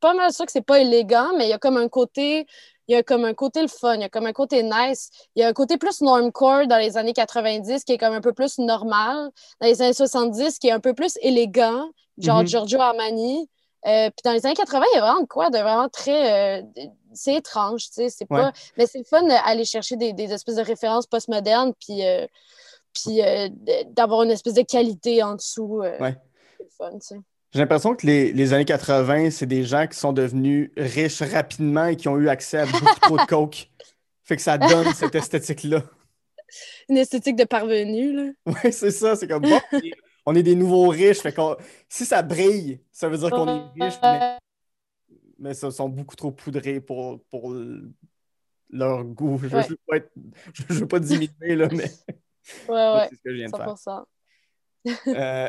pas 0.00 0.14
mal 0.14 0.32
sûr 0.32 0.46
que 0.46 0.52
c'est 0.52 0.62
pas 0.62 0.78
élégant, 0.78 1.32
mais 1.36 1.46
il 1.46 1.50
y 1.50 1.54
a 1.54 1.58
comme 1.58 1.76
un 1.76 1.88
côté 1.88 2.46
il 2.88 2.92
y 2.92 2.96
a 2.96 3.02
comme 3.02 3.24
un 3.24 3.34
côté 3.34 3.62
le 3.62 3.68
fun, 3.68 3.94
il 3.94 4.00
y 4.02 4.04
a 4.04 4.08
comme 4.10 4.26
un 4.26 4.32
côté 4.32 4.62
nice. 4.62 5.10
Il 5.34 5.40
y 5.40 5.42
a 5.42 5.48
un 5.48 5.52
côté 5.54 5.78
plus 5.78 6.02
normcore 6.02 6.66
dans 6.66 6.76
les 6.76 6.98
années 6.98 7.14
90 7.14 7.84
qui 7.84 7.92
est 7.92 7.98
comme 7.98 8.12
un 8.12 8.20
peu 8.20 8.34
plus 8.34 8.58
normal. 8.58 9.30
Dans 9.60 9.66
les 9.66 9.80
années 9.80 9.94
70 9.94 10.58
qui 10.58 10.68
est 10.68 10.72
un 10.72 10.80
peu 10.80 10.92
plus 10.92 11.18
élégant, 11.22 11.88
genre 12.18 12.42
mm-hmm. 12.42 12.46
Giorgio 12.46 12.80
Armani. 12.80 13.48
Euh, 13.86 14.08
puis 14.10 14.22
dans 14.24 14.32
les 14.32 14.46
années 14.46 14.54
80, 14.54 14.84
il 14.92 14.96
y 14.96 14.98
a 14.98 15.00
vraiment 15.02 15.26
quoi 15.26 15.50
de 15.50 15.58
vraiment 15.58 15.88
très. 15.88 16.60
Euh, 16.60 16.62
c'est 17.12 17.34
étrange, 17.34 17.86
tu 17.86 17.92
sais. 17.92 18.08
C'est 18.08 18.26
pas. 18.26 18.52
Mais 18.78 18.86
c'est 18.86 19.06
fun 19.06 19.22
d'aller 19.22 19.64
chercher 19.64 19.96
des, 19.96 20.12
des, 20.12 20.32
espèces 20.32 20.56
de 20.56 20.62
références 20.62 21.06
postmodernes, 21.06 21.74
puis, 21.78 22.06
euh, 22.06 22.26
puis 22.94 23.20
d'avoir 23.90 24.22
une 24.22 24.30
espèce 24.30 24.54
de 24.54 24.62
qualité 24.62 25.22
en 25.22 25.34
dessous. 25.34 25.80
ouais. 25.80 26.16
C'est 26.58 26.70
fun, 26.76 26.92
tu 26.92 27.00
sais. 27.00 27.16
J'ai 27.52 27.60
l'impression 27.60 27.94
que 27.94 28.04
les, 28.04 28.32
les, 28.32 28.52
années 28.52 28.64
80, 28.64 29.30
c'est 29.30 29.46
des 29.46 29.62
gens 29.62 29.86
qui 29.86 29.96
sont 29.96 30.12
devenus 30.12 30.72
riches 30.76 31.22
rapidement 31.22 31.86
et 31.86 31.94
qui 31.94 32.08
ont 32.08 32.16
eu 32.16 32.28
accès 32.28 32.58
à 32.58 32.66
beaucoup 32.66 33.00
trop 33.00 33.16
de 33.16 33.26
coke. 33.26 33.70
Fait 34.24 34.36
que 34.36 34.42
ça 34.42 34.58
donne 34.58 34.92
cette 34.92 35.14
esthétique-là. 35.14 35.82
Une 36.88 36.96
esthétique 36.96 37.36
de 37.36 37.44
parvenu, 37.44 38.12
là. 38.12 38.32
Oui, 38.46 38.72
c'est 38.72 38.90
ça. 38.90 39.14
C'est 39.14 39.28
comme 39.28 39.42
bon, 39.42 39.60
on 40.26 40.34
est 40.34 40.42
des 40.42 40.54
nouveaux 40.54 40.88
riches. 40.88 41.20
Fait 41.20 41.34
si 41.88 42.04
ça 42.04 42.22
brille, 42.22 42.80
ça 42.92 43.08
veut 43.08 43.18
dire 43.18 43.30
qu'on 43.30 43.48
est 43.48 43.82
riche, 43.84 43.98
mais, 44.02 44.38
mais 45.38 45.54
ça 45.54 45.70
sont 45.70 45.88
beaucoup 45.88 46.16
trop 46.16 46.30
poudrés 46.32 46.80
pour, 46.80 47.22
pour 47.24 47.54
leur 48.70 49.04
goût. 49.04 49.38
Je 49.38 49.46
ne 49.56 49.62
veux, 49.62 49.78
pas 49.86 49.96
veux 50.68 50.88
pas 50.88 50.98
diminuer, 50.98 51.56
là, 51.56 51.68
mais. 51.72 51.90
Ouais, 52.68 52.74
ouais. 52.94 53.06
C'est 53.08 53.16
ce 53.16 53.22
que 53.22 53.30
je 53.30 53.36
viens 53.36 53.48
de 53.48 53.52
100%. 53.52 53.84
faire. 53.84 54.04
euh... 55.08 55.48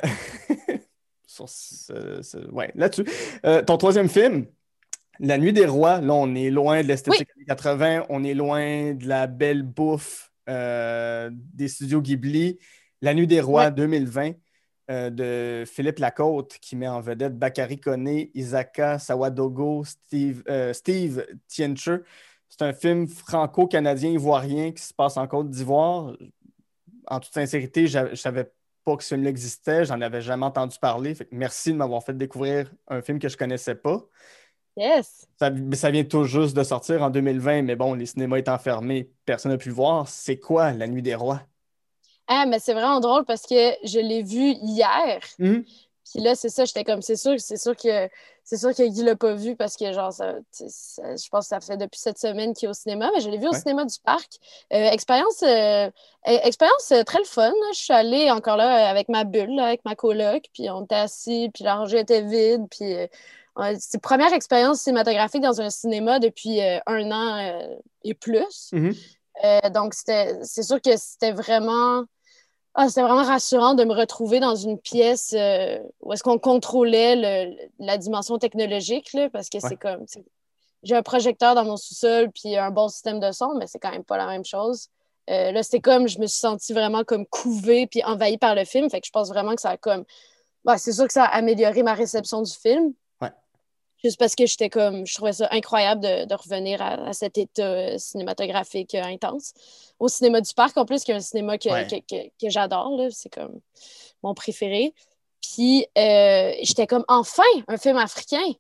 ouais, 2.52 2.72
là-dessus. 2.76 3.06
Euh, 3.46 3.62
ton 3.62 3.78
troisième 3.78 4.10
film, 4.10 4.46
La 5.20 5.38
Nuit 5.38 5.54
des 5.54 5.66
Rois, 5.66 6.00
là, 6.02 6.14
on 6.14 6.34
est 6.36 6.50
loin 6.50 6.82
de 6.82 6.88
l'esthétique 6.88 7.28
des 7.38 7.46
80, 7.46 8.06
on 8.10 8.24
est 8.24 8.34
loin 8.34 8.94
de 8.94 9.08
la 9.08 9.28
belle 9.28 9.64
bouffe 9.64 10.32
euh, 10.48 11.30
des 11.34 11.68
studios 11.68 12.02
Ghibli. 12.02 12.60
La 13.02 13.14
Nuit 13.14 13.28
des 13.28 13.42
Rois 13.42 13.72
2020. 13.72 14.32
Euh, 14.92 15.10
de 15.10 15.64
Philippe 15.66 15.98
Lacôte 15.98 16.60
qui 16.62 16.76
met 16.76 16.88
en 16.88 17.02
vedette 17.02 17.40
Bakary 17.40 17.80
Koné, 17.80 18.30
Isaka 18.36 19.00
Sawadogo, 19.00 19.84
Steve, 19.84 20.44
euh, 20.48 20.74
Steve 20.74 21.26
Tiencher. 21.48 21.98
C'est 22.50 22.62
un 22.62 22.72
film 22.72 23.08
franco-canadien 23.08 24.12
ivoirien 24.12 24.72
qui 24.72 24.84
se 24.84 24.94
passe 24.94 25.18
en 25.18 25.26
Côte 25.26 25.50
d'Ivoire. 25.50 26.16
En 27.08 27.20
toute 27.20 27.34
sincérité, 27.34 27.88
je 27.88 27.98
ne 27.98 28.16
savais 28.16 28.52
pas 28.84 28.96
que 28.96 29.04
ce 29.04 29.16
film 29.16 29.26
existait, 29.26 29.86
j'en 29.86 30.00
avais 30.02 30.22
jamais 30.22 30.46
entendu 30.46 30.78
parler. 30.80 31.16
merci 31.32 31.72
de 31.72 31.78
m'avoir 31.78 32.04
fait 32.04 32.16
découvrir 32.16 32.72
un 32.88 33.02
film 33.02 33.18
que 33.18 33.28
je 33.28 33.34
ne 33.34 33.40
connaissais 33.40 33.76
pas. 33.76 34.06
Yes. 34.78 35.28
Ça, 35.40 35.52
ça, 35.74 35.90
vient 35.90 36.04
tout 36.04 36.26
juste 36.26 36.56
de 36.56 36.64
sortir 36.64 37.02
en 37.02 37.10
2020, 37.10 37.64
mais 37.64 37.76
bon, 37.76 37.96
les 37.96 38.06
cinémas 38.06 38.38
étant 38.38 38.60
fermés, 38.60 39.10
personne 39.26 39.52
n'a 39.52 39.58
pu 39.58 39.70
le 39.70 39.76
voir. 39.76 40.08
C'est 40.08 40.38
quoi 40.38 40.74
La 40.74 40.88
Nuit 40.88 41.02
des 41.02 41.16
Rois? 41.16 41.42
Ah, 42.28 42.46
mais 42.46 42.60
c'est 42.60 42.74
vraiment 42.74 43.00
drôle 43.00 43.26
parce 43.26 43.44
que 43.44 43.74
je 43.84 44.00
l'ai 44.00 44.24
vu 44.24 44.52
hier. 44.62 45.20
Hmm. 45.40 45.62
Puis 46.12 46.24
là, 46.24 46.36
c'est 46.36 46.50
ça, 46.50 46.66
j'étais 46.66 46.84
comme, 46.84 47.02
c'est 47.02 47.16
sûr, 47.16 47.36
c'est 47.40 47.58
sûr 47.58 47.76
que 47.76 48.10
c'est 48.46 48.58
sûr 48.58 48.76
que 48.76 48.88
Guy 48.88 49.02
l'a 49.02 49.16
pas 49.16 49.34
vu 49.34 49.56
parce 49.56 49.76
que, 49.76 49.92
genre, 49.92 50.14
ça, 50.14 50.36
je 50.60 51.30
pense 51.30 51.46
que 51.46 51.50
ça 51.50 51.60
fait 51.60 51.78
depuis 51.78 52.00
cette 52.00 52.20
semaine 52.20 52.54
qu'il 52.54 52.68
est 52.68 52.70
au 52.70 52.76
cinéma, 52.76 53.10
mais 53.14 53.20
je 53.20 53.30
l'ai 53.30 53.40
vu 53.40 53.48
au 53.48 53.54
cinéma 53.54 53.86
du 53.86 53.96
parc. 54.04 54.34
Euh, 54.72 54.92
expérience, 54.92 55.42
euh, 55.42 55.88
e, 55.88 55.92
expérience 56.44 56.92
euh, 56.92 57.02
très 57.02 57.18
le 57.18 57.26
fun. 57.26 57.52
Je 57.74 57.80
suis 57.80 57.94
allée 57.94 58.30
encore 58.30 58.56
là 58.56 58.88
avec 58.88 59.10
ma 59.10 59.24
bulle, 59.24 59.60
avec 59.60 59.84
ma 59.84 59.96
coloc, 59.96 60.44
puis 60.54 60.70
on 60.70 60.84
était 60.84 60.94
assis, 60.94 61.50
puis 61.56 61.64
la 61.64 61.76
rangée 61.76 62.00
était 62.00 62.22
vide, 62.22 62.68
puis 62.70 62.94
c'est 63.80 64.00
première 64.00 64.32
expérience 64.34 64.82
cinématographique 64.82 65.42
dans 65.42 65.60
un 65.60 65.72
cinéma 65.72 66.20
depuis 66.20 66.60
un 66.62 67.12
an 67.12 67.68
et 68.04 68.14
plus. 68.14 68.72
Mm-hmm. 69.44 69.72
donc, 69.72 69.94
c'est 69.94 70.64
sûr 70.64 70.82
que 70.82 70.96
c'était 70.98 71.32
vraiment 71.32 72.06
ah, 72.78 72.90
c'était 72.90 73.04
vraiment 73.04 73.24
rassurant 73.24 73.74
de 73.74 73.86
me 73.86 73.94
retrouver 73.94 74.42
dans 74.42 74.56
une 74.56 74.78
pièce 74.78 75.34
euh, 75.34 75.80
où 76.02 76.12
est-ce 76.12 76.24
qu'on 76.24 76.38
contrôlait 76.38 77.72
la 77.80 77.98
dimension 77.98 78.38
technologique, 78.38 79.14
là, 79.14 79.30
parce 79.30 79.48
que 79.50 79.60
c'est 79.62 79.78
comme... 79.78 80.06
J'ai 80.84 80.96
un 80.96 81.02
projecteur 81.02 81.56
dans 81.56 81.64
mon 81.64 81.78
sous-sol 81.78 82.30
puis 82.32 82.58
un 82.58 82.72
bon 82.72 82.90
système 82.90 83.22
de 83.22 83.32
son, 83.32 83.56
mais 83.56 83.66
c'est 83.66 83.80
quand 83.80 83.92
même 83.92 84.04
pas 84.04 84.18
la 84.18 84.28
même 84.28 84.44
chose. 84.44 84.90
Euh, 85.30 85.54
là, 85.54 85.64
c'était 85.64 85.80
comme, 85.80 86.10
je 86.10 86.20
me 86.20 86.28
suis 86.28 86.38
sentie 86.38 86.74
vraiment 86.74 87.06
comme 87.06 87.26
couvée 87.26 87.88
puis 87.88 88.04
envahie 88.04 88.38
par 88.38 88.56
le 88.56 88.66
film. 88.66 88.90
Fait 88.90 89.00
que 89.00 89.08
je 89.08 89.12
pense 89.12 89.30
vraiment 89.30 89.56
que 89.56 89.62
ça 89.62 89.70
a 89.70 89.78
comme... 89.78 90.04
c'est 90.78 90.92
sûr 90.92 91.08
que 91.08 91.14
ça 91.14 91.24
a 91.24 91.38
amélioré 91.38 91.82
ma 91.82 91.94
réception 91.94 92.42
du 92.42 92.52
film. 92.52 92.94
Juste 94.04 94.20
parce 94.20 94.36
que 94.36 94.46
j'étais 94.46 94.70
comme, 94.70 95.06
je 95.06 95.16
trouvais 95.16 95.34
ça 95.34 95.48
incroyable 95.52 96.02
de, 96.02 96.26
de 96.26 96.36
revenir 96.36 96.82
à, 96.82 97.08
à, 97.08 97.14
cet 97.14 97.38
état 97.38 97.98
cinématographique 97.98 98.94
intense. 98.94 99.54
Au 100.00 100.08
cinéma 100.08 100.42
du 100.42 100.54
parc, 100.54 100.78
en 100.78 100.86
plus, 100.86 101.04
qui 101.04 101.12
est 101.12 101.16
un 101.16 101.20
cinéma 101.20 101.58
que, 101.58 101.70
Ouais. 101.70 101.88
que, 101.88 101.96
que, 101.96 102.28
que 102.42 102.50
j'adore, 102.50 103.00
c'est 103.12 103.34
comme 103.34 103.60
mon 104.22 104.34
préféré. 104.34 104.94
Puis 105.42 105.86
euh, 105.98 106.54
j'étais 106.62 106.88
comme, 106.88 107.06
enfin, 107.08 107.44
un 107.68 107.78
film 107.78 107.98
africain. 107.98 108.52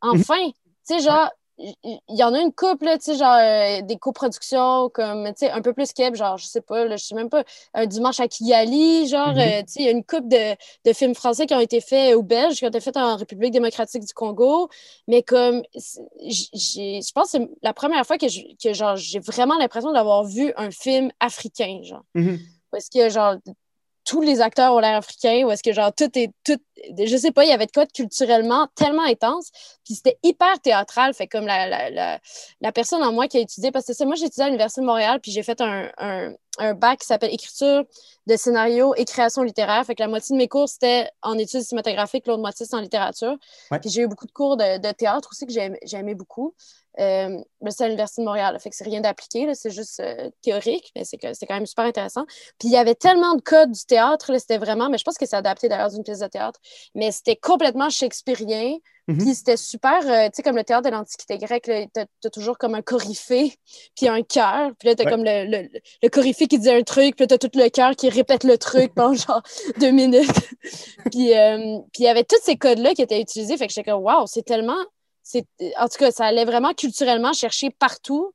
Enfin. 0.00 0.50
tu 0.50 0.54
sais, 0.84 1.00
genre, 1.00 1.30
il 1.58 2.00
y 2.08 2.22
en 2.24 2.34
a 2.34 2.40
une 2.40 2.52
couple, 2.52 2.84
là, 2.86 2.98
tu 2.98 3.04
sais, 3.04 3.16
genre, 3.16 3.36
euh, 3.38 3.80
des 3.82 3.96
coproductions, 3.96 4.88
comme, 4.92 5.26
tu 5.28 5.46
sais, 5.46 5.50
un 5.50 5.62
peu 5.62 5.72
plus 5.72 5.92
Keb, 5.92 6.14
genre, 6.16 6.36
je 6.36 6.46
sais 6.46 6.60
pas, 6.60 6.84
là, 6.84 6.96
je 6.96 7.04
sais 7.04 7.14
même 7.14 7.28
pas, 7.30 7.44
un 7.74 7.86
dimanche 7.86 8.18
à 8.20 8.26
Kigali, 8.28 9.06
genre, 9.08 9.34
Mhm. 9.34 9.38
euh, 9.38 9.60
tu 9.62 9.72
sais, 9.72 9.80
il 9.80 9.84
y 9.84 9.88
a 9.88 9.92
une 9.92 10.04
couple 10.04 10.28
de, 10.28 10.56
de 10.84 10.92
films 10.92 11.14
français 11.14 11.46
qui 11.46 11.54
ont 11.54 11.60
été 11.60 11.80
faits 11.80 12.16
au 12.16 12.22
Belge, 12.22 12.56
qui 12.56 12.64
ont 12.64 12.68
été 12.68 12.80
faits 12.80 12.96
en 12.96 13.16
République 13.16 13.52
démocratique 13.52 14.04
du 14.04 14.12
Congo, 14.12 14.68
mais 15.06 15.22
comme, 15.22 15.62
je 15.74 17.12
pense 17.12 17.32
que 17.32 17.38
c'est 17.38 17.48
la 17.62 17.72
première 17.72 18.04
fois 18.06 18.18
que, 18.18 18.26
que 18.62 18.72
genre, 18.72 18.96
j'ai 18.96 19.20
vraiment 19.20 19.56
l'impression 19.58 19.92
d'avoir 19.92 20.24
vu 20.24 20.52
un 20.56 20.70
film 20.70 21.10
africain, 21.20 21.80
genre. 21.82 22.02
Mhm. 22.14 22.38
Où 22.72 22.76
est-ce 22.76 22.90
que, 22.90 23.08
genre, 23.08 23.36
tous 24.04 24.20
les 24.20 24.40
acteurs 24.40 24.74
ont 24.74 24.78
l'air 24.78 24.96
africains, 24.96 25.44
ou 25.44 25.50
est-ce 25.50 25.62
que, 25.62 25.72
genre, 25.72 25.92
tout 25.94 26.10
est, 26.18 26.30
tout, 26.44 26.58
je 26.98 27.16
sais 27.16 27.30
pas, 27.32 27.44
il 27.44 27.50
y 27.50 27.52
avait 27.52 27.66
de 27.66 27.72
quoi 27.72 27.86
de 27.86 27.92
culturellement 27.92 28.68
tellement 28.74 29.04
intense, 29.04 29.50
puis 29.84 29.94
c'était 29.94 30.18
hyper 30.22 30.60
théâtral, 30.60 31.14
fait 31.14 31.26
comme 31.26 31.46
la, 31.46 31.66
la, 31.68 31.90
la, 31.90 32.20
la 32.60 32.72
personne 32.72 33.02
en 33.02 33.12
moi 33.12 33.28
qui 33.28 33.38
a 33.38 33.40
étudié, 33.40 33.70
parce 33.72 33.86
que 33.86 33.92
c'est 33.92 33.98
ça, 33.98 34.04
moi, 34.04 34.14
j'ai 34.14 34.26
étudié 34.26 34.44
à 34.44 34.46
l'Université 34.46 34.80
de 34.82 34.86
Montréal, 34.86 35.20
puis 35.20 35.32
j'ai 35.32 35.42
fait 35.42 35.60
un, 35.60 35.90
un, 35.98 36.34
un 36.58 36.74
bac 36.74 37.00
qui 37.00 37.06
s'appelle 37.06 37.32
écriture 37.32 37.84
de 38.26 38.36
scénario 38.36 38.94
et 38.96 39.04
création 39.04 39.42
littéraire, 39.42 39.84
fait 39.84 39.94
que 39.94 40.02
la 40.02 40.08
moitié 40.08 40.34
de 40.34 40.38
mes 40.38 40.48
cours, 40.48 40.68
c'était 40.68 41.08
en 41.22 41.38
études 41.38 41.62
cinématographiques, 41.62 42.26
l'autre 42.26 42.40
moitié, 42.40 42.66
c'est 42.66 42.76
en 42.76 42.80
littérature. 42.80 43.36
Ouais. 43.70 43.78
Puis 43.78 43.90
j'ai 43.90 44.02
eu 44.02 44.06
beaucoup 44.06 44.26
de 44.26 44.32
cours 44.32 44.56
de, 44.56 44.78
de 44.78 44.92
théâtre 44.92 45.28
aussi 45.32 45.46
que 45.46 45.52
j'ai 45.52 45.64
aimé- 45.64 45.80
j'ai 45.84 45.96
aimé 45.96 46.14
beaucoup. 46.14 46.54
Euh, 47.00 47.38
mais 47.60 47.70
c'est 47.70 47.84
à 47.84 47.86
l'Université 47.88 48.22
de 48.22 48.26
Montréal, 48.26 48.56
fait 48.60 48.70
que 48.70 48.76
c'est 48.76 48.84
rien 48.84 49.00
d'appliqué, 49.00 49.52
c'est 49.54 49.70
juste 49.70 49.98
euh, 50.00 50.30
théorique, 50.42 50.92
mais 50.94 51.04
c'est 51.04 51.16
que 51.16 51.34
c'est 51.34 51.46
quand 51.46 51.54
même 51.54 51.66
super 51.66 51.84
intéressant. 51.84 52.24
Puis 52.58 52.68
il 52.68 52.70
y 52.70 52.76
avait 52.76 52.94
tellement 52.94 53.34
de 53.34 53.40
codes 53.42 53.72
du 53.72 53.84
théâtre, 53.84 54.30
là, 54.30 54.38
c'était 54.38 54.58
vraiment, 54.58 54.88
mais 54.88 54.98
je 54.98 55.04
pense 55.04 55.18
que 55.18 55.26
c'est 55.26 55.36
adapté 55.36 55.68
d'ailleurs 55.68 55.90
d'une 55.90 56.04
pièce 56.04 56.20
de 56.20 56.28
théâtre, 56.28 56.60
mais 56.94 57.10
c'était 57.10 57.36
complètement 57.36 57.90
shakespearien. 57.90 58.76
Mhm. 59.06 59.18
Puis 59.18 59.34
c'était 59.34 59.58
super, 59.58 59.98
euh, 60.08 60.26
tu 60.26 60.36
sais, 60.36 60.42
comme 60.42 60.56
le 60.56 60.64
théâtre 60.64 60.88
de 60.88 60.94
l'Antiquité 60.94 61.36
grecque, 61.36 61.66
là, 61.66 61.84
t'as 61.92 62.06
t'as 62.22 62.30
toujours 62.30 62.56
comme 62.56 62.74
un 62.74 62.80
coryphée, 62.80 63.52
puis 63.94 64.08
un 64.08 64.22
cœur. 64.22 64.70
Puis 64.78 64.88
là, 64.88 64.94
t'as 64.94 65.04
Ouais. 65.04 65.10
comme 65.10 65.24
le, 65.24 65.44
le, 65.44 65.68
le 66.02 66.08
coryphée 66.08 66.46
qui 66.46 66.58
dit 66.58 66.70
un 66.70 66.82
truc, 66.82 67.16
puis 67.16 67.24
là, 67.24 67.26
t'as 67.26 67.38
tout 67.38 67.50
le 67.54 67.68
cœur 67.68 67.96
qui 67.96 68.08
répète 68.08 68.44
le 68.44 68.56
truc 68.56 68.94
pendant 68.94 69.12
genre 69.28 69.42
deux 69.78 69.90
minutes. 69.90 70.30
puis 71.12 71.36
euh, 71.36 71.78
puis 71.92 72.04
il 72.04 72.04
y 72.04 72.08
avait 72.08 72.24
tous 72.24 72.40
ces 72.42 72.56
codes-là 72.56 72.94
qui 72.94 73.02
étaient 73.02 73.20
utilisés. 73.20 73.56
Fait 73.58 73.66
que 73.66 73.74
j'étais 73.74 73.90
comme, 73.90 74.02
waouh, 74.02 74.26
c'est 74.26 74.42
tellement. 74.44 74.72
En 75.78 75.88
tout 75.88 75.98
cas, 75.98 76.10
ça 76.10 76.26
allait 76.26 76.44
vraiment 76.44 76.74
culturellement 76.74 77.32
chercher 77.32 77.70
partout. 77.70 78.32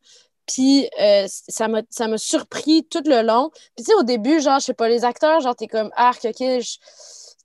Puis 0.48 0.90
euh, 1.00 1.28
ça 1.48 1.68
m'a 1.68 2.18
surpris 2.18 2.86
tout 2.90 3.04
le 3.06 3.22
long. 3.22 3.52
Puis 3.76 3.86
tu 3.86 3.92
sais, 3.92 3.94
au 3.96 4.04
début, 4.04 4.40
genre, 4.42 4.60
je 4.60 4.66
sais 4.66 4.74
pas, 4.74 4.90
les 4.90 5.06
acteurs, 5.06 5.42
genre, 5.42 5.56
t'es 5.56 5.68
comme, 5.68 5.92
arc, 5.96 6.26
ok, 6.26 6.38
je- 6.40 6.78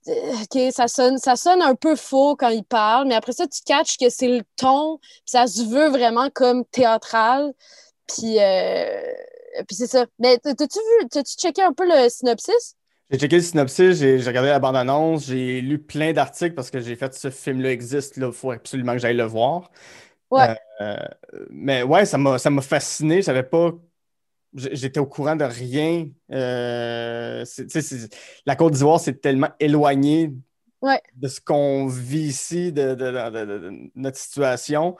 OK, 0.07 0.71
ça 0.71 0.87
sonne, 0.87 1.17
ça 1.17 1.35
sonne 1.35 1.61
un 1.61 1.75
peu 1.75 1.95
faux 1.95 2.35
quand 2.35 2.49
ils 2.49 2.63
parlent, 2.63 3.07
mais 3.07 3.15
après 3.15 3.31
ça, 3.33 3.47
tu 3.47 3.61
catches 3.65 3.97
que 3.97 4.09
c'est 4.09 4.27
le 4.27 4.43
ton, 4.55 4.97
puis 4.99 5.21
ça 5.25 5.47
se 5.47 5.63
veut 5.63 5.87
vraiment 5.89 6.29
comme 6.29 6.63
théâtral. 6.65 7.53
Puis, 8.07 8.39
euh, 8.41 9.01
c'est 9.71 9.87
ça. 9.87 10.05
Mais 10.19 10.37
t'as-tu 10.39 10.79
vu, 10.79 11.09
t'as-tu 11.09 11.33
checké 11.37 11.61
un 11.63 11.73
peu 11.73 11.85
le 11.87 12.09
synopsis? 12.09 12.75
J'ai 13.11 13.19
checké 13.19 13.35
le 13.35 13.41
synopsis, 13.43 13.97
j'ai 13.99 14.17
regardé 14.17 14.49
la 14.49 14.59
bande-annonce, 14.59 15.27
j'ai 15.27 15.61
lu 15.61 15.77
plein 15.77 16.11
d'articles 16.11 16.55
parce 16.55 16.71
que 16.71 16.79
j'ai 16.79 16.95
fait 16.95 17.13
ce 17.13 17.29
film-là 17.29 17.71
existe, 17.71 18.17
il 18.17 18.31
faut 18.31 18.49
absolument 18.51 18.93
que 18.93 18.99
j'aille 18.99 19.15
le 19.17 19.25
voir. 19.25 19.69
Ouais. 20.31 20.57
Euh, 20.81 20.97
mais 21.51 21.83
ouais, 21.83 22.05
ça 22.05 22.17
m'a 22.17 22.39
fasciné, 22.61 23.17
je 23.17 23.21
savais 23.21 23.43
pas. 23.43 23.71
J'étais 24.55 24.99
au 24.99 25.05
courant 25.05 25.35
de 25.35 25.43
rien. 25.43 26.07
Euh, 26.31 27.43
la 28.45 28.55
Côte 28.55 28.73
d'Ivoire, 28.73 28.99
c'est 28.99 29.21
tellement 29.21 29.49
éloigné 29.59 30.31
Ouais. 30.81 30.99
de 31.15 31.27
ce 31.27 31.39
qu'on 31.41 31.87
vit 31.87 32.27
ici, 32.27 32.71
de, 32.71 32.95
de- 32.95 33.11
de- 33.11 33.45
de- 33.45 33.57
de 33.59 33.71
notre 33.95 34.17
situation. 34.17 34.95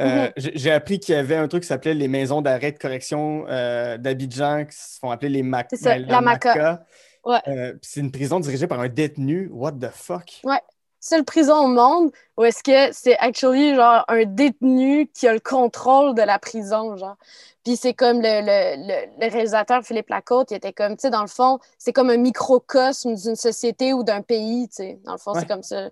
Euh, 0.00 0.24
Mhm. 0.26 0.32
j'ai 0.36 0.52
j'ai 0.54 0.70
appris 0.72 0.98
qu'il 0.98 1.14
y 1.14 1.18
avait 1.18 1.36
un 1.36 1.46
truc 1.46 1.62
qui 1.62 1.68
s'appelait 1.68 1.94
les 1.94 2.08
maisons 2.08 2.42
d'arrêt 2.42 2.72
de 2.72 2.78
correction 2.78 3.44
d'Abidjan, 3.44 4.64
qui 4.66 4.76
se 4.76 4.98
font 4.98 5.10
appeler 5.10 5.30
les 5.30 5.42
MAC 5.42 5.68
C'est 5.70 5.76
ça, 5.76 5.94
ben, 5.98 6.06
la 6.06 6.20
MACA. 6.20 6.84
Ouais. 7.24 7.40
Euh, 7.48 7.74
c'est 7.82 8.00
une 8.00 8.10
prison 8.10 8.40
dirigée 8.40 8.66
par 8.66 8.80
un 8.80 8.88
détenu. 8.88 9.48
What 9.52 9.72
the 9.72 9.90
fuck? 9.92 10.40
Ouais. 10.44 10.60
Seule 11.02 11.24
prison 11.24 11.56
au 11.64 11.66
monde 11.68 12.10
où 12.36 12.44
est-ce 12.44 12.62
que 12.62 12.92
c'est 12.92 13.16
actually 13.18 13.74
genre 13.74 14.04
un 14.08 14.24
détenu 14.26 15.06
qui 15.14 15.26
a 15.26 15.32
le 15.32 15.40
contrôle 15.40 16.14
de 16.14 16.20
la 16.20 16.38
prison, 16.38 16.94
genre. 16.96 17.16
Puis 17.64 17.76
c'est 17.76 17.94
comme 17.94 18.20
le, 18.20 18.40
le, 18.42 19.08
le, 19.18 19.30
réalisateur 19.30 19.82
Philippe 19.82 20.10
Lacote, 20.10 20.50
il 20.50 20.56
était 20.58 20.74
comme, 20.74 20.96
tu 20.96 21.02
sais, 21.02 21.10
dans 21.10 21.22
le 21.22 21.26
fond, 21.26 21.58
c'est 21.78 21.92
comme 21.94 22.10
un 22.10 22.18
microcosme 22.18 23.14
d'une 23.14 23.36
société 23.36 23.94
ou 23.94 24.02
d'un 24.02 24.20
pays, 24.20 24.68
tu 24.68 24.76
sais. 24.76 25.00
Dans 25.04 25.12
le 25.12 25.18
fond, 25.18 25.32
Ouais. 25.32 25.40
c'est 25.40 25.48
comme 25.48 25.62
ça. 25.62 25.88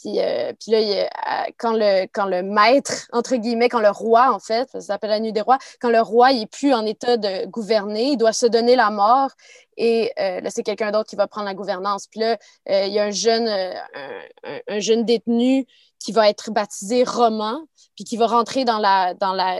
Puis, 0.00 0.20
euh, 0.20 0.52
puis 0.60 0.70
là, 0.72 0.80
il 0.80 0.92
euh, 0.92 1.52
quand, 1.56 1.72
le, 1.72 2.06
quand 2.12 2.26
le 2.26 2.42
maître, 2.42 3.08
entre 3.12 3.34
guillemets, 3.36 3.68
quand 3.68 3.80
le 3.80 3.90
roi, 3.90 4.32
en 4.32 4.38
fait, 4.38 4.68
ça 4.70 4.80
s'appelle 4.80 5.10
la 5.10 5.18
nuit 5.20 5.32
des 5.32 5.40
rois, 5.40 5.58
quand 5.80 5.90
le 5.90 6.00
roi 6.00 6.30
il 6.32 6.42
est 6.42 6.46
plus 6.46 6.72
en 6.72 6.86
état 6.86 7.16
de 7.16 7.46
gouverner, 7.46 8.10
il 8.12 8.16
doit 8.16 8.32
se 8.32 8.46
donner 8.46 8.76
la 8.76 8.90
mort 8.90 9.30
et 9.78 10.12
euh, 10.20 10.40
là, 10.40 10.50
c'est 10.50 10.62
quelqu'un 10.62 10.90
d'autre 10.90 11.08
qui 11.08 11.16
va 11.16 11.26
prendre 11.28 11.46
la 11.46 11.54
gouvernance. 11.54 12.06
Puis 12.08 12.20
là, 12.20 12.36
euh, 12.68 12.84
il 12.86 12.92
y 12.92 12.98
a 12.98 13.04
un 13.04 13.10
jeune, 13.10 13.48
euh, 13.48 13.72
un, 13.94 14.50
un- 14.52 14.60
un 14.76 14.80
jeune 14.80 15.04
détenu 15.04 15.66
qui 15.98 16.12
va 16.12 16.28
être 16.28 16.50
baptisé 16.50 17.04
Roman, 17.04 17.60
puis 17.94 18.04
qui 18.04 18.16
va 18.16 18.26
rentrer 18.26 18.64
dans 18.64 18.78
la, 18.78 19.14
dans 19.14 19.32
la, 19.32 19.56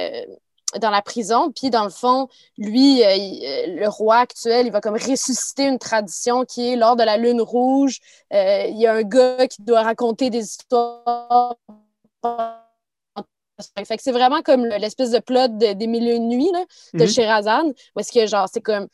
dans 0.81 0.91
la 0.91 1.03
prison. 1.03 1.51
Puis 1.51 1.71
dans 1.71 1.85
le 1.85 1.91
fond, 1.91 2.29
lui, 2.59 3.03
euh, 3.05 3.15
il- 3.15 3.77
le 3.77 3.89
roi 3.89 4.17
actuel, 4.19 4.67
il 4.67 4.73
va 4.73 4.81
comme 4.81 4.95
ressusciter 4.97 5.65
une 5.67 5.79
tradition 5.79 6.45
qui 6.45 6.73
est 6.73 6.77
lors 6.77 6.97
de 6.97 7.05
la 7.05 7.17
lune 7.17 7.41
rouge, 7.41 7.99
euh, 8.35 8.65
il 8.69 8.79
y 8.79 8.87
a 8.87 8.93
un 8.95 9.03
gars 9.03 9.47
qui 9.49 9.63
doit 9.63 9.83
raconter 9.83 10.29
des 10.31 10.45
histoires. 10.45 11.57
Fait 13.89 13.97
que 13.97 14.03
c'est 14.03 14.13
vraiment 14.13 14.41
comme 14.43 14.65
le- 14.67 14.77
l'espèce 14.77 15.11
de 15.11 15.19
plot 15.19 15.49
de- 15.49 15.73
des 15.73 15.87
mille 15.89 16.07
et 16.09 16.15
une 16.15 16.29
nuits 16.29 16.51
là, 16.53 16.65
de 16.95 17.03
Mhm. 17.03 17.09
Sherazade, 17.09 17.67
où 17.97 18.01
est-ce 18.01 18.13
que 18.13 18.25
genre 18.27 18.47
c'est 18.53 18.61
comme 18.61 18.87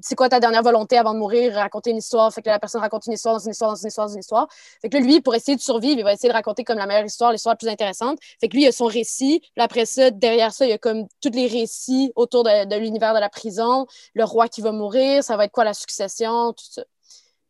c'est 0.00 0.14
quoi 0.14 0.28
ta 0.28 0.40
dernière 0.40 0.62
volonté 0.62 0.96
avant 0.98 1.14
de 1.14 1.18
mourir, 1.18 1.54
raconter 1.54 1.90
une 1.90 1.98
histoire. 1.98 2.32
Fait 2.32 2.42
que 2.42 2.48
la 2.48 2.58
personne 2.58 2.80
raconte 2.80 3.06
une 3.06 3.12
histoire 3.12 3.34
dans 3.36 3.44
une 3.44 3.50
histoire, 3.52 3.70
dans 3.70 3.76
une 3.76 3.88
histoire, 3.88 4.06
dans 4.08 4.12
une 4.14 4.20
histoire. 4.20 4.48
Fait 4.80 4.88
que 4.88 4.96
là, 4.96 5.02
lui, 5.04 5.20
pour 5.20 5.34
essayer 5.34 5.56
de 5.56 5.60
survivre, 5.60 5.98
il 5.98 6.04
va 6.04 6.12
essayer 6.12 6.28
de 6.28 6.34
raconter 6.34 6.64
comme 6.64 6.78
la 6.78 6.86
meilleure 6.86 7.04
histoire, 7.04 7.32
l'histoire 7.32 7.52
la 7.54 7.56
plus 7.58 7.68
intéressante. 7.68 8.18
Fait 8.40 8.48
que 8.48 8.54
lui, 8.56 8.64
il 8.64 8.68
a 8.68 8.72
son 8.72 8.86
récit. 8.86 9.40
Puis 9.40 9.62
après 9.62 9.86
ça, 9.86 10.10
derrière 10.10 10.52
ça, 10.52 10.66
il 10.66 10.70
y 10.70 10.72
a 10.72 10.78
comme 10.78 11.06
tous 11.20 11.30
les 11.32 11.46
récits 11.46 12.12
autour 12.16 12.44
de, 12.44 12.64
de 12.66 12.76
l'univers 12.76 13.14
de 13.14 13.20
la 13.20 13.28
prison, 13.28 13.86
le 14.14 14.24
roi 14.24 14.48
qui 14.48 14.60
va 14.60 14.72
mourir, 14.72 15.22
ça 15.22 15.36
va 15.36 15.44
être 15.44 15.52
quoi 15.52 15.64
la 15.64 15.74
succession, 15.74 16.52
tout 16.52 16.64
ça. 16.70 16.82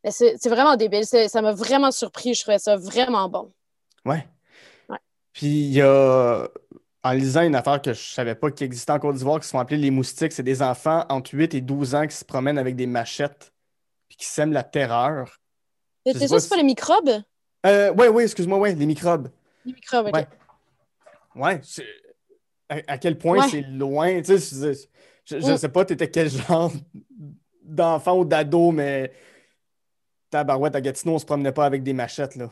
Mais 0.04 0.10
c'est 0.10 0.36
c'est 0.40 0.48
vraiment 0.48 0.76
débile. 0.76 1.06
C'est- 1.06 1.28
Ça 1.28 1.40
m'a 1.42 1.52
vraiment 1.52 1.90
surpris. 1.92 2.34
Je 2.34 2.42
trouvais 2.42 2.58
ça 2.58 2.76
vraiment 2.76 3.28
bon. 3.28 3.52
Ouais. 4.04 4.26
Ouais. 4.88 4.98
Puis 5.32 5.46
il 5.66 5.72
y 5.74 5.80
a, 5.80 6.48
en 7.04 7.12
lisant 7.12 7.42
une 7.42 7.54
affaire 7.56 7.80
que 7.82 7.92
je 7.92 8.00
savais 8.00 8.34
pas 8.34 8.50
qui 8.50 8.64
existait 8.64 8.92
en 8.92 8.98
Côte 8.98 9.16
d'Ivoire, 9.16 9.40
qui 9.40 9.46
se 9.46 9.50
font 9.50 9.58
appeler 9.58 9.78
les 9.78 9.90
moustiques, 9.90 10.32
c'est 10.32 10.42
des 10.42 10.62
enfants 10.62 11.04
entre 11.08 11.34
8 11.34 11.54
et 11.54 11.60
12 11.60 11.94
ans 11.94 12.06
qui 12.06 12.14
se 12.16 12.24
promènent 12.24 12.58
avec 12.58 12.76
des 12.76 12.86
machettes 12.86 13.52
puis 14.08 14.16
qui 14.16 14.26
sèment 14.26 14.52
la 14.52 14.62
terreur. 14.62 15.40
Pas 16.04 16.12
que 16.12 16.18
c'est 16.18 16.48
pas 16.48 16.56
les 16.56 16.62
microbes? 16.64 17.10
Euh, 17.66 17.92
ouais, 17.94 18.08
ouais, 18.08 18.24
excuse-moi, 18.24 18.58
ouais, 18.58 18.74
les 18.74 18.86
microbes. 18.86 19.28
Les 19.64 19.72
microbes, 19.72 20.08
OK. 20.08 20.14
Ouais. 20.14 20.26
Ouais, 21.34 21.60
c'est- 21.62 21.86
à, 22.68 22.76
à 22.88 22.98
quel 22.98 23.16
point 23.18 23.38
Ouais. 23.40 23.48
c'est 23.48 23.62
loin, 23.62 24.20
tu 24.22 24.38
sais, 24.38 24.72
je, 25.24 25.36
Mm. 25.36 25.56
sais 25.56 25.68
pas, 25.68 25.84
t'étais 25.84 26.10
quel 26.10 26.28
genre 26.28 26.72
d'enfant 27.64 28.18
ou 28.18 28.24
d'ado, 28.24 28.70
mais 28.72 29.12
tabarouette, 30.30 30.74
à 30.76 30.80
Gatineau, 30.80 31.14
on 31.14 31.18
se 31.18 31.24
promenait 31.26 31.52
pas 31.52 31.64
avec 31.66 31.82
des 31.82 31.92
machettes, 31.92 32.36
là. 32.36 32.50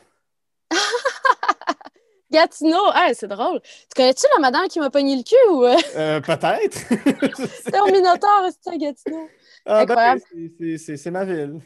Gatineau, 2.31 2.79
ah, 2.95 3.11
c'est 3.15 3.29
drôle. 3.29 3.61
Tu 3.63 3.95
connais-tu 3.97 4.27
la 4.35 4.41
madame 4.41 4.69
qui 4.69 4.79
m'a 4.81 4.91
pogné 4.91 5.17
le 5.17 5.23
cul 5.23 5.37
ou 5.53 5.65
euh, 5.65 5.77
Euh, 5.95 6.21
peut-être. 6.21 6.79
Je 7.23 7.35
sais- 7.35 7.51
Terminator, 7.71 8.47
c'est 8.51 8.63
ça, 8.71 8.77
Gatineau? 8.77 9.33
Ah, 9.67 9.87
ben, 9.87 9.97
Incroyable. 9.97 10.23
c'est- 10.31 10.49
c'est- 10.59 10.79
c'est 10.79 10.97
c'est 10.97 11.11
ma 11.11 11.25
ville. 11.25 11.61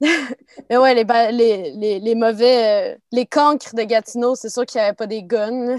Mais 0.70 0.76
ouais, 0.78 0.94
les, 0.94 1.04
les, 1.32 1.72
les, 1.72 1.98
les 2.00 2.14
mauvais, 2.14 2.94
euh, 2.94 2.98
les 3.12 3.26
cancres 3.26 3.74
de 3.74 3.82
Gatineau, 3.82 4.34
c'est 4.34 4.48
sûr 4.50 4.64
qu'il 4.66 4.80
n'y 4.80 4.86
avait 4.86 4.94
pas 4.96 5.06
des 5.06 5.22
guns. 5.22 5.76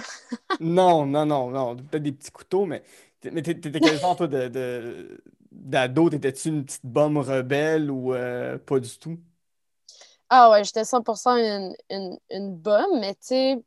Non, 0.60 1.06
non, 1.08 1.26
non, 1.26 1.50
non. 1.52 1.76
Peut-être 1.76 2.04
des 2.04 2.12
petits 2.12 2.32
couteaux, 2.32 2.66
mais 2.66 2.84
mais 3.32 3.42
t'é- 3.42 3.60
t'étais 3.60 3.82
quel 3.82 4.00
genre, 4.00 4.16
toi, 4.16 4.28
de, 4.28 4.48
de- 4.48 5.24
d'ado? 5.52 6.10
T'étais-tu 6.10 6.50
une 6.50 6.66
petite 6.66 6.86
bombe 6.86 7.18
rebelle 7.18 7.90
ou 7.92 8.14
euh, 8.14 8.58
pas 8.60 8.80
du 8.80 8.90
tout? 9.00 9.20
Ah 10.30 10.50
ouais, 10.52 10.64
j'étais 10.64 10.86
100% 10.86 11.36
une, 11.38 11.76
une, 11.90 12.18
une 12.30 12.56
bombe, 12.56 13.00
mais 13.00 13.14
tu 13.16 13.20
sais, 13.28 13.64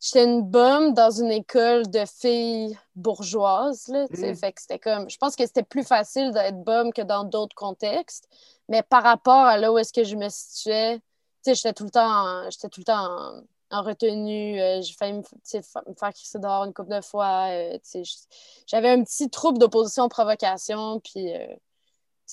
j'étais 0.00 0.24
une 0.24 0.42
bombe 0.42 0.94
dans 0.94 1.10
une 1.10 1.30
école 1.30 1.86
de 1.90 2.04
filles 2.06 2.78
bourgeoises, 2.94 3.88
là, 3.88 4.06
Mm. 4.10 4.34
fait 4.34 4.52
que 4.52 4.60
c'était 4.60 4.78
comme, 4.78 5.08
je 5.10 5.16
pense 5.18 5.36
que 5.36 5.44
c'était 5.46 5.62
plus 5.62 5.84
facile 5.84 6.32
d'être 6.32 6.62
bombe 6.64 6.92
que 6.92 7.02
dans 7.02 7.24
d'autres 7.24 7.54
contextes, 7.54 8.26
mais 8.68 8.82
par 8.82 9.02
rapport 9.02 9.34
à 9.46 9.58
là 9.58 9.72
où 9.72 9.78
est-ce 9.78 9.92
que 9.92 10.04
je 10.04 10.16
me 10.16 10.28
situais, 10.28 10.98
tu 10.98 11.02
sais, 11.42 11.54
j'étais 11.54 11.72
tout 11.72 11.84
le 11.84 11.90
temps, 11.90 12.08
en- 12.10 12.50
j'étais 12.50 12.68
tout 12.68 12.80
le 12.80 12.84
temps 12.84 13.06
en, 13.70 13.78
en 13.78 13.82
retenue. 13.82 14.60
euh, 14.60 14.80
j'ai 14.82 14.94
failli 14.94 15.12
me, 15.14 15.18
me 15.20 15.94
faire 15.94 16.12
crisser 16.12 16.38
dehors 16.38 16.64
une 16.64 16.72
couple 16.74 16.90
de 16.94 17.00
fois. 17.02 17.48
euh, 17.50 17.78
J'avais 18.66 18.90
un 18.90 19.02
petit 19.04 19.28
trouble 19.30 19.58
d'opposition-provocation, 19.58 21.00
puis 21.00 21.34
euh, 21.34 21.46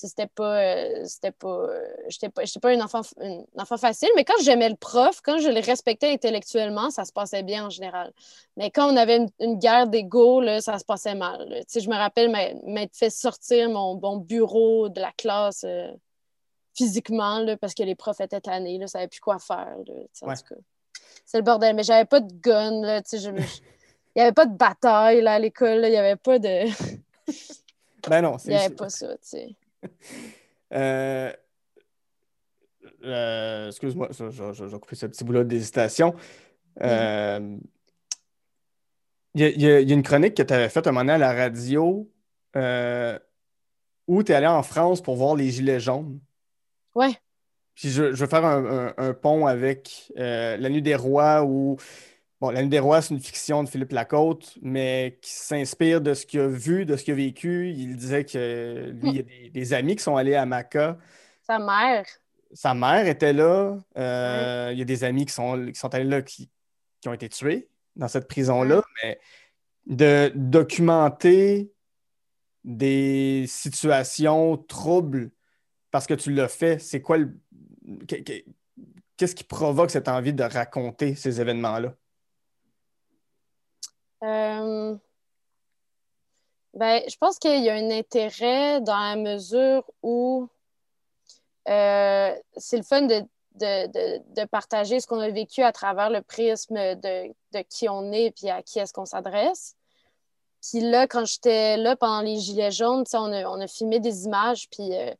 c'était 0.06 0.26
pas. 0.28 0.60
euh, 0.60 1.04
c'était 1.06 1.32
pas. 1.32 1.48
euh, 1.48 1.86
J'étais 2.08 2.28
pas, 2.28 2.44
j'étais 2.44 2.60
pas 2.60 2.72
une 2.72 2.82
enfant, 2.82 3.00
une 3.20 3.44
enfant 3.58 3.76
facile, 3.76 4.08
mais 4.16 4.24
quand 4.24 4.40
j'aimais 4.42 4.68
le 4.68 4.76
prof, 4.76 5.20
quand 5.22 5.38
je 5.38 5.48
le 5.48 5.60
respectais 5.60 6.12
intellectuellement, 6.12 6.90
ça 6.90 7.04
se 7.04 7.12
passait 7.12 7.42
bien 7.42 7.66
en 7.66 7.70
général. 7.70 8.12
Mais 8.56 8.70
quand 8.70 8.92
on 8.92 8.96
avait 8.96 9.16
une, 9.16 9.28
une 9.40 9.58
guerre 9.58 9.88
d'ego, 9.88 10.40
là, 10.40 10.60
ça 10.60 10.78
se 10.78 10.84
passait 10.84 11.14
mal. 11.14 11.46
Tu 11.48 11.64
sais, 11.68 11.80
je 11.80 11.88
me 11.90 11.96
rappelle 11.96 12.30
m'être 12.64 12.96
fait 12.96 13.10
sortir 13.10 13.68
mon, 13.70 13.98
mon 14.00 14.16
bureau 14.18 14.88
de 14.88 15.00
la 15.00 15.12
classe. 15.12 15.64
euh, 15.64 15.90
physiquement, 16.74 17.40
là, 17.40 17.56
parce 17.56 17.74
que 17.74 17.82
les 17.82 17.96
profs 17.96 18.20
étaient 18.20 18.40
tannés, 18.40 18.78
là, 18.78 18.86
savaient 18.86 19.08
plus 19.08 19.18
quoi 19.18 19.40
faire. 19.40 19.76
là, 19.86 19.94
en 20.22 20.26
tout 20.36 20.54
cas. 20.54 20.60
C'est 21.26 21.38
le 21.38 21.42
bordel. 21.42 21.74
Mais 21.74 21.82
j'avais 21.82 22.04
pas 22.04 22.20
de 22.20 22.32
gun, 22.40 22.82
là, 22.82 23.02
tu 23.02 23.18
sais, 23.18 23.28
il 23.28 23.34
n'y 24.16 24.22
avait 24.22 24.32
pas 24.32 24.46
de 24.46 24.56
bataille 24.56 25.20
là, 25.20 25.34
à 25.34 25.38
l'école, 25.40 25.80
il 25.84 25.90
n'y 25.90 25.96
avait 25.96 26.14
pas 26.16 26.38
de. 26.38 26.66
Ben 28.08 28.22
non, 28.22 28.34
Il 28.36 28.40
c'est. 28.40 28.48
n'y 28.50 28.54
avait 28.56 28.74
pas 28.74 28.88
ça, 28.88 29.08
tu 29.14 29.18
sais. 29.22 29.48
Euh, 30.74 31.32
euh, 33.04 33.68
excuse-moi, 33.68 34.08
je, 34.10 34.28
je, 34.30 34.52
je- 34.52 34.54
je 34.54 34.64
vais 34.64 34.78
couper 34.78 34.96
ce 34.96 35.06
petit 35.06 35.24
bout-là 35.24 35.44
d'hésitation. 35.44 36.14
Euh, 36.82 37.56
Il 39.34 39.40
y, 39.42 39.44
a- 39.44 39.48
il 39.50 39.62
y 39.62 39.66
a- 39.70 39.80
il 39.80 39.88
y 39.88 39.92
a 39.92 39.94
une 39.94 40.02
chronique 40.02 40.34
que 40.34 40.42
tu 40.42 40.52
avais 40.52 40.68
faite 40.68 40.86
un 40.86 40.90
moment 40.92 41.00
donné 41.02 41.12
à 41.12 41.18
la 41.18 41.32
radio 41.32 42.10
euh, 42.56 43.18
où 44.08 44.22
tu 44.22 44.32
es 44.32 44.34
allé 44.34 44.46
en 44.46 44.62
France 44.62 45.00
pour 45.02 45.16
voir 45.16 45.36
les 45.36 45.50
Gilets 45.50 45.80
jaunes. 45.80 46.18
Ouais. 46.94 47.12
Puis 47.74 47.88
je, 47.90 48.12
je 48.12 48.20
veux 48.24 48.26
faire 48.26 48.44
un, 48.44 48.88
un- 48.88 48.94
un 48.98 49.14
pont 49.14 49.46
avec 49.46 50.12
euh, 50.18 50.56
La 50.56 50.68
Nuit 50.68 50.82
des 50.82 50.96
Rois 50.96 51.44
où, 51.44 51.76
bon, 52.40 52.50
La 52.50 52.62
Nuit 52.62 52.68
des 52.68 52.78
Rois, 52.78 53.02
c'est 53.02 53.14
une 53.14 53.20
fiction 53.20 53.62
de 53.64 53.68
Philippe 53.68 53.92
Lacôte, 53.92 54.56
mais 54.62 55.18
qui 55.22 55.30
s'inspire 55.32 56.00
de 56.00 56.14
ce 56.14 56.26
qu'il 56.26 56.40
a 56.40 56.46
vu, 56.48 56.84
de 56.86 56.96
ce 56.96 57.04
qu'il 57.04 57.12
a 57.12 57.16
vécu. 57.16 57.70
Il 57.70 57.96
disait 57.96 58.24
que 58.24 58.90
lui, 58.90 59.08
il 59.10 59.16
y 59.16 59.18
a 59.20 59.22
des, 59.22 59.50
des 59.50 59.72
amis 59.72 59.96
qui 59.96 60.02
sont 60.02 60.16
allés 60.16 60.34
à 60.34 60.46
Maca. 60.46 60.98
Sa 61.46 61.58
mère. 61.58 62.04
Sa 62.52 62.74
mère 62.74 63.06
était 63.06 63.32
là. 63.32 63.78
Euh, 63.96 64.70
Il 64.72 64.78
y 64.78 64.82
a 64.82 64.84
des 64.84 65.04
amis 65.04 65.26
qui 65.26 65.32
sont, 65.34 65.66
qui 65.66 65.78
sont 65.78 65.94
allés 65.94 66.04
là 66.04 66.22
qui, 66.22 66.48
qui 67.00 67.08
ont 67.08 67.12
été 67.14 67.28
tués 67.28 67.68
dans 67.96 68.08
cette 68.08 68.28
prison-là. 68.28 68.82
Mais 69.02 69.18
de 69.86 70.30
documenter 70.34 71.70
des 72.64 73.44
situations 73.48 74.56
troubles 74.56 75.30
parce 75.90 76.06
que 76.06 76.14
tu 76.14 76.32
l'as 76.32 76.48
fait, 76.48 76.78
c'est 76.78 77.00
quoi 77.00 77.18
le. 77.18 77.34
que- 78.06 78.16
que- 78.16 78.44
Qu'est-ce 79.16 79.34
qui 79.34 79.42
provoque 79.44 79.90
cette 79.90 80.06
envie 80.06 80.32
de 80.32 80.44
raconter 80.44 81.16
ces 81.16 81.40
événements-là? 81.40 81.92
Euh, 84.22 84.96
Ben, 86.74 87.02
je 87.08 87.16
pense 87.16 87.38
qu'il 87.38 87.62
y 87.62 87.68
a 87.70 87.74
un 87.74 87.90
intérêt 87.90 88.80
dans 88.80 88.98
la 88.98 89.16
mesure 89.16 89.84
où 90.02 90.48
euh, 91.68 92.34
c'est 92.56 92.76
le 92.76 92.82
fun 92.82 93.02
de, 93.02 93.20
de, 93.56 94.22
de, 94.34 94.44
partager 94.44 95.00
ce 95.00 95.06
qu'on 95.06 95.18
a 95.18 95.28
vécu 95.28 95.62
à 95.62 95.72
travers 95.72 96.08
le 96.08 96.22
prisme 96.22 96.76
de, 96.76 97.62
qui 97.68 97.88
on 97.88 98.12
est 98.12 98.42
et 98.44 98.50
à 98.50 98.62
qui 98.62 98.78
est-ce 98.78 98.92
qu'on 98.92 99.06
s'adresse. 99.06 99.74
Puis 100.62 100.80
là, 100.80 101.06
quand 101.06 101.24
j'étais 101.24 101.76
là 101.76 101.96
pendant 101.96 102.20
les 102.20 102.36
Gilets 102.36 102.70
jaunes, 102.70 103.04
on 103.12 103.32
a, 103.32 103.44
on 103.48 103.60
a 103.60 103.66
filmé 103.66 103.98
des 103.98 104.26
images, 104.26 104.68
puis 104.70 104.94
euh, 104.94 105.12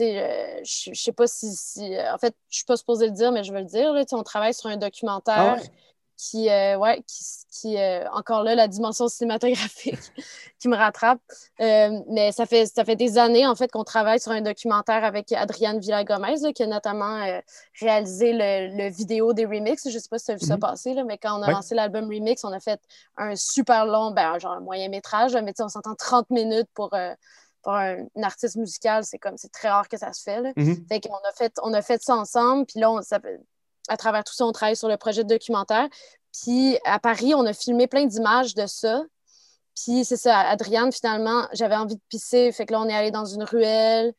euh, 0.00 0.60
sais 0.64 1.12
pas 1.12 1.26
si, 1.26 1.54
si- 1.54 1.96
En 2.12 2.18
fait, 2.18 2.34
je 2.48 2.56
suis 2.56 2.64
pas 2.64 2.76
supposée 2.76 3.06
le 3.06 3.12
dire, 3.12 3.32
mais 3.32 3.44
je 3.44 3.52
veux 3.52 3.60
le 3.60 3.66
dire. 3.66 3.92
Là, 3.92 4.04
on 4.12 4.22
travaille 4.22 4.54
sur 4.54 4.68
un 4.68 4.76
documentaire 4.76 5.58
Ah? 5.58 5.66
Qui, 6.22 6.48
euh, 6.48 6.76
ouais, 6.78 7.02
qui, 7.06 7.24
qui 7.50 7.78
euh, 7.78 8.08
encore 8.12 8.44
là, 8.44 8.54
la 8.54 8.68
dimension 8.68 9.08
cinématographique 9.08 9.98
qui 10.60 10.68
me 10.68 10.76
rattrape. 10.76 11.18
Euh, 11.60 12.00
mais 12.08 12.30
ça 12.30 12.46
fait, 12.46 12.66
ça 12.66 12.84
fait 12.84 12.94
des 12.94 13.18
années, 13.18 13.44
en 13.46 13.56
fait, 13.56 13.70
qu'on 13.72 13.82
travaille 13.82 14.20
sur 14.20 14.30
un 14.30 14.40
documentaire 14.40 15.02
avec 15.04 15.32
Adriane 15.32 15.80
Villagomez, 15.80 16.36
là, 16.40 16.52
qui 16.52 16.62
a 16.62 16.66
notamment 16.68 17.16
euh, 17.16 17.40
réalisé 17.80 18.32
le, 18.32 18.76
le 18.76 18.88
vidéo 18.88 19.32
des 19.32 19.46
remixes. 19.46 19.88
Je 19.88 19.98
sais 19.98 20.08
pas 20.08 20.18
si 20.18 20.26
tu 20.26 20.30
as 20.30 20.34
vu 20.36 20.46
ça 20.46 20.54
Mhm. 20.54 20.60
passer, 20.60 20.94
là, 20.94 21.02
mais 21.02 21.18
quand 21.18 21.38
on 21.38 21.42
a 21.42 21.48
Ouais. 21.48 21.52
lancé 21.54 21.74
l'album 21.74 22.04
Remix, 22.04 22.44
on 22.44 22.52
a 22.52 22.60
fait 22.60 22.80
un 23.16 23.34
super 23.34 23.84
long, 23.84 24.12
ben, 24.12 24.38
genre 24.38 24.52
un 24.52 24.60
moyen 24.60 24.88
métrage, 24.88 25.34
mais 25.34 25.52
on 25.60 25.68
s'entend 25.68 25.96
30 25.96 26.30
minutes 26.30 26.68
pour, 26.72 26.94
pour 27.62 27.72
un, 27.74 28.06
artiste 28.22 28.56
musicale. 28.56 29.04
C'est 29.04 29.18
comme, 29.18 29.36
c'est 29.36 29.50
très 29.50 29.68
rare 29.68 29.88
que 29.88 29.96
ça 29.96 30.12
se 30.12 30.22
fait, 30.22 30.40
là. 30.40 30.52
Fait 30.88 31.00
qu'on 31.00 31.14
a 31.14 31.32
fait, 31.36 31.52
on 31.64 31.72
a 31.74 31.82
fait 31.82 32.00
ça 32.00 32.14
ensemble, 32.14 32.66
puis 32.66 32.78
là, 32.78 32.92
on, 32.92 33.02
ça 33.02 33.18
à 33.88 33.96
travers 33.96 34.24
tout 34.24 34.34
ça, 34.34 34.44
on 34.44 34.52
travaille 34.52 34.76
sur 34.76 34.88
le 34.88 34.96
projet 34.96 35.24
de 35.24 35.28
documentaire. 35.28 35.88
Puis 36.32 36.78
à 36.84 36.98
Paris, 36.98 37.34
on 37.34 37.44
a 37.46 37.52
filmé 37.52 37.86
plein 37.86 38.06
d'images 38.06 38.54
de 38.54 38.66
ça. 38.66 39.02
Puis 39.74 40.04
c'est 40.04 40.16
ça, 40.16 40.38
Adriane, 40.38 40.92
finalement, 40.92 41.46
j'avais 41.52 41.76
envie 41.76 41.96
de 41.96 42.00
pisser, 42.08 42.52
fait 42.52 42.66
que 42.66 42.72
là, 42.72 42.80
on 42.80 42.88
est 42.88 42.94
allé 42.94 43.10
dans 43.10 43.24
une 43.24 43.42
ruelle 43.42 44.12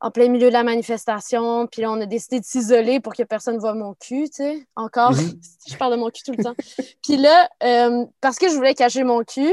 en 0.00 0.10
plein 0.10 0.28
milieu 0.28 0.48
de 0.48 0.52
la 0.52 0.62
manifestation, 0.62 1.66
puis 1.66 1.82
là, 1.82 1.90
on 1.90 2.00
a 2.00 2.06
décidé 2.06 2.38
de 2.38 2.44
s'isoler 2.44 3.00
pour 3.00 3.14
que 3.14 3.22
personne 3.22 3.56
voit 3.56 3.74
mon 3.74 3.94
cul, 3.94 4.28
tu 4.28 4.36
sais, 4.36 4.66
encore. 4.76 5.12
Je 5.66 5.76
parle 5.76 5.92
de 5.92 5.98
mon 5.98 6.10
cul 6.10 6.22
tout 6.22 6.32
le 6.36 6.44
temps. 6.44 6.54
puis 7.02 7.16
là, 7.16 7.48
euh, 7.62 8.04
parce 8.20 8.36
que 8.36 8.48
je 8.48 8.54
voulais 8.54 8.74
cacher 8.74 9.04
mon 9.04 9.24
cul, 9.24 9.52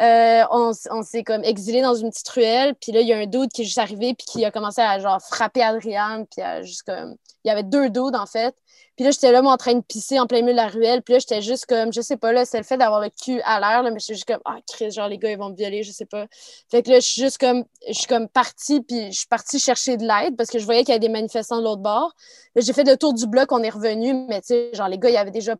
euh, 0.00 0.42
on 0.50 1.02
s'est 1.02 1.24
comme 1.24 1.42
exilé 1.42 1.80
dans 1.80 1.94
une 1.94 2.10
petite 2.10 2.28
ruelle, 2.28 2.74
puis 2.74 2.92
là, 2.92 3.00
il 3.00 3.08
y 3.08 3.12
a 3.12 3.16
un 3.16 3.26
dude 3.26 3.50
qui 3.50 3.62
est 3.62 3.64
juste 3.64 3.78
arrivé, 3.78 4.14
puis 4.14 4.26
qui 4.26 4.44
a 4.44 4.50
commencé 4.50 4.82
à 4.82 4.98
genre 5.00 5.20
frapper 5.20 5.62
Adriane, 5.62 6.26
puis 6.26 6.42
à 6.42 6.62
juste 6.62 6.82
comme... 6.82 7.16
Il 7.44 7.48
y 7.48 7.50
avait 7.50 7.62
deux 7.62 7.88
dudes, 7.88 8.14
en 8.14 8.26
fait. 8.26 8.54
Puis 8.98 9.04
là, 9.04 9.12
j'étais 9.12 9.30
là, 9.30 9.42
moi, 9.42 9.52
en 9.52 9.56
train 9.56 9.74
de 9.74 9.80
pisser 9.80 10.18
en 10.18 10.26
plein 10.26 10.40
milieu 10.40 10.54
de 10.54 10.56
la 10.56 10.66
ruelle. 10.66 11.02
Puis 11.02 11.14
là, 11.14 11.20
j'étais 11.20 11.40
juste 11.40 11.66
comme, 11.66 11.92
je 11.92 12.00
sais 12.00 12.16
pas, 12.16 12.32
là, 12.32 12.44
c'est 12.44 12.58
le 12.58 12.64
fait 12.64 12.76
d'avoir 12.76 13.00
le 13.00 13.10
cul 13.10 13.40
à 13.44 13.60
l'air, 13.60 13.84
là, 13.84 13.92
mais 13.92 14.00
j'étais 14.00 14.14
juste 14.14 14.26
comme, 14.26 14.40
ah, 14.44 14.56
Chris, 14.66 14.90
genre, 14.90 15.06
les 15.06 15.18
gars, 15.18 15.30
ils 15.30 15.38
vont 15.38 15.50
me 15.50 15.54
violer, 15.54 15.84
je 15.84 15.92
sais 15.92 16.04
pas. 16.04 16.26
Fait 16.68 16.82
que 16.82 16.90
là, 16.90 16.98
je 16.98 17.06
suis 17.06 17.22
juste 17.22 17.38
comme, 17.38 17.62
je 17.86 17.92
suis 17.92 18.08
comme 18.08 18.28
partie, 18.28 18.80
puis 18.80 19.12
je 19.12 19.18
suis 19.18 19.28
partie 19.28 19.60
chercher 19.60 19.98
de 19.98 20.04
l'aide 20.04 20.36
parce 20.36 20.50
que 20.50 20.58
je 20.58 20.64
voyais 20.64 20.80
qu'il 20.80 20.88
y 20.88 20.92
avait 20.94 20.98
des 20.98 21.08
manifestants 21.08 21.58
de 21.58 21.62
l'autre 21.62 21.80
bord. 21.80 22.12
Là, 22.56 22.62
j'ai 22.62 22.72
fait 22.72 22.82
le 22.82 22.96
tour 22.96 23.14
du 23.14 23.28
bloc, 23.28 23.52
on 23.52 23.62
est 23.62 23.70
revenu, 23.70 24.14
mais 24.28 24.40
tu 24.40 24.48
sais, 24.48 24.70
genre, 24.74 24.88
les 24.88 24.98
gars, 24.98 25.10
ils 25.10 25.16
avaient 25.16 25.30
déjà 25.30 25.54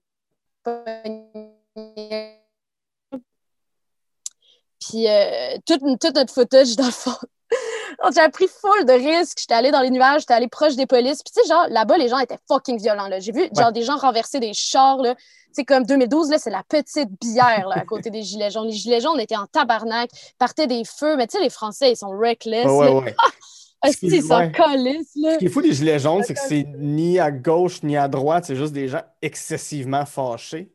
pogné. 0.64 1.28
Puis 4.80 5.06
euh, 5.06 5.56
tout, 5.64 5.78
tout 6.00 6.12
notre 6.12 6.34
footage, 6.34 6.74
dans 6.74 6.86
le 6.86 6.90
fond, 6.90 7.14
j'ai 8.14 8.28
pris 8.30 8.48
full 8.48 8.84
de 8.84 8.92
risques. 8.92 9.38
J'étais 9.40 9.54
allée 9.54 9.70
dans 9.70 9.80
les 9.80 9.90
nuages, 9.90 10.20
j'étais 10.20 10.34
allée 10.34 10.48
proche 10.48 10.76
des 10.76 10.86
polices. 10.86 11.22
Puis, 11.22 11.32
tu 11.34 11.42
sais, 11.42 11.48
genre, 11.48 11.66
là-bas, 11.68 11.96
les 11.98 12.08
gens 12.08 12.18
étaient 12.18 12.38
fucking 12.48 12.80
violents. 12.80 13.08
là. 13.08 13.20
J'ai 13.20 13.32
vu, 13.32 13.48
genre, 13.56 13.72
des 13.72 13.82
gens 13.82 13.96
renverser 13.96 14.40
des 14.40 14.52
chars, 14.54 14.98
là. 14.98 15.14
Tu 15.14 15.22
sais, 15.52 15.64
comme 15.64 15.84
2012, 15.84 16.30
là, 16.30 16.38
c'est 16.38 16.50
la 16.50 16.62
petite 16.68 17.08
bière, 17.20 17.68
là, 17.68 17.76
à 17.76 17.84
côté 17.84 18.10
des 18.10 18.22
Gilets 18.22 18.50
jaunes. 18.50 18.66
Les 18.66 18.72
Gilets 18.72 19.00
jaunes 19.00 19.18
étaient 19.18 19.36
en 19.36 19.46
tabarnak, 19.46 20.10
partaient 20.38 20.66
des 20.66 20.84
feux. 20.84 21.16
Mais, 21.16 21.26
tu 21.26 21.38
sais, 21.38 21.42
les 21.42 21.50
Français, 21.50 21.92
ils 21.92 21.96
sont 21.96 22.10
reckless. 22.10 22.66
Ouais, 22.66 22.88
ouais, 22.88 23.02
ouais. 23.02 23.16
Ah, 23.80 23.92
si, 23.92 24.08
ils 24.08 24.24
ouais. 24.24 24.50
calissent, 24.50 25.12
là. 25.16 25.34
Ce 25.34 25.38
qui 25.38 25.46
est 25.46 25.48
fou 25.48 25.62
des 25.62 25.72
Gilets 25.72 26.00
jaunes, 26.00 26.22
c'est 26.24 26.34
que 26.34 26.40
c'est 26.40 26.66
ni 26.78 27.18
à 27.18 27.30
gauche 27.30 27.82
ni 27.82 27.96
à 27.96 28.08
droite, 28.08 28.44
c'est 28.44 28.56
juste 28.56 28.72
des 28.72 28.88
gens 28.88 29.02
excessivement 29.22 30.04
fâchés. 30.04 30.72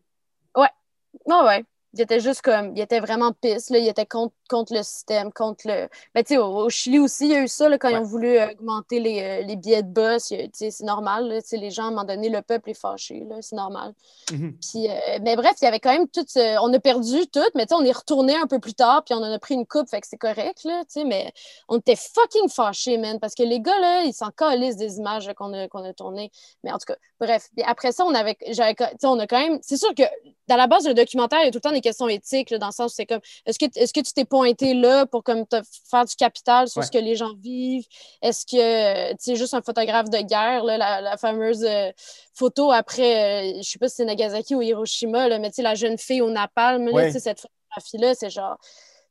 Non, 1.27 1.45
ouais. 1.45 1.63
Il 1.93 2.01
était 2.01 2.19
juste 2.19 2.41
comme, 2.41 2.75
il 2.75 2.81
était 2.81 2.99
vraiment 2.99 3.33
pisse, 3.33 3.69
là. 3.69 3.77
Il 3.77 3.87
était 3.87 4.05
contre, 4.05 4.33
contre 4.53 4.73
le 4.73 4.83
système, 4.83 5.31
contre 5.33 5.67
le. 5.67 5.87
Ben, 6.13 6.23
tu 6.23 6.35
sais, 6.35 6.37
au, 6.37 6.45
au 6.65 6.69
Chili 6.69 6.99
aussi, 6.99 7.25
il 7.25 7.31
y 7.31 7.35
a 7.35 7.41
eu 7.41 7.47
ça, 7.47 7.69
là, 7.69 7.77
quand 7.77 7.89
ils 7.89 7.97
ont 7.97 8.03
voulu 8.03 8.37
euh, 8.37 8.51
augmenter 8.51 8.99
les, 8.99 9.21
euh, 9.21 9.41
les 9.45 9.55
billets 9.55 9.83
de 9.83 9.87
bus. 9.89 10.33
c'est 10.53 10.79
normal, 10.81 11.27
là. 11.27 11.41
Tu 11.41 11.47
sais, 11.49 11.57
les 11.57 11.71
gens, 11.71 11.83
à 11.83 11.87
un 11.87 11.89
moment 11.89 12.03
donné, 12.03 12.29
le 12.29 12.41
peuple 12.41 12.69
est 12.69 12.73
fâché. 12.79 13.25
C'est 13.41 13.55
normal. 13.55 13.93
Mhm. 14.31 14.57
Puis, 14.61 14.89
euh, 14.89 14.93
mais 15.21 15.35
bref, 15.35 15.53
il 15.61 15.65
y 15.65 15.67
avait 15.67 15.79
quand 15.79 15.91
même 15.93 16.07
tout. 16.07 16.25
ce- 16.27 16.57
On 16.61 16.71
a 16.73 16.79
perdu 16.79 17.27
tout, 17.27 17.39
mais 17.55 17.65
tu 17.65 17.75
sais, 17.75 17.81
on 17.81 17.85
est 17.85 17.91
retourné 17.91 18.35
un 18.35 18.47
peu 18.47 18.59
plus 18.59 18.73
tard, 18.73 19.03
puis 19.03 19.13
on 19.15 19.19
en 19.23 19.31
a 19.31 19.39
pris 19.39 19.55
une 19.55 19.65
coupe, 19.65 19.89
fait 19.89 20.01
que 20.01 20.07
c'est 20.07 20.17
correct, 20.17 20.63
là, 20.63 20.81
tu 20.85 20.99
sais, 20.99 21.03
mais 21.03 21.31
on 21.67 21.77
était 21.79 21.95
fucking 21.95 22.49
fâchés, 22.49 22.97
man, 22.97 23.19
parce 23.19 23.33
que 23.35 23.43
les 23.43 23.59
gars, 23.59 23.79
là, 23.79 24.03
ils 24.03 24.13
s'en 24.13 24.29
calissent 24.31 24.77
des 24.77 24.97
images 24.97 25.31
qu'on 25.35 25.51
a, 25.53 25.67
qu'on 25.67 25.83
a 25.83 25.93
tournées. 25.93 26.31
Mais 26.63 26.71
en 26.71 26.77
tout 26.77 26.85
cas, 26.87 26.95
bref. 27.19 27.49
Puis 27.55 27.65
après 27.67 27.91
ça, 27.91 28.05
on 28.05 28.13
avait. 28.13 28.37
j'avais- 28.51 28.75
tu 28.75 28.83
sais, 28.99 29.07
on 29.07 29.19
a 29.19 29.27
quand 29.27 29.39
même. 29.39 29.59
C'est 29.61 29.77
sûr 29.77 29.93
que 29.95 30.03
dans 30.47 30.57
la 30.57 30.67
base 30.67 30.83
d'un 30.83 30.93
documentaire, 30.93 31.39
il 31.41 31.45
y 31.45 31.47
a 31.47 31.51
tout 31.51 31.57
le 31.57 31.61
temps 31.61 31.71
des 31.71 31.79
questions 31.81 32.07
éthiques, 32.09 32.49
là, 32.49 32.57
dans 32.57 32.67
le 32.67 32.71
sens 32.73 32.91
où 32.91 32.95
c'est 32.95 33.05
comme 33.05 33.21
est-ce 33.45 33.57
que, 33.57 33.65
est-ce 33.79 33.93
que 33.93 34.01
tu 34.01 34.11
t'es 34.13 34.25
pointé 34.43 34.73
là 34.73 35.05
pour 35.05 35.23
comme 35.23 35.45
faire 35.89 36.05
du 36.05 36.15
capital 36.15 36.67
sur 36.67 36.79
Ouais. 36.79 36.85
ce 36.85 36.91
que 36.91 36.97
les 36.97 37.15
gens 37.15 37.33
vivent? 37.35 37.85
Est-ce 38.21 38.45
que 38.45 39.11
tu 39.11 39.17
sais, 39.19 39.35
juste 39.35 39.53
un 39.53 39.61
photographe 39.61 40.09
de 40.09 40.19
guerre, 40.19 40.63
là, 40.63 40.77
la, 40.77 41.01
la 41.01 41.17
fameuse 41.17 41.63
euh, 41.63 41.91
photo 42.33 42.71
après, 42.71 43.53
euh, 43.55 43.61
je 43.63 43.69
sais 43.69 43.79
pas 43.79 43.87
si 43.89 43.95
c'est 43.97 44.05
Nagasaki 44.05 44.55
ou 44.55 44.61
Hiroshima, 44.61 45.27
là, 45.29 45.39
mais 45.39 45.49
tu 45.49 45.55
sais, 45.55 45.61
la 45.61 45.75
jeune 45.75 45.97
fille 45.97 46.21
au 46.21 46.29
napalm, 46.29 46.85
là, 46.87 46.91
Ouais. 46.93 47.07
tu 47.07 47.13
sais, 47.13 47.19
cette 47.19 47.41
photographie-là, 47.41 48.15
c'est 48.15 48.29
genre. 48.29 48.57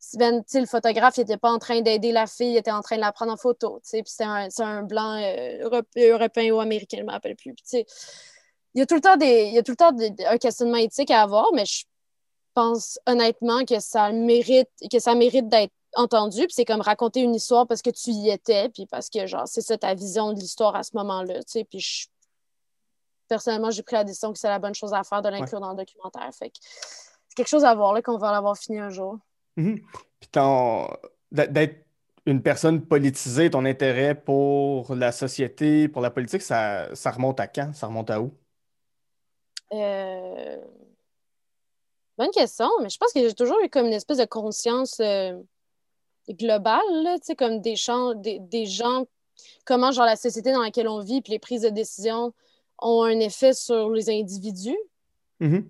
Sais, 0.05 0.19
le 0.61 0.67
photographe, 0.67 1.17
il 1.17 1.21
n'était 1.21 1.37
pas 1.37 1.51
en 1.53 1.59
train 1.61 1.81
d'aider 1.81 2.11
la 2.11 2.27
fille, 2.27 2.53
il 2.55 2.57
était 2.57 2.73
en 2.73 2.83
train 2.83 2.97
de 2.97 3.01
la 3.03 3.13
prendre 3.13 3.33
en 3.33 3.37
photo. 3.37 3.81
Puis 3.89 4.03
c'est 4.07 4.25
un, 4.25 4.49
un 4.59 4.83
blanc 4.83 5.15
euh, 5.23 5.69
européen 5.97 6.51
ou 6.53 6.59
américain, 6.61 6.97
je 6.99 7.03
ne 7.03 7.07
me 7.07 7.13
rappelle 7.13 7.37
plus. 7.37 7.55
Il 8.75 8.79
y 8.81 8.83
a 8.83 8.87
tout 8.87 8.97
le 8.97 9.01
temps, 9.01 9.17
des, 9.17 9.45
il 9.45 9.55
y 9.55 9.59
a 9.59 9.63
tout 9.63 9.73
le 9.73 9.77
temps 9.77 9.93
des- 9.93 10.13
un 10.27 10.39
questionnement 10.39 10.79
éthique 10.79 11.11
à 11.13 11.23
avoir, 11.23 11.53
mais 11.55 11.65
je 11.67 11.85
pense 12.55 12.99
honnêtement 13.07 13.65
que 13.65 13.81
ça 13.81 14.13
mérite, 14.13 14.69
que 14.91 14.99
ça 14.99 15.15
mérite 15.15 15.49
d'être 15.49 15.73
entendu. 15.95 16.41
Puis 16.41 16.53
c'est 16.53 16.65
comme 16.65 16.81
raconter 16.81 17.21
une 17.21 17.35
histoire 17.35 17.67
parce 17.67 17.83
que 17.83 17.91
tu 17.91 18.11
y 18.11 18.31
étais, 18.31 18.69
puis 18.69 18.87
parce 18.87 19.11
que 19.11 19.27
genre 19.27 19.47
c'est 19.47 19.61
ça 19.61 19.77
ta 19.77 19.95
vision 19.95 20.33
de 20.33 20.41
l'histoire 20.41 20.75
à 20.77 20.83
ce 20.83 20.97
moment-là. 20.97 21.43
Tu 21.43 21.45
sais, 21.49 21.65
puis 21.65 21.81
je 21.81 22.07
personnellement, 23.33 23.71
j'ai 23.71 23.83
pris 23.83 23.95
la 23.95 24.05
décision 24.05 24.31
que 24.31 24.39
c'est 24.39 24.49
la 24.49 24.59
bonne 24.59 24.75
chose 24.75 24.93
à 24.93 25.03
faire 25.05 25.23
de 25.23 25.31
l'inclure 25.31 25.59
dans 25.59 25.71
le 25.71 25.77
documentaire. 25.77 26.29
Fait 26.35 26.51
que 26.51 26.59
c'est 26.61 27.35
quelque 27.35 27.49
chose 27.49 27.65
à 27.65 27.75
voir, 27.75 27.95
là, 27.95 28.03
qu'on 28.03 28.19
va 28.19 28.31
l'avoir 28.31 28.59
fini 28.59 28.79
un 28.79 28.91
jour. 28.91 29.19
Mhm. 29.57 29.81
Puis 30.21 30.31
d'être 31.31 31.87
une 32.27 32.43
personne 32.43 32.83
politisée, 32.83 33.49
ton 33.49 33.65
intérêt 33.65 34.15
pour 34.15 34.95
la 34.95 35.13
société, 35.13 35.89
pour 35.89 36.03
la 36.03 36.11
politique, 36.11 36.43
ça, 36.43 36.95
ça 36.95 37.11
remonte 37.11 37.41
à 37.41 37.47
quand? 37.47 37.73
Ça 37.73 37.87
remonte 37.87 38.11
à 38.11 38.21
où? 38.21 38.33
Euh, 39.73 40.59
bonne 42.19 42.31
question, 42.31 42.69
mais 42.83 42.89
je 42.89 42.99
pense 42.99 43.13
que 43.13 43.21
j'ai 43.21 43.35
toujours 43.35 43.59
eu 43.63 43.69
comme 43.69 43.87
une 43.87 43.93
espèce 43.93 44.19
de 44.19 44.25
conscience 44.25 45.01
euh, 45.01 45.39
globale, 46.29 46.81
là, 47.03 47.17
comme 47.37 47.61
des, 47.61 47.77
gens, 47.77 48.15
des, 48.15 48.39
des, 48.39 48.67
gens, 48.67 49.07
comment 49.65 49.93
genre 49.93 50.07
la 50.07 50.17
société 50.17 50.53
dans 50.53 50.63
laquelle 50.63 50.89
on 50.89 51.01
vit, 51.01 51.23
puis 51.23 51.33
les 51.33 51.39
prises 51.39 51.63
de 51.63 51.71
décision 51.71 52.33
ont 52.79 53.03
un 53.03 53.19
effet 53.21 53.55
sur 53.55 53.91
les 53.91 54.11
individus. 54.11 54.79
Mm-hmm. 55.41 55.65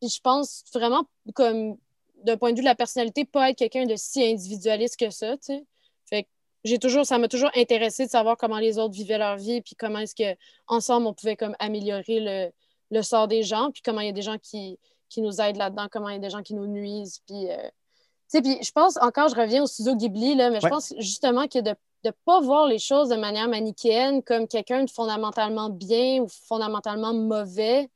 Puis 0.00 0.10
je 0.10 0.20
pense 0.20 0.64
vraiment 0.72 1.04
comme 1.34 1.76
d'un 2.24 2.36
point 2.36 2.50
de 2.50 2.56
vue 2.56 2.62
de 2.62 2.68
la 2.68 2.74
personnalité, 2.74 3.24
pas 3.24 3.50
être 3.50 3.58
quelqu'un 3.58 3.86
de 3.86 3.94
si 3.96 4.22
individualiste 4.24 4.98
que 4.98 5.10
ça, 5.10 5.36
tu 5.36 5.46
sais. 5.46 5.66
Fait 6.08 6.22
que 6.24 6.28
j'ai 6.64 6.78
toujours, 6.78 7.06
ça 7.06 7.18
m'a 7.18 7.28
toujours 7.28 7.50
intéressé 7.54 8.06
de 8.06 8.10
savoir 8.10 8.36
comment 8.36 8.58
les 8.58 8.78
autres 8.78 8.94
vivaient 8.94 9.18
leur 9.18 9.36
vie, 9.36 9.60
puis 9.60 9.74
comment 9.76 10.00
est-ce 10.00 10.14
que 10.14 10.36
ensemble 10.66 11.06
on 11.06 11.14
pouvait 11.14 11.36
comme 11.36 11.54
améliorer 11.58 12.20
le, 12.20 12.50
le 12.90 13.02
sort 13.02 13.28
des 13.28 13.42
gens, 13.42 13.70
puis 13.70 13.82
comment 13.82 14.00
il 14.00 14.06
y 14.06 14.10
a 14.10 14.12
des 14.12 14.22
gens 14.22 14.38
qui, 14.38 14.78
qui 15.08 15.22
nous 15.22 15.40
aident 15.40 15.56
là-dedans, 15.56 15.88
comment 15.90 16.08
il 16.08 16.14
y 16.14 16.16
a 16.16 16.20
des 16.20 16.30
gens 16.30 16.42
qui 16.42 16.54
nous 16.54 16.66
nuisent. 16.66 17.20
Puis, 17.26 17.50
euh, 17.50 18.40
puis 18.42 18.62
je 18.62 18.72
pense, 18.72 18.96
encore, 18.98 19.28
je 19.28 19.34
reviens 19.34 19.62
au 19.62 19.66
studio 19.66 19.94
Ghibli, 19.94 20.34
là, 20.34 20.50
mais 20.50 20.60
je 20.60 20.68
pense 20.68 20.92
justement 20.98 21.46
que 21.48 21.58
de 21.58 21.74
ne 22.04 22.10
pas 22.24 22.40
voir 22.40 22.66
les 22.66 22.78
choses 22.78 23.08
de 23.08 23.16
manière 23.16 23.48
manichéenne 23.48 24.22
comme 24.22 24.46
quelqu'un 24.46 24.84
de 24.84 24.90
fondamentalement 24.90 25.70
bien 25.70 26.22
ou 26.22 26.28
fondamentalement 26.28 27.14
mauvais. 27.14 27.88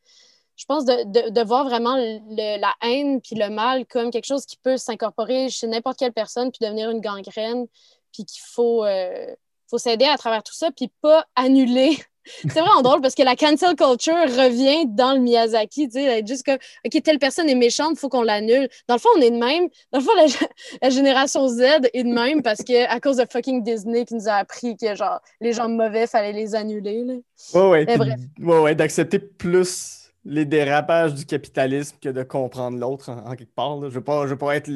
Je 0.57 0.65
pense 0.67 0.85
de, 0.85 1.31
de, 1.31 1.43
voir 1.43 1.65
vraiment 1.65 1.97
la 1.97 2.75
haine 2.83 3.21
puis 3.21 3.37
le 3.37 3.49
mal 3.49 3.87
comme 3.87 4.11
quelque 4.11 4.27
chose 4.27 4.45
qui 4.45 4.57
peut 4.57 4.77
s'incorporer 4.77 5.49
chez 5.49 5.67
n'importe 5.67 5.99
quelle 5.99 6.13
personne 6.13 6.51
puis 6.51 6.59
devenir 6.65 6.91
une 6.91 7.01
gangrène, 7.01 7.67
puis 8.13 8.25
qu'il 8.25 8.43
faut, 8.45 8.85
euh, 8.85 9.35
faut 9.69 9.79
s'aider 9.79 10.05
à 10.05 10.17
travers 10.19 10.43
tout 10.43 10.55
ça, 10.55 10.71
puis 10.71 10.91
pas 11.01 11.27
annuler 11.35 11.97
c'est 12.25 12.61
vraiment 12.61 12.83
drôle 12.83 13.01
parce 13.01 13.15
que 13.15 13.23
la 13.23 13.37
cancel 13.37 13.75
culture 13.77 14.15
revient 14.15 14.87
dans 14.87 15.13
le 15.13 15.21
Miyazaki, 15.21 15.89
tu 15.89 16.01
sais, 16.01 16.25
juste 16.27 16.45
comme, 16.45 16.59
OK, 16.87 17.03
telle 17.03 17.19
personne 17.19 17.49
est 17.49 17.55
méchante, 17.55 17.93
il 17.93 17.99
faut 17.99 18.09
qu'on 18.09 18.23
l'annule. 18.23 18.69
Dans 18.89 18.95
le 18.95 19.01
fond, 19.01 19.09
on 19.17 19.21
est 19.21 19.31
de 19.31 19.37
même. 19.37 19.69
Dans 19.93 19.99
le 19.99 20.05
fond, 20.05 20.13
la, 20.83 20.91
génération 20.91 21.49
Z 21.49 21.61
est 21.93 22.05
de 22.05 22.13
même 22.13 22.43
parce 22.43 22.63
que 22.63 22.89
à 22.89 23.01
cause 23.01 23.17
de 23.17 23.27
fucking 23.31 23.63
Disney 23.63 24.05
qui 24.05 24.15
nous 24.15 24.29
a 24.29 24.35
appris 24.35 24.77
que, 24.77 24.95
genre, 24.95 25.21
les 25.41 25.53
gens 25.53 25.69
mauvais, 25.69 26.07
fallait 26.07 26.33
les 26.33 26.55
annuler, 26.55 27.05
là. 27.05 27.15
Ouais, 27.55 27.87
ouais. 27.87 28.17
ouais, 28.41 28.59
ouais, 28.61 28.75
d'accepter 28.75 29.19
plus 29.19 30.11
les 30.25 30.45
dérapages 30.45 31.15
du 31.15 31.27
capitalisme 31.27 31.97
que 32.01 32.09
de 32.09 32.23
comprendre 32.23 32.79
l'autre 32.79 33.11
en, 33.11 33.35
quelque 33.35 33.55
part. 33.55 33.81
Je 33.81 33.87
ne 33.87 33.91
veux, 33.91 34.01
pas, 34.01 34.25
veux 34.25 34.39
pas 34.39 34.57
être 34.57 34.71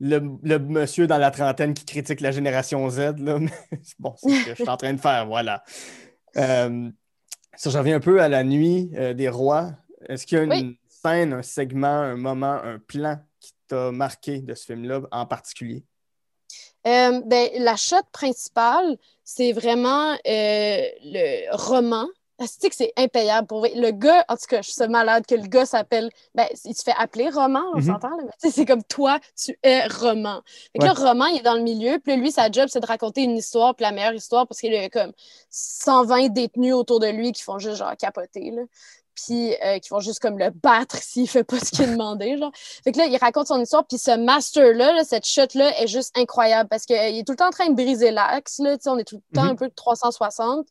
le, 0.00 0.20
le, 0.42 0.58
monsieur 0.58 1.06
dans 1.06 1.18
la 1.18 1.30
trentaine 1.30 1.74
qui 1.74 1.84
critique 1.84 2.20
la 2.20 2.30
génération 2.30 2.88
Z, 2.88 3.18
là, 3.18 3.38
mais 3.38 3.50
bon, 3.98 4.14
c'est 4.16 4.30
ce 4.30 4.44
que 4.44 4.50
je 4.50 4.54
suis 4.54 4.68
en 4.68 4.76
train 4.76 4.92
de 4.92 5.00
faire, 5.00 5.26
voilà. 5.26 5.62
Euh, 6.38 6.90
ça, 7.56 7.70
je 7.70 7.78
reviens 7.78 7.96
un 7.96 8.00
peu 8.00 8.20
à 8.20 8.28
la 8.28 8.44
nuit 8.44 8.90
euh, 8.94 9.14
des 9.14 9.28
rois. 9.28 9.72
Est-ce 10.08 10.26
qu'il 10.26 10.38
y 10.38 10.40
a 10.40 10.44
une 10.44 10.76
scène, 10.88 11.32
un 11.32 11.42
segment, 11.42 11.86
un 11.86 12.16
moment, 12.16 12.60
un 12.62 12.78
plan 12.78 13.18
qui 13.40 13.52
t'a 13.66 13.90
marqué 13.90 14.40
de 14.40 14.54
ce 14.54 14.66
film-là 14.66 15.02
en 15.10 15.26
particulier? 15.26 15.84
Euh, 16.86 17.20
ben, 17.26 17.50
la 17.58 17.76
shot 17.76 17.96
principale, 18.12 18.96
c'est 19.24 19.52
vraiment 19.52 20.16
le 20.24 21.54
roman 21.56 22.06
que 22.38 22.74
c'est 22.74 22.92
impayable 22.96 23.46
pour 23.46 23.62
Le 23.62 23.90
gars, 23.90 24.24
en 24.28 24.36
tout 24.36 24.46
cas, 24.48 24.62
je 24.62 24.70
suis 24.70 24.88
malade 24.88 25.26
que 25.26 25.34
le 25.34 25.46
gars 25.46 25.66
s'appelle. 25.66 26.10
Ben, 26.34 26.46
il 26.64 26.74
se 26.74 26.82
fait 26.82 26.94
appeler 26.96 27.28
Roman, 27.30 27.64
on 27.74 27.78
mhm. 27.78 27.86
s'entend, 27.86 28.10
C'est 28.38 28.64
comme 28.64 28.84
toi, 28.84 29.18
tu 29.36 29.58
es 29.62 29.86
Roman. 29.86 30.42
Fait 30.72 30.78
que 30.78 30.84
là, 30.84 30.92
Roman, 30.92 31.26
il 31.26 31.38
est 31.38 31.42
dans 31.42 31.54
le 31.54 31.62
milieu, 31.62 31.98
puis 31.98 32.16
lui, 32.16 32.30
sa 32.30 32.50
job, 32.50 32.68
c'est 32.68 32.80
de 32.80 32.86
raconter 32.86 33.22
une 33.22 33.36
histoire, 33.36 33.74
puis 33.74 33.84
la 33.84 33.92
meilleure 33.92 34.14
histoire, 34.14 34.46
parce 34.46 34.60
qu'il 34.60 34.74
a 34.74 34.88
comme 34.88 35.12
120 35.50 36.28
détenus 36.28 36.74
autour 36.74 37.00
de 37.00 37.08
lui 37.08 37.32
qui 37.32 37.42
font 37.42 37.58
juste 37.58 37.76
genre 37.76 37.96
capoter, 37.96 38.50
là. 38.50 38.62
Puis 39.26 39.52
euh, 39.64 39.80
qui 39.80 39.88
vont 39.88 39.98
juste 39.98 40.20
comme 40.20 40.38
le 40.38 40.50
battre 40.50 40.96
s'il 41.02 41.28
fait 41.28 41.42
pas 41.42 41.58
ce 41.58 41.72
qu'il 41.72 41.86
a 41.86 41.86
demandé, 41.92 42.38
genre. 42.38 42.52
Fait 42.84 42.92
que 42.92 42.98
là, 42.98 43.06
il 43.06 43.16
raconte 43.16 43.48
son 43.48 43.60
histoire, 43.60 43.84
puis 43.84 43.98
ce 43.98 44.16
master-là, 44.16 45.02
cette 45.02 45.26
shot-là, 45.26 45.82
est 45.82 45.88
juste 45.88 46.16
incroyable 46.16 46.68
parce 46.68 46.84
qu'il 46.84 46.96
est 46.96 47.26
tout 47.26 47.32
le 47.32 47.36
temps 47.36 47.48
en 47.48 47.50
train 47.50 47.68
de 47.68 47.74
briser 47.74 48.12
l'axe, 48.12 48.60
là. 48.60 48.76
on 48.86 48.96
est 48.98 49.04
tout 49.04 49.16
le 49.16 49.34
temps 49.34 49.44
mhm. 49.44 49.50
un 49.50 49.56
peu 49.56 49.68
de 49.68 49.74
360. 49.74 50.68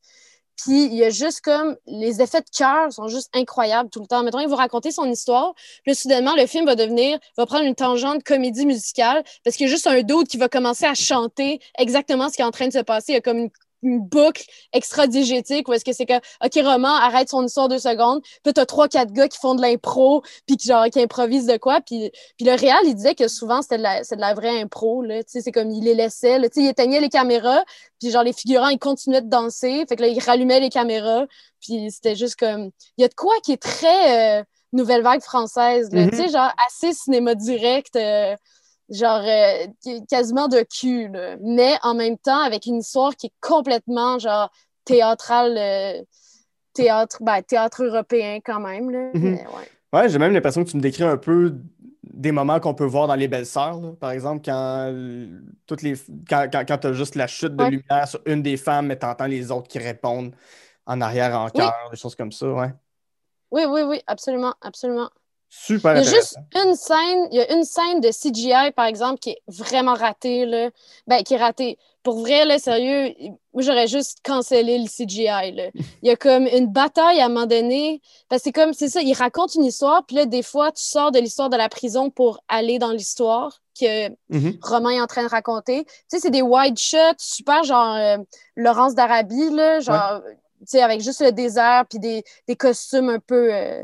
Puis 0.57 0.85
il 0.85 0.95
y 0.95 1.03
a 1.03 1.09
juste 1.09 1.41
comme 1.41 1.77
les 1.85 2.21
effets 2.21 2.41
de 2.41 2.49
cœur 2.55 2.91
sont 2.91 3.07
juste 3.07 3.29
incroyables 3.35 3.89
tout 3.89 3.99
le 3.99 4.07
temps. 4.07 4.23
Mettons, 4.23 4.39
il 4.39 4.47
va 4.47 4.55
raconter 4.55 4.91
son 4.91 5.05
histoire, 5.05 5.53
puis 5.83 5.95
soudainement, 5.95 6.35
le 6.35 6.47
film 6.47 6.65
va 6.65 6.75
devenir, 6.75 7.19
va 7.37 7.45
prendre 7.45 7.65
une 7.65 7.75
tangente 7.75 8.23
comédie 8.23 8.65
musicale 8.65 9.23
parce 9.43 9.55
qu'il 9.55 9.67
y 9.67 9.69
a 9.69 9.71
juste 9.71 9.87
un 9.87 10.01
doute 10.01 10.27
qui 10.27 10.37
va 10.37 10.49
commencer 10.49 10.85
à 10.85 10.95
chanter 10.95 11.59
exactement 11.77 12.29
ce 12.29 12.35
qui 12.35 12.41
est 12.41 12.45
en 12.45 12.51
train 12.51 12.67
de 12.67 12.73
se 12.73 12.79
passer. 12.79 13.13
Il 13.13 13.15
y 13.15 13.17
a 13.17 13.21
comme 13.21 13.49
une 13.83 13.99
boucle 13.99 14.43
extra-digétique 14.73 15.67
où 15.67 15.73
est-ce 15.73 15.85
que 15.85 15.93
c'est 15.93 16.05
que, 16.05 16.15
OK, 16.15 16.53
Roman, 16.63 16.95
arrête 16.95 17.29
son 17.29 17.45
histoire 17.45 17.67
deux 17.67 17.79
secondes. 17.79 18.21
Puis 18.43 18.53
t'as 18.53 18.65
trois, 18.65 18.87
quatre 18.87 19.11
gars 19.11 19.27
qui 19.27 19.37
font 19.39 19.55
de 19.55 19.61
l'impro, 19.61 20.23
puis 20.45 20.57
qui, 20.57 20.67
genre, 20.67 20.85
qui 20.85 21.01
improvisent 21.01 21.45
de 21.45 21.57
quoi. 21.57 21.81
Puis, 21.81 22.11
puis 22.37 22.45
le 22.45 22.53
réal, 22.53 22.79
il 22.85 22.95
disait 22.95 23.15
que 23.15 23.27
souvent, 23.27 23.61
c'était 23.61 23.77
de 23.77 23.83
la, 23.83 24.01
de 24.01 24.19
la 24.19 24.33
vraie 24.33 24.61
impro, 24.61 25.01
là. 25.01 25.23
Tu 25.23 25.31
sais, 25.31 25.41
c'est 25.41 25.51
comme, 25.51 25.71
il 25.71 25.83
les 25.83 25.93
laissait, 25.93 26.39
Tu 26.41 26.47
sais, 26.51 26.61
il 26.61 26.67
éteignait 26.67 26.99
les 26.99 27.09
caméras, 27.09 27.63
puis 27.99 28.11
genre, 28.11 28.23
les 28.23 28.33
figurants, 28.33 28.69
ils 28.69 28.79
continuaient 28.79 29.21
de 29.21 29.29
danser. 29.29 29.85
Fait 29.87 29.95
que 29.95 30.01
là, 30.01 30.07
il 30.07 30.19
rallumait 30.19 30.59
les 30.59 30.69
caméras. 30.69 31.25
Puis 31.61 31.91
c'était 31.91 32.15
juste 32.15 32.35
comme, 32.35 32.71
il 32.97 33.01
y 33.01 33.05
a 33.05 33.07
de 33.07 33.15
quoi 33.15 33.33
qui 33.43 33.51
est 33.51 33.61
très 33.61 34.39
euh, 34.39 34.43
nouvelle 34.73 35.03
vague 35.03 35.21
française, 35.21 35.89
là. 35.91 36.05
Mm-hmm. 36.05 36.09
Tu 36.11 36.17
sais, 36.17 36.29
genre, 36.29 36.51
assez 36.67 36.93
cinéma 36.93 37.35
direct. 37.35 37.95
Euh, 37.95 38.35
genre 38.89 39.21
euh, 39.23 39.67
quasiment 40.09 40.47
de 40.47 40.61
cul, 40.61 41.11
mais 41.41 41.75
en 41.83 41.93
même 41.93 42.17
temps 42.17 42.41
avec 42.41 42.65
une 42.65 42.77
histoire 42.77 43.15
qui 43.15 43.27
est 43.27 43.33
complètement 43.41 44.19
genre 44.19 44.49
théâtrale, 44.85 45.57
euh, 45.57 46.03
théâtre, 46.73 47.17
ben, 47.21 47.41
théâtre 47.41 47.83
européen 47.83 48.39
quand 48.43 48.59
même. 48.59 48.89
Là. 48.89 49.11
Mhm. 49.13 49.39
ouais, 49.93 50.09
j'ai 50.09 50.17
même 50.17 50.33
l'impression 50.33 50.63
que 50.63 50.69
tu 50.69 50.77
me 50.77 50.81
décris 50.81 51.03
un 51.03 51.17
peu 51.17 51.55
des 52.03 52.31
moments 52.31 52.59
qu'on 52.59 52.73
peut 52.73 52.85
voir 52.85 53.07
dans 53.07 53.15
Les 53.15 53.27
Belles 53.27 53.45
Sœurs, 53.45 53.95
par 53.99 54.11
exemple, 54.11 54.41
quand, 54.43 54.93
toutes 55.65 55.81
les, 55.81 55.95
quand, 56.29 56.49
quand, 56.51 56.77
tu 56.77 56.87
as 56.87 56.93
juste 56.93 57.15
la 57.15 57.27
chute 57.27 57.55
de 57.55 57.65
lumière 57.65 58.07
sur 58.07 58.21
une 58.25 58.41
des 58.41 58.57
femmes, 58.57 58.87
mais 58.87 58.97
tu 58.97 59.05
entends 59.05 59.27
les 59.27 59.51
autres 59.51 59.67
qui 59.67 59.79
répondent 59.79 60.33
en 60.85 61.01
arrière, 61.01 61.37
en 61.37 61.49
cœur, 61.49 61.89
des 61.91 61.97
choses 61.97 62.15
comme 62.15 62.31
ça, 62.31 62.47
ouais. 62.47 62.73
Oui, 63.51 63.63
oui, 63.67 63.81
oui, 63.81 64.01
absolument, 64.07 64.53
absolument. 64.61 65.09
Super 65.49 65.95
Il 65.95 66.03
y 66.03 66.07
a 66.07 66.11
juste 66.11 66.37
une 66.55 66.75
scène, 66.75 67.27
il 67.31 67.37
y 67.37 67.39
a 67.39 67.53
une 67.53 67.63
scène 67.63 68.01
de 68.01 68.09
CGI, 68.09 68.71
par 68.75 68.85
exemple, 68.85 69.19
qui 69.19 69.31
est 69.31 69.41
vraiment 69.47 69.93
ratée, 69.93 70.45
là. 70.45 70.69
Ben, 71.07 71.23
qui 71.23 71.35
est 71.35 71.37
ratée. 71.37 71.77
Pour 72.03 72.19
vrai, 72.19 72.45
là, 72.45 72.59
sérieux, 72.59 73.13
moi, 73.53 73.63
j'aurais 73.63 73.87
juste 73.87 74.19
cancellé 74.23 74.77
le 74.77 74.87
CGI, 74.87 75.53
là. 75.53 75.69
Il 76.03 76.09
y 76.09 76.09
a 76.09 76.17
comme 76.17 76.47
une 76.47 76.67
bataille 76.67 77.21
à 77.21 77.25
un 77.25 77.29
moment 77.29 77.45
donné. 77.45 78.01
Parce 78.27 78.41
que 78.41 78.43
c'est 78.45 78.51
comme, 78.51 78.73
c'est 78.73 78.89
ça, 78.89 79.01
il 79.01 79.13
raconte 79.13 79.55
une 79.55 79.63
histoire, 79.63 80.05
puis 80.05 80.17
là, 80.17 80.25
des 80.25 80.43
fois, 80.43 80.71
tu 80.71 80.83
sors 80.83 81.11
de 81.11 81.19
l'histoire 81.19 81.49
de 81.49 81.57
la 81.57 81.69
prison 81.69 82.09
pour 82.09 82.39
aller 82.49 82.77
dans 82.77 82.91
l'histoire 82.91 83.61
que 83.79 84.09
mm-hmm. 84.09 84.57
Romain 84.61 84.89
est 84.91 85.01
en 85.01 85.07
train 85.07 85.23
de 85.23 85.29
raconter. 85.29 85.85
Tu 85.85 85.91
sais, 86.07 86.19
c'est 86.19 86.31
des 86.31 86.41
wide 86.41 86.77
shots, 86.77 87.19
super, 87.19 87.63
genre 87.63 87.95
euh, 87.95 88.17
Laurence 88.55 88.95
d'Arabie, 88.95 89.49
là, 89.51 89.79
genre, 89.79 90.21
tu 90.59 90.65
sais, 90.65 90.81
avec 90.81 90.99
juste 91.01 91.21
le 91.21 91.31
désert, 91.31 91.85
puis 91.89 91.99
des, 91.99 92.23
des 92.47 92.55
costumes 92.57 93.09
un 93.09 93.19
peu... 93.19 93.53
Euh, 93.53 93.83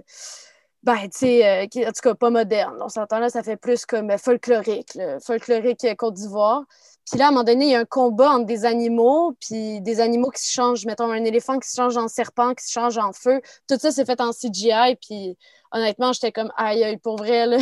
ben, 0.84 0.98
tu 1.04 1.10
sais, 1.12 1.64
euh, 1.64 1.88
en 1.88 1.92
tout 1.92 2.02
cas, 2.02 2.14
pas 2.14 2.30
moderne. 2.30 2.76
On 2.82 2.90
s'entend 2.90 3.20
là, 3.20 3.30
ça 3.30 3.42
fait 3.42 3.56
plus 3.56 3.86
comme 3.86 4.12
euh, 4.12 4.18
folklorique, 4.18 4.98
folklorique 5.26 5.86
euh, 5.86 5.96
Côte 5.96 6.16
d'Ivoire. 6.16 6.64
Puis 7.10 7.18
là, 7.18 7.26
à 7.26 7.28
un 7.30 7.32
moment 7.32 7.46
donné, 7.46 7.66
il 7.66 7.72
y 7.72 7.76
a 7.76 7.80
un 7.80 7.86
combat 7.86 8.32
entre 8.32 8.46
des 8.46 8.66
animaux, 8.66 9.34
puis 9.40 9.80
des 9.80 10.02
animaux 10.02 10.30
qui 10.30 10.44
se 10.44 10.52
changent, 10.52 10.86
mettons 10.86 11.10
un 11.10 11.24
éléphant 11.24 11.58
qui 11.58 11.70
se 11.70 11.76
change 11.76 11.96
en 11.96 12.10
serpent, 12.10 12.54
qui 12.54 12.66
se 12.66 12.72
change 12.72 12.98
en 12.98 13.14
feu. 13.14 13.42
Tout 13.70 13.78
ça, 13.80 13.92
c'est 13.92 14.06
fait 14.06 14.20
en 14.20 14.32
CGI, 14.32 14.98
puis 15.02 15.38
honnêtement, 15.72 16.12
j'étais 16.12 16.34
comme, 16.34 16.52
aïe, 16.58 16.84
aïe, 16.84 16.98
pour 16.98 17.18
vrai, 17.18 17.46
là. 17.46 17.58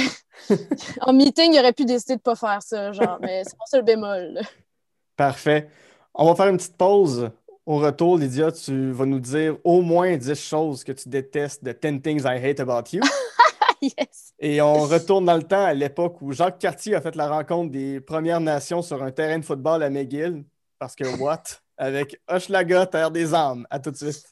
en 1.02 1.14
meeting, 1.14 1.54
il 1.54 1.60
aurait 1.60 1.74
pu 1.74 1.86
décider 1.86 2.16
de 2.16 2.22
pas 2.22 2.36
faire 2.36 2.62
ça, 2.62 2.92
genre, 2.92 3.20
mais 3.22 3.44
c'est 3.44 3.58
pas 3.58 3.66
ça 3.68 3.78
le 3.78 3.84
bémol. 3.84 4.42
Parfait. 5.16 5.70
On 6.14 6.26
va 6.26 6.36
faire 6.36 6.48
une 6.48 6.58
petite 6.58 6.78
pause. 6.78 7.30
Au 7.68 7.78
retour, 7.78 8.18
Lydia, 8.18 8.52
tu 8.52 8.92
vas 8.92 9.06
nous 9.06 9.20
dire 9.20 9.56
au 9.64 9.82
moins 9.84 10.18
10 10.18 10.34
choses 10.34 10.84
que 10.84 10.92
tu 10.94 11.10
détestes 11.10 11.64
de 11.64 11.72
10 11.72 12.02
Things 12.02 12.24
I 12.26 12.44
Hate 12.44 12.60
About 12.60 12.90
You. 12.92 13.02
yes. 13.84 14.34
Et 14.40 14.60
on 14.64 14.82
retourne 14.82 15.26
dans 15.26 15.36
le 15.36 15.44
temps 15.44 15.66
à 15.66 15.74
l'époque 15.76 16.20
où 16.22 16.32
Jacques 16.32 16.58
Cartier 16.58 16.96
a 16.96 17.02
fait 17.02 17.16
la 17.16 17.30
rencontre 17.30 17.72
des 17.72 18.02
Premières 18.02 18.42
Nations 18.42 18.82
sur 18.82 19.04
un 19.04 19.12
terrain 19.12 19.38
de 19.38 19.46
football 19.46 19.84
à 19.84 19.92
McGill. 19.92 20.44
Parce 20.80 20.96
que 20.96 21.04
what? 21.20 21.44
Avec 21.78 22.20
Hochelaga, 22.28 22.88
Terre 22.88 23.12
des 23.12 23.32
âmes. 23.32 23.68
À 23.70 23.78
tout 23.78 23.92
de 23.92 23.98
suite. 23.98 24.26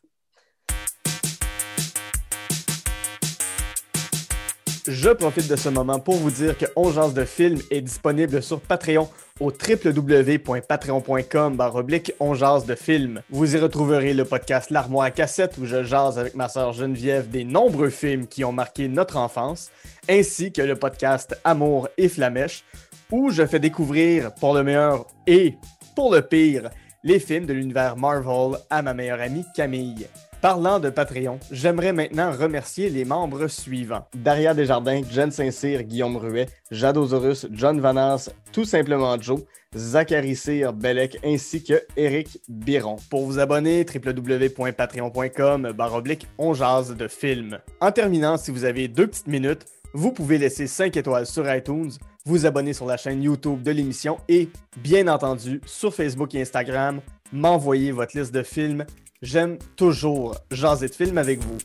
Je 4.88 5.10
profite 5.12 5.48
de 5.48 5.56
ce 5.56 5.70
moment 5.70 6.00
pour 6.00 6.16
vous 6.16 6.32
dire 6.32 6.58
que 6.58 6.66
On 6.76 7.10
de 7.10 7.26
film 7.26 7.60
est 7.70 7.82
disponible 7.82 8.42
sur 8.42 8.60
Patreon 8.60 9.08
au 9.40 9.52
www.patreon.com 9.52 11.56
baroblique 11.56 12.12
on 12.20 12.36
films. 12.76 13.22
Vous 13.30 13.56
y 13.56 13.60
retrouverez 13.60 14.14
le 14.14 14.26
podcast 14.26 14.70
L'armoire 14.70 15.06
à 15.06 15.12
cassette 15.12 15.58
où 15.58 15.66
je 15.66 15.84
jase 15.84 16.20
avec 16.20 16.36
ma 16.36 16.50
sœur 16.50 16.74
Geneviève 16.74 17.30
des 17.30 17.44
nombreux 17.44 17.90
films 17.90 18.28
qui 18.28 18.44
ont 18.44 18.52
marqué 18.52 18.88
notre 18.88 19.18
enfance, 19.18 19.72
ainsi 20.10 20.52
que 20.52 20.62
le 20.62 20.76
podcast 20.76 21.40
Amour 21.44 21.90
et 21.98 22.10
Flamèche 22.10 22.64
où 23.12 23.32
je 23.32 23.46
fais 23.46 23.60
découvrir 23.60 24.34
pour 24.36 24.54
le 24.54 24.64
meilleur 24.64 25.08
et 25.26 25.56
pour 25.96 26.14
le 26.14 26.22
pire 26.22 26.70
les 27.04 27.20
films 27.20 27.46
de 27.46 27.54
l'univers 27.54 27.98
Marvel 27.98 28.60
à 28.70 28.82
ma 28.82 28.94
meilleure 28.94 29.22
amie 29.22 29.46
Camille. 29.56 30.08
Parlant 30.42 30.80
de 30.80 30.90
Patreon, 30.90 31.38
j'aimerais 31.52 31.92
maintenant 31.92 32.32
remercier 32.32 32.90
les 32.90 33.04
membres 33.04 33.48
suivants. 33.48 34.08
Daria 34.16 34.54
Desjardins, 34.54 35.02
Jen 35.12 35.32
Saint-Cyr, 35.32 35.84
Guillaume 35.84 36.16
Ruet, 36.16 36.48
Jadosaurus, 36.72 37.48
John 37.52 37.82
Vanas, 37.82 38.30
Tout 38.54 38.64
simplement 38.64 39.20
Joe, 39.20 39.42
Zachary 39.76 40.38
Cyr, 40.38 40.72
Bellec, 40.72 41.18
ainsi 41.26 41.62
que 41.62 41.82
Eric 41.98 42.40
Biron. 42.48 42.96
Pour 43.10 43.26
vous 43.26 43.38
abonner, 43.38 43.86
www.patreon.com 43.86 45.74
baroblique 45.74 46.26
on 46.38 46.54
jase 46.54 46.96
de 46.96 47.10
films. 47.10 47.60
En 47.82 47.92
terminant, 47.92 48.38
si 48.38 48.52
vous 48.52 48.64
avez 48.64 48.88
deux 48.88 49.08
petites 49.08 49.28
minutes, 49.28 49.66
vous 49.94 50.14
pouvez 50.14 50.38
laisser 50.38 50.68
5 50.68 50.96
étoiles 50.96 51.26
sur 51.26 51.54
iTunes, 51.54 51.92
vous 52.24 52.46
abonner 52.46 52.72
sur 52.72 52.86
la 52.86 52.96
chaîne 52.96 53.22
YouTube 53.22 53.62
de 53.62 53.72
l'émission 53.72 54.16
et, 54.30 54.48
bien 54.78 55.10
entendu, 55.10 55.60
sur 55.66 55.94
Facebook 55.94 56.34
et 56.34 56.42
Instagram, 56.42 57.02
m'envoyer 57.34 57.92
votre 57.92 58.18
liste 58.18 58.34
de 58.34 58.44
films 58.44 58.86
J'aime 59.22 59.58
toujours 59.76 60.34
jaser 60.50 60.88
de 60.88 60.94
films 60.94 61.18
avec 61.18 61.40
vous. 61.40 61.58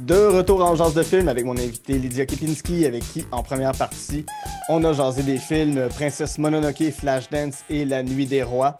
De 0.00 0.14
retour 0.14 0.64
en 0.64 0.74
jase 0.74 0.94
de 0.94 1.02
film 1.02 1.28
avec 1.28 1.44
mon 1.44 1.58
invité 1.58 1.98
Lydia 1.98 2.24
Kepinski, 2.24 2.86
avec 2.86 3.02
qui, 3.02 3.26
en 3.30 3.42
première 3.42 3.72
partie, 3.72 4.24
on 4.70 4.82
a 4.84 4.94
jasé 4.94 5.22
des 5.22 5.36
films 5.36 5.90
Princesse 5.90 6.38
Mononoke, 6.38 6.90
Flashdance 6.90 7.64
et 7.68 7.84
La 7.84 8.02
Nuit 8.02 8.24
des 8.24 8.42
Rois. 8.42 8.78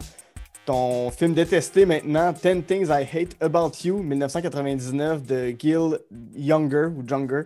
Ton 0.65 1.11
film 1.11 1.35
détesté 1.35 1.85
maintenant, 1.85 2.33
Ten 2.33 2.63
Things 2.63 2.87
I 2.87 3.03
Hate 3.03 3.35
About 3.39 3.73
You, 3.83 4.01
1999, 4.01 5.21
de 5.21 5.55
Gil 5.59 5.99
Younger 6.35 6.87
ou 6.87 7.03
Younger. 7.07 7.43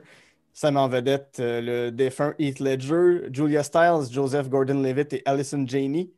Ça 0.53 0.71
met 0.71 0.79
en 0.79 0.87
vedette 0.87 1.35
euh, 1.41 1.59
le 1.61 1.91
défunt 1.91 2.33
Heath 2.39 2.61
Ledger, 2.61 3.27
Julia 3.33 3.61
Stiles, 3.61 4.09
Joseph 4.09 4.47
Gordon-Levitt 4.47 5.11
et 5.11 5.21
Allison 5.25 5.65
Janney 5.67 6.11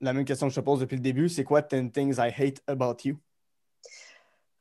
la 0.00 0.12
même 0.12 0.24
question 0.24 0.48
que 0.48 0.54
je 0.54 0.60
te 0.60 0.64
pose 0.64 0.80
depuis 0.80 0.96
le 0.96 1.02
début, 1.02 1.28
c'est 1.28 1.44
quoi 1.44 1.62
10 1.62 1.90
Things 1.90 2.16
I 2.18 2.30
Hate 2.36 2.62
About 2.66 2.96
You? 3.04 3.18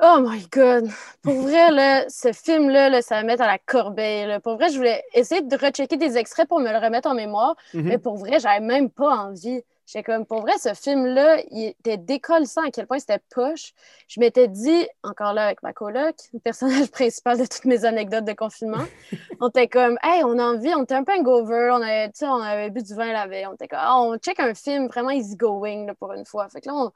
Oh 0.02 0.20
my 0.26 0.48
God! 0.50 0.90
Pour 1.22 1.42
vrai, 1.42 1.72
là, 1.72 2.06
ce 2.08 2.32
film-là, 2.32 3.02
ça 3.02 3.16
va 3.16 3.24
mettre 3.24 3.44
à 3.44 3.48
la 3.48 3.58
corbeille. 3.58 4.40
Pour 4.40 4.56
vrai, 4.56 4.70
je 4.70 4.78
voulais 4.78 5.04
essayer 5.14 5.42
de 5.42 5.56
rechecker 5.58 5.98
des 5.98 6.18
extraits 6.18 6.48
pour 6.48 6.62
me 6.62 6.72
le 6.72 6.78
remettre 6.78 7.10
en 7.10 7.16
mémoire, 7.16 7.56
Mhm. 7.74 7.84
mais 7.84 7.98
pour 7.98 8.16
vrai, 8.16 8.40
j'avais 8.40 8.62
même 8.62 8.90
pas 8.90 9.10
envie. 9.10 9.62
J'étais 9.92 10.04
comme, 10.04 10.24
pour 10.24 10.42
vrai, 10.42 10.52
ce 10.60 10.76
film-là, 10.76 11.42
il 11.50 11.74
était 11.80 11.98
décollissant 11.98 12.62
à 12.62 12.70
quel 12.70 12.86
point 12.86 13.00
c'était 13.00 13.20
poche. 13.34 13.74
Je 14.08 14.20
m'étais 14.20 14.48
dit, 14.48 14.88
encore 15.02 15.34
là 15.34 15.46
avec 15.46 15.64
ma 15.64 15.74
coloc, 15.74 16.16
le 16.32 16.40
personnage 16.40 16.92
principal 16.92 17.40
de 17.40 17.46
toutes 17.46 17.66
mes 17.66 17.86
anecdotes 17.86 18.26
de 18.26 18.34
confinement, 18.34 18.86
on 19.42 19.50
était 19.50 19.68
comme, 19.68 19.98
hey, 20.04 20.24
on 20.24 20.38
a 20.38 20.44
envie, 20.44 20.72
on 20.76 20.84
était 20.84 20.94
un 20.94 21.04
peu 21.04 21.14
hangover, 21.14 21.72
on 21.72 21.82
avait, 21.82 22.12
on 22.22 22.40
avait 22.40 22.70
bu 22.70 22.84
du 22.84 22.94
vin 22.94 23.12
la 23.12 23.26
veille, 23.26 23.48
on 23.48 23.54
était 23.56 23.68
comme, 23.68 23.80
Ah, 23.82 24.00
on 24.00 24.16
check 24.20 24.40
un 24.40 24.54
film 24.54 24.90
vraiment 24.90 25.10
easygoing 25.10 25.88
là, 25.88 25.96
pour 25.96 26.14
une 26.14 26.26
fois. 26.26 26.48
Fait 26.50 26.62
que 26.62 26.68
là, 26.70 26.76
on, 26.76 26.92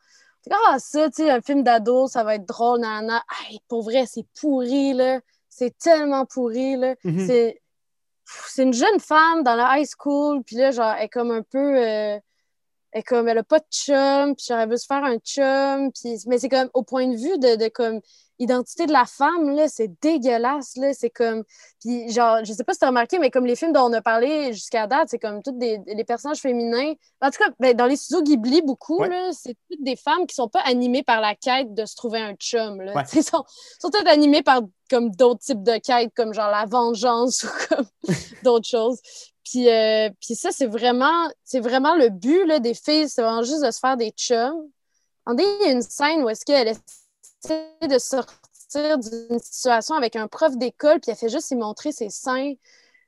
comme, 0.48 0.60
ah, 0.68 0.78
ça, 0.78 1.10
tu 1.10 1.24
sais, 1.24 1.32
un 1.32 1.42
film 1.42 1.64
d'ado, 1.64 2.06
ça 2.06 2.24
va 2.24 2.36
être 2.36 2.46
drôle, 2.46 2.82
nanana. 2.82 3.24
Hey, 3.50 3.60
pour 3.70 3.82
vrai, 3.82 4.06
c'est 4.06 4.28
pourri, 4.40 4.94
là. 4.94 5.20
C'est 5.50 5.76
tellement 5.80 6.28
pourri, 6.28 6.76
là. 6.76 6.94
Mhm. 7.04 7.26
C'est 7.26 8.64
une 8.64 8.74
jeune 8.74 9.00
femme 9.00 9.42
dans 9.42 9.56
la 9.56 9.80
high 9.80 9.88
school, 9.88 10.44
puis 10.44 10.58
là, 10.58 10.70
genre, 10.70 10.94
elle 10.96 11.06
est 11.06 11.10
comme 11.10 11.32
un 11.32 11.42
peu... 11.42 11.58
euh, 11.58 12.20
comme, 13.02 13.28
elle 13.28 13.40
a 13.40 13.44
pas 13.44 13.60
de 13.60 13.66
chum, 13.72 14.36
puis 14.36 14.46
elle 14.52 14.70
veut 14.70 14.78
se 14.78 14.86
faire 14.86 15.04
un 15.04 15.18
chum, 15.18 15.92
puis... 15.92 16.20
Mais 16.28 16.38
c'est 16.38 16.50
comme, 16.50 16.70
au 16.76 16.84
point 16.84 17.08
de 17.08 17.16
vue 17.16 17.40
de, 17.40 17.56
de 17.56 17.68
comme, 17.70 18.02
identité 18.40 18.86
de 18.86 18.92
la 18.92 19.06
femme, 19.06 19.56
là, 19.56 19.68
c'est 19.68 19.90
dégueulasse, 20.02 20.76
là. 20.76 20.94
C'est 20.94 21.10
comme... 21.10 21.44
Puis 21.80 22.12
genre, 22.12 22.44
je 22.44 22.54
sais 22.54 22.64
pas 22.64 22.74
si 22.74 22.80
t'as 22.80 22.88
remarqué, 22.88 23.20
mais 23.20 23.32
comme 23.32 23.46
les 23.46 23.56
films 23.56 23.74
dont 23.74 23.86
on 23.86 23.94
a 23.94 24.02
parlé 24.02 24.54
jusqu'à 24.54 24.88
date, 24.88 25.08
c'est 25.10 25.20
comme 25.20 25.42
tous 25.42 25.52
des, 25.54 25.80
les 25.88 26.04
personnages 26.04 26.40
féminins. 26.40 26.94
En 27.22 27.30
tout 27.30 27.44
cas, 27.44 27.50
ben, 27.60 27.76
dans 27.76 27.86
les 27.86 27.96
studios 27.96 28.24
Ghibli, 28.24 28.62
beaucoup, 28.62 29.00
Ouais. 29.00 29.10
là, 29.10 29.32
c'est 29.32 29.56
toutes 29.70 29.84
des 29.84 29.96
femmes 29.96 30.26
qui 30.28 30.36
sont 30.36 30.50
pas 30.50 30.62
animées 30.62 31.04
par 31.04 31.22
la 31.22 31.36
quête 31.36 31.74
de 31.74 31.86
se 31.86 31.96
trouver 31.96 32.20
un 32.20 32.34
chum, 32.36 32.82
là. 32.82 32.94
Ouais. 32.94 33.04
Tu 33.10 33.22
sont, 33.22 33.44
sont 33.80 33.90
toutes 33.90 34.08
animées 34.08 34.44
par 34.44 34.62
comme 34.90 35.12
d'autres 35.12 35.42
types 35.42 35.64
de 35.64 35.78
quêtes, 35.78 36.12
comme 36.16 36.34
genre 36.34 36.50
la 36.52 36.66
vengeance 36.66 37.44
ou 37.44 37.48
comme 37.70 37.86
d'autres 38.44 38.68
choses. 38.68 39.00
Puis, 39.44 39.70
euh, 39.70 40.10
puis 40.22 40.36
ça, 40.36 40.52
c'est 40.52 40.68
vraiment, 40.68 41.30
c'est 41.44 41.60
vraiment 41.60 41.96
le 41.96 42.10
but 42.10 42.46
là, 42.46 42.60
des 42.60 42.74
filles, 42.74 43.10
c'est 43.10 43.22
vraiment 43.22 43.44
juste 43.44 43.64
de 43.64 43.72
se 43.72 43.80
faire 43.80 43.98
des 43.98 44.12
chums. 44.12 44.70
En 45.26 45.38
il 45.38 45.44
y 45.66 45.70
a 45.70 45.72
une 45.72 45.82
scène 45.82 46.24
où 46.24 46.30
est-ce 46.30 46.46
qu'elle 46.46 46.68
essaie 46.70 47.70
de 47.88 47.98
sortir 47.98 48.98
d'une 48.98 49.40
situation 49.40 49.96
avec 49.96 50.16
un 50.16 50.28
prof 50.28 50.58
d'école, 50.58 51.00
puis 51.00 51.12
elle 51.12 51.18
fait 51.18 51.30
juste 51.30 51.52
y 51.52 51.56
montrer 51.56 51.92
ses 51.92 52.10
seins. 52.10 52.54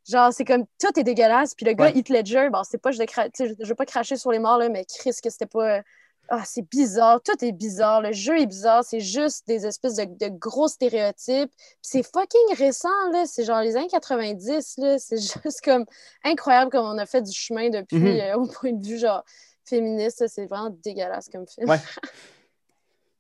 Genre, 0.08 0.32
c'est 0.32 0.46
comme 0.46 0.66
tout 0.80 1.00
est 1.00 1.04
dégueulasse. 1.04 1.56
Puis 1.56 1.66
le 1.66 1.74
gars, 1.74 1.86
Ouais. 1.86 1.98
Heath 1.98 2.10
Ledger, 2.10 2.50
bon, 2.52 2.62
c'est 2.64 2.78
pas, 2.78 2.92
je, 2.92 3.00
je, 3.00 3.54
je 3.60 3.68
veux 3.68 3.76
pas 3.76 3.86
cracher 3.86 4.18
sur 4.18 4.32
les 4.32 4.40
morts, 4.40 4.60
là, 4.60 4.70
mais 4.70 4.86
Chris, 4.86 5.16
que 5.24 5.30
c'était 5.30 5.48
pas. 5.48 5.82
Ah, 6.30 6.44
c'est 6.46 6.68
bizarre. 6.70 7.22
Tout 7.22 7.44
est 7.46 7.52
bizarre. 7.52 8.02
Le 8.02 8.12
jeu 8.12 8.40
est 8.40 8.46
bizarre. 8.46 8.84
C'est 8.84 9.00
juste 9.00 9.48
des 9.48 9.66
espèces 9.66 9.96
de, 9.96 10.06
de 10.06 10.30
gros 10.30 10.68
stéréotypes. 10.68 11.52
C'est 11.82 12.04
fucking 12.04 12.56
récent, 12.58 12.90
là. 13.12 13.26
C'est 13.26 13.44
genre 13.46 13.62
les 13.62 13.76
années 13.76 13.88
90, 13.90 14.78
là. 14.78 14.98
C'est 15.00 15.18
juste 15.44 15.62
comme 15.64 15.86
incroyable 16.24 16.72
comme 16.72 16.86
on 16.86 16.98
a 16.98 17.06
fait 17.06 17.22
du 17.22 17.32
chemin 17.34 17.70
depuis, 17.70 17.98
Mhm. 17.98 18.08
euh, 18.20 18.36
au 18.38 18.48
point 18.48 18.74
de 18.74 18.86
vue, 18.86 18.98
genre, 18.98 19.24
féministe. 19.66 20.26
C'est 20.28 20.46
vraiment 20.48 20.70
dégueulasse 20.84 21.30
comme 21.30 21.48
film. 21.48 21.70
Ouais. 21.70 21.78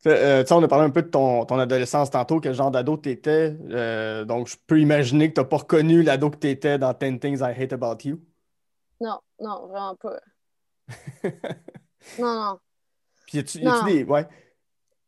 Euh, 0.07 0.43
tu 0.43 0.49
sais, 0.49 0.53
on 0.53 0.61
a 0.61 0.67
parlé 0.67 0.85
un 0.85 0.91
peu 0.91 1.01
de 1.01 1.07
ton, 1.07 1.45
ton 1.45 1.57
adolescence 1.57 2.11
tantôt, 2.11 2.39
quel 2.39 2.53
genre 2.53 2.69
d'ado 2.69 2.95
t'étais. 2.95 3.57
Euh, 3.71 4.23
donc, 4.23 4.45
je 4.47 4.55
peux 4.67 4.79
imaginer 4.79 5.29
que 5.29 5.33
t'as 5.33 5.45
pas 5.45 5.57
reconnu 5.57 6.03
l'ado 6.03 6.29
que 6.29 6.35
t'étais 6.35 6.77
dans 6.77 6.93
10 6.93 7.19
Things 7.19 7.39
I 7.39 7.59
Hate 7.59 7.73
About 7.73 8.07
You. 8.07 8.19
Non, 9.01 9.17
non, 9.39 9.65
vraiment 9.65 9.95
pas. 9.95 10.19
Non, 12.19 12.35
non. 12.35 12.59
Puis, 13.25 13.37
y 13.37 13.39
a-tu 13.39 13.59
des, 13.59 14.03
ouais. 14.03 14.27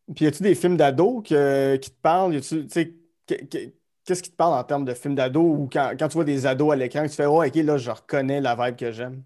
Des 0.08 0.56
films 0.56 0.78
d'ado 0.78 1.22
que- 1.22 1.76
qui 1.78 1.92
te 1.92 2.02
parlent? 2.02 2.40
Qu'est-ce 2.40 4.24
qui 4.24 4.32
te 4.32 4.36
parle 4.38 4.54
en 4.58 4.64
termes 4.64 4.86
de 4.86 4.94
films 4.94 5.16
d'ado 5.16 5.42
ou 5.42 5.70
quand, 5.72 5.92
quand 6.00 6.08
tu 6.08 6.14
vois 6.14 6.24
des 6.24 6.46
ados 6.46 6.72
à 6.72 6.76
l'écran, 6.78 7.04
tu 7.04 7.10
fais, 7.10 7.26
oh, 7.26 7.44
ok, 7.44 7.56
là, 7.56 7.78
je 7.78 7.92
reconnais 7.92 8.40
la 8.40 8.56
vibe 8.56 8.78
que 8.78 8.92
j'aime? 8.92 9.22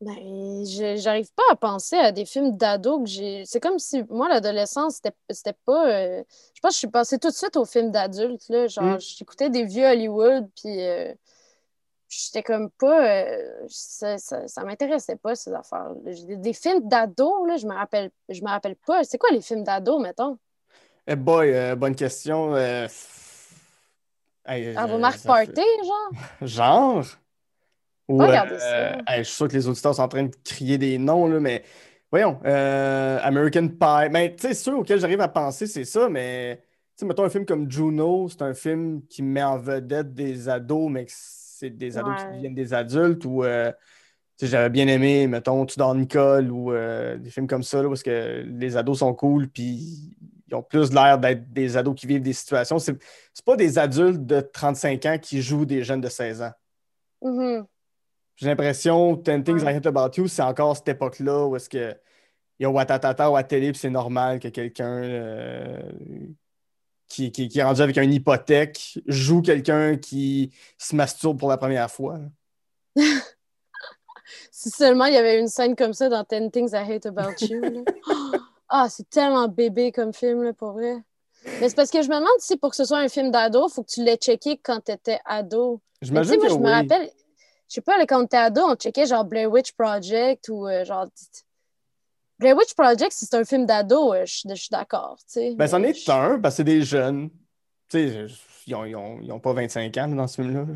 Ben, 0.00 0.64
j'arrive 0.96 1.32
pas 1.36 1.42
à 1.52 1.54
penser 1.56 1.94
à 1.96 2.10
des 2.10 2.24
films 2.24 2.56
d'ado 2.56 3.00
que 3.04 3.08
j'ai. 3.08 3.44
C'est 3.46 3.60
comme 3.60 3.78
si 3.78 4.02
moi, 4.10 4.28
l'adolescence, 4.28 4.96
c'était 4.96 5.14
c'était 5.30 5.56
pas. 5.64 5.88
euh, 5.90 6.24
Je 6.54 6.60
pense 6.60 6.70
que 6.70 6.74
je 6.74 6.78
suis 6.78 6.88
passée 6.88 7.18
tout 7.20 7.28
de 7.28 7.34
suite 7.34 7.56
aux 7.56 7.64
films 7.64 7.92
d'adultes, 7.92 8.48
là. 8.48 8.66
Genre, 8.66 8.96
Mm. 8.96 9.00
j'écoutais 9.00 9.48
des 9.48 9.64
vieux 9.64 9.86
Hollywood, 9.86 10.48
puis 10.60 10.80
euh, 10.80 11.14
j'étais 12.12 12.42
comme 12.42 12.70
pas. 12.70 13.06
euh, 13.24 13.64
ça, 13.68 14.18
ça, 14.18 14.46
ça 14.46 14.64
m'intéressait 14.64 15.16
pas, 15.16 15.34
ces 15.34 15.52
affaires. 15.52 15.92
Des, 16.04 16.36
des 16.36 16.52
films 16.52 16.86
d'ado, 16.88 17.46
là, 17.46 17.56
je 17.56 17.66
me 17.66 17.74
rappelle, 17.74 18.10
je 18.28 18.40
me 18.42 18.48
rappelle 18.48 18.76
pas. 18.86 19.02
C'est 19.04 19.18
quoi 19.18 19.30
les 19.32 19.40
films 19.40 19.64
d'ado, 19.64 19.98
mettons? 19.98 20.38
Eh 21.06 21.16
boy, 21.16 21.52
euh, 21.52 21.74
bonne 21.74 21.96
question. 21.96 22.54
Euh, 22.54 22.86
hey, 24.46 24.76
À 24.76 24.84
euh, 24.84 24.86
vos 24.86 24.98
marques 24.98 25.18
ça 25.18 25.34
fait- 25.34 25.46
party, 25.52 25.62
genre? 25.84 26.22
Genre? 26.42 27.04
Ou, 28.08 28.20
ça. 28.26 28.44
euh, 28.44 28.92
hey, 29.06 29.18
je 29.18 29.22
suis 29.28 29.36
sûr 29.36 29.48
que 29.48 29.54
les 29.54 29.66
auditeurs 29.68 29.94
sont 29.94 30.02
en 30.02 30.08
train 30.08 30.24
de 30.24 30.36
crier 30.44 30.76
des 30.76 30.98
noms, 30.98 31.26
là, 31.28 31.40
mais 31.40 31.62
voyons, 32.10 32.38
euh, 32.44 33.18
American 33.22 33.68
Pie. 33.68 34.10
Mais 34.10 34.34
tu 34.34 34.48
sais, 34.48 34.54
ceux 34.54 34.76
auxquels 34.76 35.00
j'arrive 35.00 35.20
à 35.20 35.28
penser, 35.28 35.66
c'est 35.66 35.84
ça, 35.84 36.08
mais 36.08 36.56
tu 36.60 36.62
sais, 36.96 37.06
mettons 37.06 37.24
un 37.24 37.30
film 37.30 37.46
comme 37.46 37.70
Juno, 37.70 38.28
c'est 38.28 38.42
un 38.42 38.54
film 38.54 39.02
qui 39.08 39.22
met 39.22 39.42
en 39.42 39.56
vedette 39.58 40.12
des 40.14 40.48
ados, 40.48 40.90
mais 40.90 41.06
des 41.70 41.98
ados 41.98 42.16
qui 42.16 42.36
deviennent 42.36 42.54
des 42.54 42.74
adultes, 42.74 43.24
ou 43.24 43.44
euh, 43.44 43.72
tu 44.38 44.46
j'avais 44.46 44.70
bien 44.70 44.88
aimé, 44.88 45.26
mettons, 45.26 45.64
Tudor 45.66 45.94
Nicole, 45.94 46.50
ou 46.50 46.72
euh, 46.72 47.16
des 47.16 47.30
films 47.30 47.46
comme 47.46 47.62
ça, 47.62 47.82
là, 47.82 47.88
parce 47.88 48.02
que 48.02 48.44
les 48.46 48.76
ados 48.76 48.98
sont 48.98 49.14
cool, 49.14 49.48
puis 49.48 50.16
ils 50.48 50.54
ont 50.54 50.62
plus 50.62 50.92
l'air 50.92 51.18
d'être 51.18 51.52
des 51.52 51.76
ados 51.76 51.94
qui 51.94 52.06
vivent 52.06 52.22
des 52.22 52.32
situations. 52.32 52.78
C'est 52.78 52.96
c'est 53.32 53.44
pas 53.44 53.56
des 53.56 53.78
adultes 53.78 54.26
de 54.26 54.40
35 54.40 55.06
ans 55.06 55.18
qui 55.18 55.42
jouent 55.42 55.66
des 55.66 55.82
jeunes 55.82 56.00
de 56.00 56.08
16 56.08 56.42
ans. 56.42 56.52
Mhm. 57.22 57.64
J'ai 58.36 58.46
l'impression, 58.46 59.14
10 59.14 59.44
Things. 59.44 59.62
I 59.62 59.68
Hate 59.68 59.86
About 59.86 60.10
You, 60.16 60.26
c'est 60.26 60.42
encore 60.42 60.76
cette 60.76 60.88
époque-là 60.88 61.46
où 61.46 61.56
est-ce 61.56 61.68
que 61.68 61.94
il 62.58 62.64
y 62.64 62.66
a 62.66 62.70
Watatata 62.70 63.30
ou 63.30 63.36
à 63.36 63.42
télé, 63.42 63.72
puis 63.72 63.80
c'est 63.80 63.90
normal 63.90 64.38
que 64.38 64.48
quelqu'un 64.48 65.02
euh, 65.02 65.82
qui, 67.12 67.30
qui, 67.30 67.48
qui 67.48 67.58
est 67.58 67.62
rendu 67.62 67.82
avec 67.82 67.96
une 67.98 68.12
hypothèque 68.12 68.98
joue 69.06 69.42
quelqu'un 69.42 69.96
qui 69.96 70.50
se 70.78 70.96
masturbe 70.96 71.38
pour 71.38 71.50
la 71.50 71.58
première 71.58 71.90
fois. 71.90 72.18
Si 74.50 74.70
seulement 74.70 75.06
il 75.06 75.14
y 75.14 75.16
avait 75.16 75.40
une 75.40 75.48
scène 75.48 75.74
comme 75.74 75.92
ça 75.92 76.08
dans 76.08 76.24
10 76.24 76.50
Things 76.52 76.70
I 76.72 76.90
Hate 76.90 77.06
About 77.06 77.34
You. 77.40 77.84
Ah, 78.74 78.86
c'est 78.88 79.10
tellement 79.10 79.48
bébé 79.48 79.92
comme 79.92 80.14
film, 80.14 80.44
là, 80.44 80.54
pour 80.54 80.72
vrai. 80.72 80.96
Mais 81.60 81.68
c'est 81.68 81.74
parce 81.74 81.90
que 81.90 82.00
je 82.00 82.08
me 82.08 82.14
demande 82.14 82.38
si 82.38 82.56
pour 82.56 82.70
que 82.70 82.76
ce 82.76 82.86
soit 82.86 83.00
un 83.00 83.08
film 83.08 83.30
d'ado, 83.30 83.66
il 83.68 83.70
faut 83.70 83.82
que 83.82 83.90
tu 83.90 84.02
l'aies 84.02 84.16
checké 84.16 84.56
quand 84.56 84.80
tu 84.82 84.92
étais 84.92 85.18
ado. 85.26 85.82
J'imagine 86.00 86.36
moi, 86.36 86.46
que 86.46 86.52
je 86.54 86.58
me 86.58 86.70
rappelle, 86.70 87.10
je 87.68 87.74
sais 87.74 87.80
pas, 87.82 88.02
quand 88.06 88.22
on 88.22 88.24
était 88.24 88.38
ado, 88.38 88.62
on 88.62 88.74
checkait 88.74 89.04
genre 89.04 89.26
Blair 89.26 89.50
Witch 89.50 89.72
Project 89.72 90.48
ou 90.48 90.66
euh, 90.66 90.86
genre. 90.86 91.06
Blair 92.42 92.56
Witch 92.56 92.74
Project, 92.74 93.12
si 93.12 93.24
c'est 93.24 93.36
un 93.36 93.44
film 93.44 93.66
d'ado, 93.66 94.12
euh, 94.12 94.26
je 94.26 94.34
suis 94.38 94.48
je 94.48 94.54
suis 94.56 94.68
d'accord, 94.70 95.16
tu 95.18 95.24
sais. 95.28 95.54
Ben, 95.54 95.68
c'en 95.68 95.78
Mais 95.78 95.90
est 95.90 96.08
un, 96.08 96.40
parce 96.40 96.54
que 96.54 96.56
c'est 96.58 96.64
des 96.64 96.82
jeunes. 96.82 97.30
Tu 97.88 98.08
sais, 98.08 98.26
ils 98.66 98.74
ont, 98.74 98.84
ils 98.84 98.96
ont- 98.96 99.20
ils 99.22 99.30
ont 99.30 99.38
pas 99.40 99.52
25 99.52 99.96
ans 99.98 100.08
dans 100.08 100.26
ce 100.26 100.42
film-là. 100.42 100.66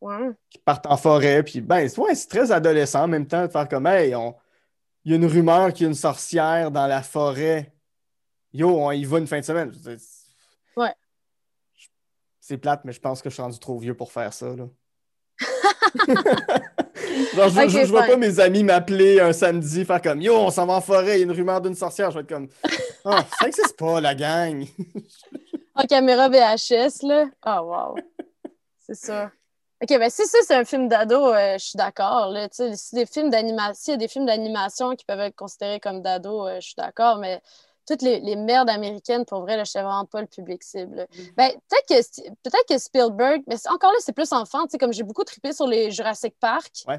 Ouais. 0.00 0.30
qu'ils 0.50 0.60
partent 0.62 0.86
en 0.86 0.96
forêt, 0.96 1.42
puis 1.42 1.60
ben, 1.60 1.88
c'est 1.88 1.98
ouais, 2.00 2.14
c'est 2.14 2.28
très 2.28 2.52
adolescent 2.52 3.02
en 3.04 3.08
même 3.08 3.26
temps 3.26 3.42
de 3.46 3.50
faire 3.50 3.68
comme, 3.68 3.86
hey, 3.86 4.14
on- 4.14 4.36
il 5.04 5.10
y 5.10 5.14
a 5.14 5.16
une 5.16 5.26
rumeur 5.26 5.72
qu'il 5.72 5.82
y 5.82 5.86
a 5.86 5.88
une 5.88 5.94
sorcière 5.96 6.70
dans 6.70 6.86
la 6.86 7.02
forêt. 7.02 7.72
Yo, 8.52 8.68
on 8.78 8.90
y 8.92 9.04
va 9.04 9.18
une 9.18 9.26
fin 9.26 9.40
de 9.40 9.44
semaine. 9.44 9.72
Ouais. 10.76 10.94
C'est 12.40 12.58
plate, 12.58 12.82
mais 12.84 12.92
je 12.92 13.00
pense 13.00 13.20
que 13.22 13.28
je 13.28 13.34
suis 13.34 13.42
rendu 13.42 13.58
trop 13.58 13.78
vieux 13.78 13.94
pour 13.96 14.12
faire 14.12 14.32
ça, 14.32 14.54
là. 14.54 14.68
Genre, 17.34 17.48
je, 17.48 17.60
Ok, 17.60 17.68
je- 17.68 17.78
je 17.86 17.90
vois 17.90 18.02
pas 18.04 18.16
mes 18.16 18.40
amis 18.40 18.64
m'appeler 18.64 19.20
un 19.20 19.32
samedi, 19.32 19.84
faire 19.84 20.00
comme 20.02 20.20
Yo, 20.20 20.34
on 20.36 20.50
s'en 20.50 20.66
va 20.66 20.74
en 20.74 20.80
forêt, 20.80 21.16
il 21.16 21.18
y 21.18 21.22
a 21.22 21.24
une 21.24 21.32
rumeur 21.32 21.60
d'une 21.60 21.74
sorcière. 21.74 22.10
Je 22.10 22.16
vais 22.16 22.22
être 22.22 22.28
comme 22.28 22.48
Ah, 23.04 23.24
ça 23.40 23.46
existe 23.48 23.76
pas, 23.78 24.00
la 24.00 24.14
gang. 24.14 24.64
En 25.74 25.84
caméra 25.84 26.28
VHS, 26.28 27.02
là. 27.02 27.26
Ah, 27.42 27.62
wow. 27.62 27.96
C'est 28.86 28.94
ça. 28.96 29.30
OK, 29.80 29.96
ben 29.96 30.10
si 30.10 30.26
ça, 30.26 30.38
c'est 30.44 30.56
un 30.56 30.64
film 30.64 30.88
d'ado, 30.88 31.32
euh, 31.32 31.52
je 31.56 31.64
suis 31.66 31.76
d'accord. 31.76 32.34
Si 32.50 32.94
des 32.96 33.06
films 33.06 33.30
d'animation, 33.30 33.74
s'il 33.74 33.92
y 33.92 33.94
a 33.94 33.96
des 33.96 34.08
films 34.08 34.26
d'animation 34.26 34.96
qui 34.96 35.04
peuvent 35.04 35.20
être 35.20 35.36
considérés 35.36 35.78
comme 35.78 36.02
d'ado, 36.02 36.48
euh, 36.48 36.56
je 36.60 36.66
suis 36.66 36.74
d'accord, 36.76 37.18
mais 37.18 37.40
toutes 37.88 38.02
les, 38.02 38.20
les 38.20 38.36
merdes 38.36 38.68
américaines, 38.68 39.24
pour 39.24 39.40
vrai, 39.40 39.56
là, 39.56 39.64
je 39.64 39.70
sais 39.70 39.80
vraiment 39.82 40.04
pas 40.04 40.20
le 40.20 40.26
public 40.26 40.62
cible. 40.62 40.94
là. 40.96 41.06
Ben, 41.36 41.50
peut-être 41.68 41.88
que, 41.88 42.28
peut-être 42.42 42.68
que 42.68 42.78
Spielberg, 42.78 43.42
mais 43.46 43.56
encore 43.70 43.92
là, 43.92 43.98
c'est 44.00 44.12
plus 44.12 44.30
enfant, 44.32 44.64
tu 44.64 44.72
sais, 44.72 44.78
comme 44.78 44.92
j'ai 44.92 45.02
beaucoup 45.02 45.24
trippé 45.24 45.52
sur 45.52 45.66
les 45.66 45.90
Jurassic 45.90 46.34
Park. 46.38 46.70
Ouais. 46.86 46.98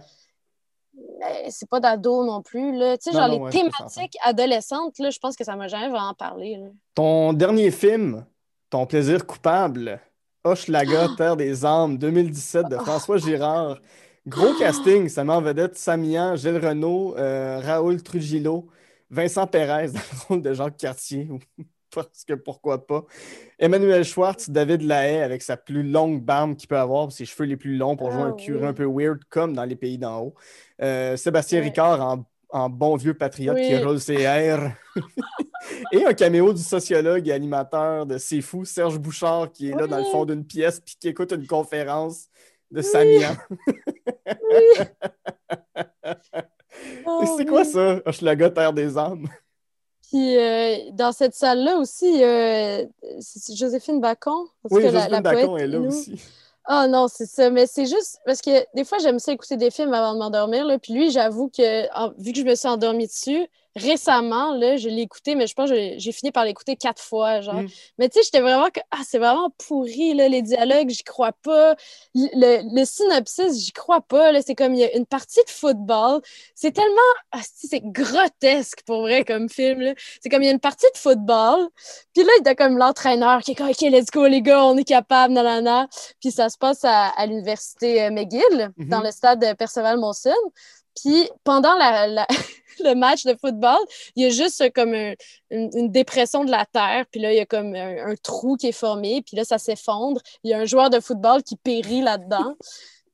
Mais 1.19 1.49
c'est 1.51 1.69
pas 1.69 1.79
d'ado 1.79 2.25
non 2.25 2.41
plus, 2.41 2.75
là. 2.75 2.97
Tu 2.97 3.11
sais, 3.11 3.15
Non, 3.15 3.19
genre 3.19 3.27
non, 3.29 3.33
les 3.35 3.39
ouais, 3.43 3.51
thématiques 3.51 4.17
adolescentes, 4.23 4.97
là, 4.99 5.11
je 5.11 5.19
pense 5.19 5.35
que 5.35 5.43
ça 5.43 5.55
m'a 5.55 5.67
jamais 5.67 5.89
vraiment 5.89 6.15
parlé, 6.15 6.57
là. 6.57 6.67
Ton 6.95 7.33
dernier 7.33 7.71
film, 7.71 8.25
Ton 8.71 8.85
plaisir 8.85 9.25
coupable, 9.25 9.99
Hochelaga, 10.43 11.07
Terre 11.17 11.35
des 11.37 11.65
âmes, 11.65 11.97
2017 11.97 12.67
de 12.67 12.77
François 12.77 13.17
Girard. 13.17 13.77
Gros 14.27 14.53
casting, 14.59 15.07
ça 15.07 15.23
met 15.23 15.33
en 15.33 15.41
vedette 15.41 15.77
Samian, 15.77 16.35
Gilles 16.35 16.57
Renault, 16.65 17.15
euh, 17.17 17.61
Raoul 17.63 18.01
Trujillo, 18.01 18.67
Vincent 19.09 19.47
Pérez 19.47 19.87
dans 19.87 19.99
le 19.99 20.27
rôle 20.27 20.41
de 20.41 20.53
Jacques 20.53 20.77
Cartier, 20.77 21.27
parce 21.95 22.23
que 22.25 22.33
pourquoi 22.33 22.85
pas. 22.85 23.05
Emmanuel 23.57 24.03
Schwartz, 24.03 24.49
David 24.49 24.81
Lahaye 24.83 25.21
avec 25.21 25.41
sa 25.41 25.57
plus 25.57 25.83
longue 25.83 26.23
barbe 26.23 26.55
qu'il 26.55 26.67
peut 26.67 26.77
avoir, 26.77 27.11
ses 27.11 27.25
cheveux 27.25 27.45
les 27.45 27.57
plus 27.57 27.75
longs 27.75 27.95
pour 27.95 28.11
jouer 28.11 28.21
Ah 28.23 28.27
un 28.27 28.31
curé 28.33 28.61
oui. 28.61 28.67
un 28.67 28.73
peu 28.73 28.85
weird 28.85 29.19
comme 29.29 29.53
dans 29.53 29.65
les 29.65 29.75
pays 29.75 29.97
d'en 29.97 30.21
haut. 30.21 30.33
Euh, 30.81 31.17
Sébastien 31.17 31.59
Ouais. 31.59 31.65
Ricard 31.65 32.01
en, 32.01 32.25
en 32.49 32.69
bon 32.69 32.95
vieux 32.95 33.13
patriote 33.15 33.57
qui 33.57 33.75
roule 33.77 33.99
ses 33.99 34.21
airs. 34.21 34.75
et 35.91 36.05
un 36.05 36.13
caméo 36.13 36.53
du 36.53 36.61
sociologue 36.61 37.27
et 37.27 37.31
animateur 37.31 38.05
de 38.05 38.17
C'est 38.17 38.41
Fou, 38.41 38.65
Serge 38.65 38.99
Bouchard, 38.99 39.51
qui 39.51 39.69
est 39.69 39.75
là 39.75 39.87
dans 39.87 39.97
le 39.97 40.03
fond 40.05 40.25
d'une 40.25 40.45
pièce 40.45 40.79
puis 40.79 40.95
qui 40.99 41.07
écoute 41.07 41.31
une 41.31 41.47
conférence 41.47 42.27
de 42.71 42.81
Samian. 42.83 43.35
Oh, 47.05 47.23
c'est 47.37 47.43
oui. 47.43 47.49
quoi 47.49 47.63
ça, 47.65 48.01
Hochelaga, 48.05 48.49
Terre 48.49 48.73
des 48.73 48.97
âmes? 48.97 49.27
Puis 50.09 50.37
euh, 50.37 50.91
dans 50.93 51.11
cette 51.11 51.35
salle-là 51.35 51.77
aussi, 51.77 52.23
euh, 52.23 52.83
c'est 53.19 53.55
Joséphine 53.55 54.01
Bacon. 54.01 54.45
Oui, 54.71 54.81
Joséphine 54.83 55.11
la 55.11 55.21
Bacon 55.21 55.49
poète 55.49 55.61
est 55.61 55.67
là 55.67 55.79
aussi. 55.81 56.15
Ah 56.65 56.87
non, 56.87 57.07
c'est 57.07 57.25
ça. 57.25 57.49
Mais 57.49 57.67
c'est 57.67 57.85
juste 57.85 58.19
parce 58.25 58.41
que 58.41 58.65
des 58.75 58.83
fois, 58.85 58.97
j'aime 58.99 59.19
ça 59.19 59.31
écouter 59.31 59.57
des 59.57 59.71
films 59.71 59.93
avant 59.93 60.13
de 60.13 60.19
m'endormir. 60.19 60.65
Puis 60.81 60.93
lui, 60.93 61.11
j'avoue 61.11 61.49
que 61.49 61.91
en- 61.95 62.11
vu 62.17 62.31
que 62.31 62.39
je 62.39 62.43
me 62.43 62.55
suis 62.55 62.67
endormie 62.67 63.07
dessus, 63.07 63.47
récemment, 63.75 64.53
là, 64.55 64.77
je 64.77 64.89
l'ai 64.89 65.03
écouté, 65.03 65.35
mais 65.35 65.47
je 65.47 65.53
pense 65.53 65.69
que 65.69 65.75
j'ai- 65.97 66.11
fini 66.11 66.31
par 66.31 66.43
l'écouter 66.43 66.75
quatre 66.75 67.01
fois. 67.01 67.39
Genre. 67.41 67.53
Mm. 67.53 67.67
Mais 67.97 68.09
tu 68.09 68.17
sais, 68.19 68.23
j'étais 68.25 68.41
vraiment 68.41 68.69
que 68.69 68.79
ah, 68.91 68.97
c'est 69.07 69.19
vraiment 69.19 69.49
pourri, 69.67 70.13
là, 70.15 70.27
les 70.27 70.41
dialogues, 70.41 70.89
j'y 70.89 71.03
crois 71.03 71.31
pas. 71.43 71.75
Le, 72.15 72.75
le 72.75 72.85
synopsis, 72.85 73.63
j'y 73.63 73.71
crois 73.71 74.01
pas. 74.01 74.41
C'est 74.41 74.55
comme 74.55 74.73
il 74.73 74.79
y 74.79 74.83
a 74.83 74.95
une 74.97 75.05
partie 75.05 75.39
de 75.45 75.49
football. 75.51 76.21
C'est 76.55 76.71
tellement. 76.71 76.95
ah, 77.31 77.39
c'est 77.43 77.81
grotesque 77.83 78.81
pour 78.85 79.01
vrai 79.01 79.23
comme 79.23 79.49
film. 79.49 79.93
C'est 80.21 80.29
comme 80.29 80.41
il 80.41 80.47
y 80.47 80.49
a 80.49 80.53
une 80.53 80.59
partie 80.59 80.87
de 80.93 80.97
football. 80.97 81.69
Puis 82.13 82.23
là, 82.23 82.31
il 82.39 82.45
y 82.45 82.49
a 82.49 82.55
comme 82.55 82.77
l'entraîneur 82.77 83.41
qui 83.41 83.51
est 83.51 83.55
comme 83.55 83.69
OK, 83.69 83.81
let's 83.81 84.07
go, 84.11 84.25
les 84.27 84.41
gars, 84.41 84.65
on 84.65 84.75
est 84.77 84.83
capable, 84.83 85.33
nanana. 85.33 85.87
Puis 86.19 86.31
ça 86.31 86.49
se 86.49 86.57
passe 86.57 86.83
à, 86.83 87.07
à 87.09 87.25
l'université 87.27 88.03
euh, 88.03 88.09
McGill, 88.11 88.71
Mhm. 88.77 88.89
dans 88.89 89.01
le 89.01 89.11
stade 89.11 89.39
de 89.41 89.53
Perceval-Monson. 89.53 90.33
Puis 91.01 91.29
pendant 91.43 91.75
le 92.79 92.93
match 92.95 93.25
de 93.25 93.35
football, 93.39 93.79
il 94.15 94.23
y 94.23 94.25
a 94.25 94.29
juste 94.29 94.61
euh, 94.61 94.69
comme 94.73 94.93
un- 94.93 95.13
une, 95.51 95.91
dépression 95.91 96.45
de 96.45 96.51
la 96.51 96.65
terre. 96.65 97.05
Puis 97.11 97.19
là, 97.19 97.33
il 97.33 97.37
y 97.37 97.41
a 97.41 97.45
comme 97.45 97.75
un, 97.75 98.11
un 98.11 98.15
trou 98.15 98.55
qui 98.55 98.67
est 98.67 98.71
formé. 98.71 99.21
Puis 99.25 99.35
là, 99.35 99.43
ça 99.43 99.57
s'effondre. 99.57 100.21
Il 100.43 100.51
y 100.51 100.53
a 100.53 100.59
un 100.59 100.65
joueur 100.65 100.89
de 100.89 100.99
football 100.99 101.43
qui 101.43 101.55
périt 101.57 102.01
là-dedans. 102.01 102.55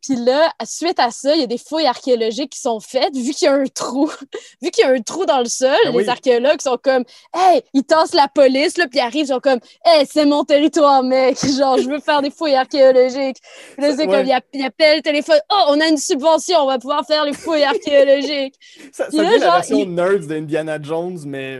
Puis 0.05 0.15
là, 0.17 0.51
suite 0.65 0.99
à 0.99 1.09
ça, 1.09 1.33
il 1.33 1.41
y 1.41 1.43
a 1.43 1.47
des 1.47 1.57
fouilles 1.57 1.87
archéologiques 1.87 2.51
qui 2.51 2.59
sont 2.59 2.79
faites, 2.79 3.15
vu 3.15 3.31
qu'il 3.31 3.45
y 3.45 3.49
a 3.49 3.53
un 3.55 3.65
trou. 3.65 4.05
vu 4.61 4.69
qu'il 4.71 4.83
y 4.85 4.87
a 4.87 4.91
un 4.91 5.01
trou 5.01 5.25
dans 5.25 5.39
le 5.39 5.45
sol, 5.45 5.75
Ah 5.85 5.89
les 5.89 5.95
oui. 5.95 6.07
archéologues 6.09 6.61
sont 6.61 6.77
comme 6.81 7.03
Hey, 7.33 7.63
ils 7.73 7.83
tassent 7.83 8.13
la 8.13 8.27
police, 8.27 8.77
là, 8.77 8.87
puis 8.87 8.99
ils 8.99 9.01
arrivent, 9.01 9.25
ils 9.25 9.33
sont 9.33 9.39
comme 9.39 9.59
Hey, 9.83 10.05
c'est 10.05 10.25
mon 10.25 10.43
territoire, 10.43 11.01
mec. 11.01 11.37
Genre, 11.57 11.77
je 11.79 11.89
veux 11.89 11.99
faire 11.99 12.21
des 12.21 12.29
fouilles 12.29 12.55
archéologiques. 12.55 13.37
Puis 13.73 13.81
là, 13.81 13.95
c'est 13.95 14.05
Ouais. 14.05 14.17
comme, 14.17 14.25
il 14.27 14.31
app- 14.31 14.45
il 14.53 14.63
appelle 14.63 14.97
le 14.97 15.01
téléphone 15.01 15.39
Oh, 15.51 15.63
on 15.69 15.79
a 15.81 15.87
une 15.87 15.97
subvention, 15.97 16.59
on 16.59 16.67
va 16.67 16.77
pouvoir 16.77 17.05
faire 17.07 17.25
les 17.25 17.33
fouilles 17.33 17.63
archéologiques. 17.63 18.55
Ça, 18.91 19.09
ça 19.09 19.17
là, 19.17 19.23
devient 19.29 19.39
la 19.39 19.45
genre, 19.45 19.55
version 19.55 19.77
il- 19.79 19.93
nerds 19.95 20.19
d'Indiana 20.27 20.77
Jones, 20.81 21.19
mais 21.25 21.57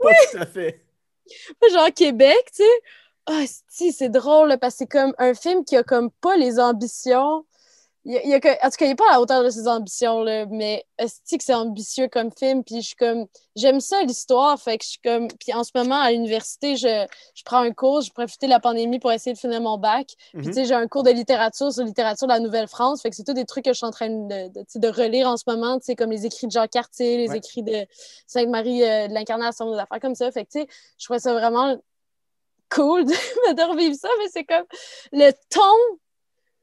pas 0.00 0.10
tout 0.30 0.38
à 0.38 0.46
fait. 0.46 0.80
genre 1.72 1.88
Québec, 1.94 2.36
tu 2.54 2.62
sais. 2.62 2.70
Ah, 3.26 3.42
si, 3.68 3.92
c'est 3.92 4.08
drôle, 4.08 4.48
là, 4.48 4.58
parce 4.58 4.74
que 4.74 4.78
c'est 4.78 4.86
comme 4.86 5.14
un 5.18 5.34
film 5.34 5.64
qui 5.64 5.76
a 5.76 5.82
comme 5.84 6.10
pas 6.20 6.36
les 6.36 6.58
ambitions. 6.58 7.44
Il 8.10 8.14
y 8.14 8.18
a, 8.18 8.22
il 8.24 8.30
y 8.30 8.34
a 8.34 8.40
que- 8.40 8.48
en 8.48 8.70
tout 8.70 8.76
cas, 8.76 8.86
il 8.86 8.88
n'est 8.88 8.94
pas 8.96 9.08
à 9.08 9.12
la 9.12 9.20
hauteur 9.20 9.44
de 9.44 9.50
ses 9.50 9.68
ambitions, 9.68 10.24
là, 10.24 10.44
mais 10.46 10.84
que 10.98 11.06
c'est 11.38 11.54
ambitieux 11.54 12.08
comme 12.08 12.32
film? 12.32 12.64
Puis 12.64 12.80
je 12.82 12.86
suis 12.88 12.96
comme, 12.96 13.26
j'aime 13.54 13.78
ça 13.80 14.02
l'histoire, 14.02 14.60
fait 14.60 14.78
que 14.78 14.84
je 14.84 14.90
suis 14.90 14.98
comme, 15.04 15.28
puis 15.28 15.52
en 15.54 15.62
ce 15.62 15.70
moment, 15.76 16.00
à 16.00 16.10
l'université, 16.10 16.74
je, 16.74 17.06
je 17.34 17.42
prends 17.44 17.58
un 17.58 17.70
cours, 17.72 18.00
je 18.00 18.10
profite 18.10 18.40
de 18.42 18.48
la 18.48 18.58
pandémie 18.58 18.98
pour 18.98 19.12
essayer 19.12 19.32
de 19.32 19.38
finir 19.38 19.60
mon 19.60 19.78
bac. 19.78 20.08
Puis 20.32 20.38
Mhm. 20.38 20.44
tu 20.46 20.52
sais, 20.54 20.64
j'ai 20.64 20.74
un 20.74 20.88
cours 20.88 21.04
de 21.04 21.10
littérature 21.12 21.72
sur 21.72 21.84
littérature 21.84 22.26
de 22.26 22.32
la 22.32 22.40
Nouvelle-France, 22.40 23.00
fait 23.02 23.10
que 23.10 23.16
c'est 23.16 23.22
tous 23.22 23.32
des 23.32 23.44
trucs 23.44 23.64
que 23.66 23.72
je 23.72 23.76
suis 23.76 23.86
en 23.86 23.92
train 23.92 24.08
de, 24.10 24.48
de, 24.48 24.64
de 24.74 24.88
relire 24.88 25.28
en 25.28 25.36
ce 25.36 25.44
moment, 25.46 25.78
tu 25.78 25.84
sais, 25.84 25.94
comme 25.94 26.10
les 26.10 26.26
écrits 26.26 26.48
de 26.48 26.52
Jean 26.52 26.66
Cartier, 26.66 27.16
les 27.16 27.30
Ouais. 27.30 27.36
écrits 27.38 27.62
de 27.62 27.86
Sainte-Marie 28.26 28.82
euh, 28.82 29.06
de 29.06 29.14
l'Incarnation, 29.14 29.70
des 29.72 29.78
affaires 29.78 30.00
comme 30.00 30.16
ça. 30.16 30.32
Fait 30.32 30.44
que 30.44 30.50
tu 30.50 30.60
sais, 30.62 30.66
je 30.98 31.04
trouvais 31.04 31.20
ça 31.20 31.32
vraiment 31.32 31.76
cool 32.74 33.04
de, 33.04 33.54
de 33.54 33.62
revivre 33.70 33.94
ça, 33.96 34.08
mais 34.18 34.28
c'est 34.32 34.44
comme 34.44 34.64
le 35.12 35.30
ton, 35.48 35.98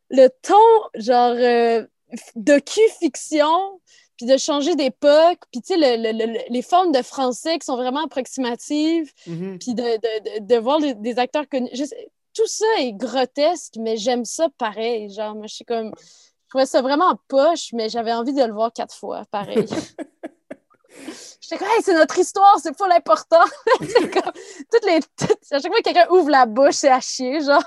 le 0.09 0.27
ton, 0.41 0.55
genre, 0.95 1.33
euh, 1.35 1.81
f- 2.13 2.31
docu-fiction, 2.35 3.81
puis 4.17 4.25
de 4.25 4.37
changer 4.37 4.75
d'époque, 4.75 5.39
puis 5.51 5.61
tu 5.61 5.73
sais, 5.73 5.77
le- 5.77 6.11
le- 6.11 6.25
le- 6.33 6.39
les 6.49 6.61
formes 6.61 6.91
de 6.91 7.01
français 7.01 7.59
qui 7.59 7.65
sont 7.65 7.75
vraiment 7.75 8.05
approximatives, 8.05 9.11
Mhm. 9.27 9.59
puis 9.59 9.73
de, 9.75 9.83
de, 9.83 10.39
de, 10.39 10.45
de 10.45 10.59
voir 10.59 10.79
des, 10.79 10.93
des 10.95 11.19
acteurs 11.19 11.47
connus. 11.49 11.69
Je 11.73 11.83
sais- 11.85 12.09
tout 12.33 12.47
ça 12.47 12.65
est 12.79 12.93
grotesque, 12.93 13.73
mais 13.79 13.97
j'aime 13.97 14.23
ça 14.25 14.47
pareil. 14.57 15.11
Genre, 15.11 15.33
moi, 15.35 15.47
je 15.47 15.55
suis 15.55 15.65
comme. 15.65 15.91
Je 15.99 16.49
trouvais 16.49 16.65
ça 16.67 16.81
vraiment 16.81 17.13
poche, 17.27 17.73
mais 17.73 17.89
j'avais 17.89 18.13
envie 18.13 18.31
de 18.33 18.43
le 18.43 18.53
voir 18.53 18.71
quatre 18.71 18.95
fois, 18.95 19.23
pareil. 19.31 19.65
J'étais 21.41 21.57
comme, 21.57 21.67
hey, 21.67 21.81
c'est 21.83 21.93
notre 21.93 22.17
histoire, 22.17 22.57
c'est 22.61 22.75
pas 22.77 22.87
l'important. 22.87 23.43
Toutes 23.79 24.85
les, 24.85 24.99
toutes- 25.17 25.37
à 25.51 25.59
chaque 25.59 25.67
fois 25.71 25.77
que 25.77 25.83
quelqu'un 25.83 26.07
ouvre 26.09 26.29
la 26.29 26.45
bouche, 26.45 26.75
c'est 26.75 26.89
à 26.89 26.99
chier, 26.99 27.41
genre. 27.41 27.63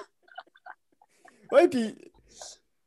Ouais, 1.53 1.69
puis, 1.69 1.95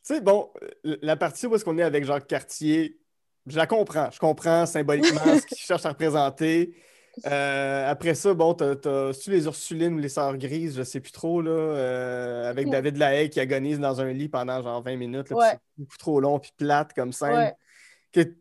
tu 0.05 0.15
sais, 0.15 0.21
bon, 0.21 0.49
euh, 0.85 0.97
la 1.01 1.15
partie 1.15 1.47
où 1.47 1.55
est-ce 1.55 1.63
qu'on 1.63 1.77
est 1.77 1.83
avec 1.83 2.05
Jacques 2.05 2.27
Cartier, 2.27 2.99
je 3.47 3.57
la 3.57 3.67
comprends. 3.67 4.09
Je 4.11 4.19
comprends 4.19 4.65
symboliquement 4.65 5.39
ce 5.39 5.45
qu'il 5.45 5.57
cherche 5.57 5.85
à 5.85 5.89
représenter. 5.89 6.75
Euh, 7.27 7.91
après 7.91 8.15
ça, 8.15 8.33
bon, 8.33 8.55
t'as, 8.55 8.75
t'as, 8.75 9.13
tu 9.13 9.29
les 9.29 9.45
Ursulines 9.45 9.93
ou 9.93 9.97
les 9.99 10.09
Sœurs 10.09 10.35
Grises, 10.37 10.75
je 10.75 10.81
sais 10.81 10.99
plus 10.99 11.11
trop, 11.11 11.43
là, 11.43 11.51
euh, 11.51 12.49
avec. 12.49 12.67
David 12.69 12.97
Lahaye 12.97 13.29
qui 13.29 13.39
agonise 13.39 13.79
dans 13.79 14.01
un 14.01 14.11
lit 14.11 14.29
pendant 14.29 14.63
genre 14.63 14.81
20 14.81 14.95
minutes. 14.95 15.29
Ouais. 15.29 15.51
C'est 15.51 15.59
beaucoup 15.77 15.97
trop 15.97 16.19
long 16.19 16.39
puis 16.39 16.51
plate 16.57 16.93
comme 16.93 17.13
scène. 17.13 17.35
Ouais. 17.35 17.53
Que- 18.11 18.33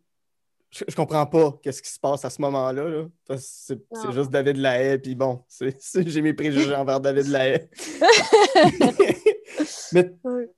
je, 0.71 0.85
je 0.89 0.97
comprends 0.97 1.27
pas 1.27 1.59
qu'est-ce 1.63 1.83
qui 1.83 1.91
se 1.91 2.01
passe 2.01 2.25
à 2.25 2.31
ce 2.31 2.41
moment-là. 2.41 2.89
là. 2.89 3.37
C'est, 3.37 3.79
juste 4.11 4.31
David 4.31 4.57
Lahaye, 4.57 4.99
puis 4.99 5.15
bon, 5.15 5.45
j'ai 5.95 6.23
mes 6.23 6.33
préjugés 6.33 6.75
envers 6.75 6.99
David 6.99 7.27
Lahaye. 7.27 7.69
Mais 9.93 10.11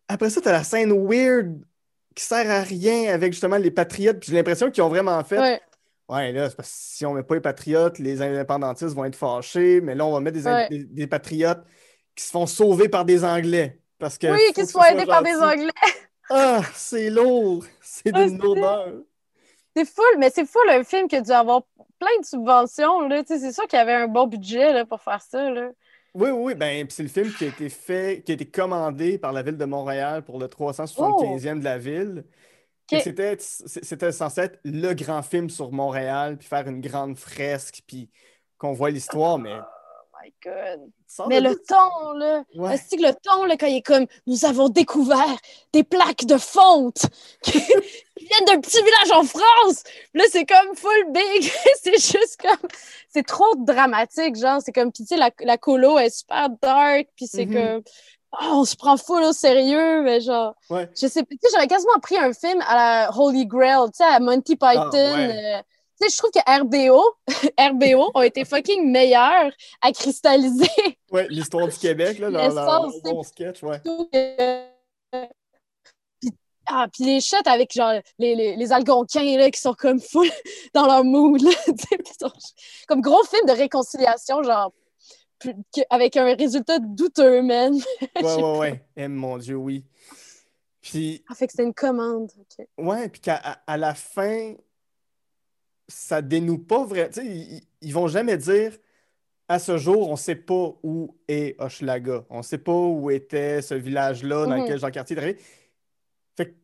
après 0.09 0.31
ça, 0.31 0.41
t'as 0.41 0.53
la 0.53 0.65
scène 0.65 0.93
weird 1.07 1.61
qui 2.15 2.25
sert 2.25 2.49
à 2.51 2.61
rien 2.63 3.13
avec 3.13 3.33
justement 3.33 3.57
les 3.57 3.71
patriotes. 3.71 4.21
Puis 4.21 4.31
j'ai 4.31 4.37
l'impression 4.37 4.71
qu'ils 4.71 4.83
ont 4.83 4.89
vraiment 4.89 5.23
fait 5.25 5.39
Ouais. 5.39 5.61
Ouais, 6.09 6.33
là, 6.33 6.51
c'est 6.51 6.57
parce 6.57 6.69
que 6.69 6.75
si 6.77 7.07
on 7.07 7.15
met 7.15 7.23
pas 7.23 7.35
les 7.35 7.41
patriotes, 7.41 7.99
les 7.99 8.21
indépendantistes 8.21 8.95
vont 8.95 9.07
être 9.07 9.17
fâchés, 9.17 9.81
mais 9.81 9.95
là, 9.95 10.05
on 10.05 10.13
va 10.13 10.21
mettre 10.21 10.37
des, 10.37 10.47
Ouais. 10.47 10.69
des- 10.69 10.85
des 10.85 11.07
patriotes 11.07 11.65
qui 12.15 12.25
se 12.25 12.31
font 12.31 12.47
sauver 12.47 12.89
par 12.91 13.05
des 13.07 13.25
Anglais. 13.25 13.81
Parce 13.99 14.19
que 14.19 14.27
Oui, 14.27 14.53
qui 14.55 14.67
se 14.67 14.73
font 14.73 14.85
aider 14.85 15.07
par 15.07 15.23
des. 15.23 15.35
Anglais? 15.35 15.71
Ah, 16.31 16.63
c'est 16.75 17.11
lourd! 17.11 17.65
C'est 17.83 18.15
Ouais, 18.15 18.27
d'une 18.27 18.37
c'est- 18.39 18.43
lourdeur. 18.43 18.93
C'est 19.77 19.85
full, 19.85 20.19
mais 20.19 20.31
c'est 20.31 20.47
full 20.47 20.69
un 20.71 20.83
film 20.85 21.07
qui 21.09 21.17
a 21.17 21.21
dû 21.21 21.31
avoir 21.33 21.63
plein 21.99 22.19
de 22.21 22.25
subventions. 22.25 23.09
Tu 23.09 23.39
C'est 23.39 23.53
sûr 23.53 23.67
qu'il 23.67 23.79
y 23.79 23.83
avait 23.83 23.93
un 23.95 24.07
bon 24.09 24.27
budget 24.27 24.73
là, 24.73 24.85
pour 24.87 25.01
faire 25.03 25.21
ça. 25.21 25.51
Là. 25.51 25.71
Oui, 26.15 26.31
oui, 26.31 26.39
oui, 26.45 26.55
ben, 26.55 26.87
c'est 26.91 27.03
le 27.03 27.09
film 27.09 27.35
qui 27.35 27.45
a 27.45 27.49
été 27.49 27.69
fait, 27.69 28.23
qui 28.25 28.31
a 28.33 28.35
été 28.35 28.49
commandé 28.49 29.19
par 29.19 29.33
la 29.33 29.43
ville 29.43 29.57
de 29.57 29.65
Montréal 29.65 30.25
pour 30.25 30.39
le 30.39 30.47
375e 30.49 31.59
de 31.59 31.65
la 31.65 31.79
ville. 31.79 32.25
C'était 32.89 34.13
censé 34.13 34.41
être 34.43 34.61
le 34.65 34.95
grand 34.95 35.23
film 35.23 35.51
sur 35.51 35.73
Montréal, 35.73 36.39
puis 36.39 36.49
faire 36.49 36.69
une 36.69 36.81
grande 36.81 37.19
fresque, 37.19 37.83
puis 37.87 38.11
qu'on 38.59 38.73
voit 38.73 38.91
l'histoire, 38.91 39.39
mais. 39.39 39.67
My 40.25 40.33
God. 40.43 40.91
Mais 41.29 41.41
le 41.41 41.55
ton, 41.57 42.13
là, 42.19 42.45
Ouais. 42.57 42.77
que 42.79 42.97
le 43.03 43.13
ton, 43.23 43.45
là, 43.45 43.57
quand 43.59 43.67
il 43.67 43.77
est 43.77 43.83
comme 43.83 44.07
nous 44.27 44.45
avons 44.47 44.69
découvert 44.71 45.37
des 45.73 45.85
plaques 45.85 46.25
de 46.25 46.39
fonte 46.39 47.03
qui, 47.43 47.53
qui 48.17 48.25
viennent 48.27 48.45
d'un 48.47 48.61
petit 48.61 48.83
village 48.83 49.11
en 49.13 49.25
France. 49.25 49.83
Là, 50.15 50.25
c'est 50.31 50.47
comme 50.47 50.75
full 50.75 51.13
big. 51.13 51.53
c'est 51.83 51.93
juste 52.01 52.39
comme. 52.41 52.69
C'est 53.11 53.27
trop 53.27 53.55
dramatique, 53.57 54.37
genre. 54.37 54.61
C'est 54.65 54.73
comme. 54.73 54.93
Puis, 54.93 55.05
tu 55.05 55.09
sais, 55.09 55.17
la, 55.19 55.31
la 55.41 55.59
colo 55.59 55.99
est 55.99 56.11
super 56.11 56.49
dark. 56.63 57.07
Puis, 57.17 57.27
c'est 57.27 57.45
Mhm. 57.47 57.55
comme. 57.55 57.83
oh, 58.41 58.47
on 58.61 58.65
se 58.65 58.77
prend 58.77 58.97
full 58.97 59.23
au 59.25 59.33
sérieux, 59.33 60.03
mais 60.03 60.21
genre. 60.21 60.55
Ouais. 60.71 60.89
Je 61.01 61.07
sais 61.07 61.23
pas. 61.23 61.29
Tu 61.33 61.39
sais, 61.43 61.49
j'aurais 61.53 61.69
quasiment 61.69 61.99
pris 62.01 62.17
un 62.17 62.33
film 62.33 62.63
à 62.67 62.77
la 62.77 63.11
Holy 63.17 63.47
Grail, 63.47 63.91
tu 63.93 63.99
sais, 63.99 64.05
à 64.05 64.21
Monty 64.21 64.57
Python. 64.57 64.91
Ah, 64.91 64.91
ouais. 65.17 65.55
euh, 65.59 65.63
sais, 66.01 66.09
je 66.11 66.17
trouve 66.19 66.31
que 66.31 66.61
RBO, 66.61 67.03
RBO 67.59 68.11
ont 68.15 68.23
été 68.23 68.45
fucking 68.45 68.91
meilleurs 68.91 69.53
à 69.83 69.93
cristalliser 69.93 70.67
Ouais, 71.11 71.27
l'histoire 71.29 71.69
du 71.69 71.77
Québec, 71.77 72.19
là, 72.19 72.31
leur, 72.31 72.53
leur- 72.55 72.91
bon 73.05 73.23
sketch, 73.23 73.63
ouais. 73.63 73.81
que- 73.81 74.65
ah, 76.67 76.87
puis 76.93 77.05
les 77.05 77.21
shots 77.21 77.37
avec 77.47 77.73
genre 77.75 77.93
les, 78.19 78.35
les, 78.35 78.57
les 78.57 78.73
Algonquins 78.73 79.37
là, 79.37 79.51
qui 79.51 79.61
sont 79.61 79.75
comme 79.75 80.01
full 80.01 80.29
dans 80.75 80.87
leur 80.87 81.05
mood. 81.05 81.41
Là, 81.43 81.51
sont- 82.21 82.33
comme 82.89 83.01
gros 83.03 83.23
film 83.25 83.47
de 83.47 83.53
réconciliation, 83.53 84.43
genre 84.43 84.73
avec 85.91 86.17
un 86.17 86.35
résultat 86.35 86.79
douteux, 86.79 87.43
man. 87.43 87.79
Ouais, 88.23 88.35
ouais, 88.35 88.59
ouais. 88.59 88.85
Eh, 88.97 89.09
mon 89.09 89.37
Dieu, 89.37 89.57
oui. 89.57 89.85
Puis, 90.81 91.23
Ah, 91.31 91.35
fait 91.35 91.47
que 91.47 91.53
c'était 91.53 91.65
une 91.65 91.75
commande. 91.75 92.31
ok. 92.39 92.67
ouais, 92.79 93.09
puis 93.11 93.21
qu'à 93.21 93.37
à, 93.37 93.59
à 93.67 93.77
la 93.77 93.95
fin, 93.95 94.55
ça 95.89 96.23
dénoue 96.23 96.59
pas 96.59 96.87
sais, 97.13 97.25
ils, 97.27 97.63
ils 97.81 97.93
vont 97.93 98.09
jamais 98.09 98.37
dire 98.37 98.73
à 99.49 99.59
ce 99.59 99.77
jour, 99.77 100.09
on 100.09 100.17
sait 100.17 100.37
pas 100.37 100.75
où 100.83 101.19
est 101.29 101.55
Hochelaga. 101.61 102.25
On 102.31 102.43
sait 102.43 102.59
pas 102.59 102.73
où 102.73 103.11
était 103.11 103.61
ce 103.61 103.75
village-là 103.75 104.47
dans 104.47 104.57
Mhm. 104.57 104.63
lequel 104.63 104.79
Jean-Cartier 104.79 105.17
est 105.17 105.19
arrivé. 105.21 105.39
Fait 106.37 106.47
que 106.47 106.55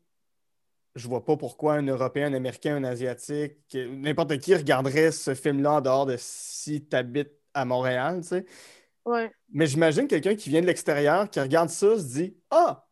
je 0.94 1.06
vois 1.06 1.24
pas 1.24 1.36
pourquoi 1.36 1.74
un 1.74 1.86
Européen, 1.86 2.28
un 2.28 2.34
Américain, 2.34 2.76
un 2.76 2.84
Asiatique, 2.84 3.58
n'importe 3.74 4.38
qui 4.38 4.54
regarderait 4.54 5.12
ce 5.12 5.34
film-là 5.34 5.72
en 5.74 5.80
dehors 5.82 6.06
de 6.06 6.16
si 6.18 6.86
tu 6.86 6.96
habites 6.96 7.32
à 7.52 7.64
Montréal, 7.64 8.20
tu 8.22 8.28
sais. 8.28 8.46
Ouais. 9.04 9.30
Mais 9.52 9.66
j'imagine 9.66 10.06
quelqu'un 10.08 10.34
qui 10.34 10.48
vient 10.50 10.60
de 10.62 10.66
l'extérieur, 10.66 11.28
qui 11.28 11.40
regarde 11.40 11.68
ça, 11.68 11.98
se 11.98 12.04
dit 12.04 12.36
Ah, 12.50 12.86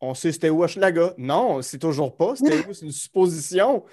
on 0.00 0.14
sait 0.14 0.32
c'était 0.32 0.50
où 0.50 0.62
Hochelaga. 0.64 1.14
Non, 1.18 1.56
on 1.56 1.62
sait 1.62 1.78
toujours 1.78 2.16
pas. 2.16 2.34
C'était 2.36 2.56
où? 2.68 2.74
C'est 2.74 2.86
une 2.86 2.92
supposition. 2.92 3.84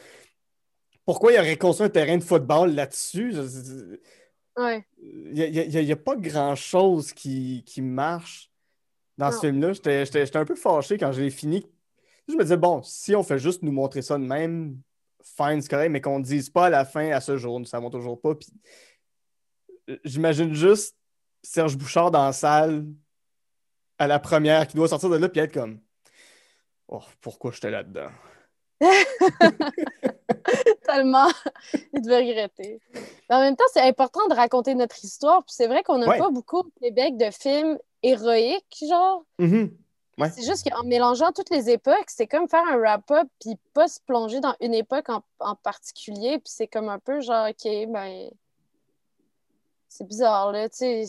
Pourquoi 1.05 1.33
il 1.33 1.39
aurait 1.39 1.57
construit 1.57 1.87
un 1.87 1.89
terrain 1.89 2.17
de 2.17 2.23
football 2.23 2.73
là-dessus? 2.73 3.33
Je- 3.33 3.99
Ouais. 4.57 4.85
Il 5.01 5.33
n'y 5.33 5.91
a, 5.91 5.95
pas 5.95 6.15
grand-chose 6.15 7.11
qui, 7.11 7.63
qui 7.65 7.81
marche 7.81 8.51
dans 9.17 9.31
ce 9.31 9.39
film-là. 9.39 9.73
J'étais 9.73 10.37
un 10.37 10.45
peu 10.45 10.55
fâché 10.55 10.97
quand 10.97 11.11
j'ai 11.11 11.29
fini. 11.31 11.65
Je 12.27 12.35
me 12.35 12.43
disais, 12.43 12.57
bon, 12.57 12.81
si 12.83 13.15
on 13.15 13.23
fait 13.23 13.39
juste 13.39 13.63
nous 13.63 13.71
montrer 13.71 14.01
ça 14.01 14.17
de 14.17 14.23
même, 14.23 14.79
fine, 15.23 15.61
c'est 15.61 15.69
correct, 15.69 15.89
mais 15.89 16.01
qu'on 16.01 16.19
ne 16.19 16.23
dise 16.23 16.49
pas 16.49 16.67
à 16.67 16.69
la 16.69 16.85
fin, 16.85 17.09
à 17.09 17.19
ce 17.19 17.35
jour, 17.37 17.55
nous 17.55 17.65
ne 17.65 17.69
savons 17.69 17.89
toujours 17.89 18.19
pas. 18.21 18.35
Puis, 18.35 18.53
euh, 19.89 19.97
j'imagine 20.05 20.53
juste 20.53 20.95
Serge 21.41 21.75
Bouchard 21.75 22.11
dans 22.11 22.25
la 22.25 22.33
salle 22.33 22.85
à 23.97 24.07
la 24.07 24.19
première 24.19 24.67
qui 24.67 24.75
doit 24.75 24.87
sortir 24.87 25.09
de 25.09 25.17
là 25.17 25.29
puis 25.29 25.41
être 25.41 25.53
comme 25.53 25.79
Oh, 26.87 27.01
pourquoi 27.21 27.51
j'étais 27.51 27.71
là-dedans? 27.71 28.09
Tellement. 30.85 31.27
Il 31.93 32.01
devait 32.01 32.17
regretter. 32.19 32.81
Mais 33.29 33.35
en 33.35 33.41
même 33.41 33.55
temps, 33.55 33.63
c'est 33.73 33.81
important 33.81 34.27
de 34.29 34.33
raconter 34.35 34.75
notre 34.75 35.03
histoire. 35.03 35.43
Puis 35.43 35.53
c'est 35.55 35.67
vrai 35.67 35.83
qu'on 35.83 35.97
n'a 35.97 36.07
Ouais. 36.07 36.17
pas 36.17 36.29
beaucoup 36.29 36.59
au 36.59 36.71
Québec 36.81 37.17
de 37.17 37.29
films 37.31 37.77
héroïques, 38.01 38.83
genre. 38.87 39.23
Mhm. 39.39 39.71
Ouais. 40.19 40.29
C'est 40.29 40.43
juste 40.45 40.69
qu'en 40.69 40.83
mélangeant 40.83 41.31
toutes 41.31 41.49
les 41.49 41.71
époques, 41.71 42.05
c'est 42.07 42.27
comme 42.27 42.47
faire 42.47 42.63
un 42.69 42.77
wrap-up 42.77 43.27
puis 43.41 43.57
pas 43.73 43.87
se 43.87 43.99
plonger 44.05 44.39
dans 44.41 44.55
une 44.61 44.75
époque 44.75 45.09
en, 45.09 45.23
en 45.39 45.55
particulier. 45.55 46.33
Puis 46.37 46.53
c'est 46.55 46.67
comme 46.67 46.89
un 46.89 46.99
peu 46.99 47.19
genre, 47.21 47.47
OK, 47.49 47.63
ben. 47.87 48.29
C'est 49.89 50.07
bizarre, 50.07 50.51
là. 50.51 50.69
Tu 50.69 50.77
sais, 50.77 51.05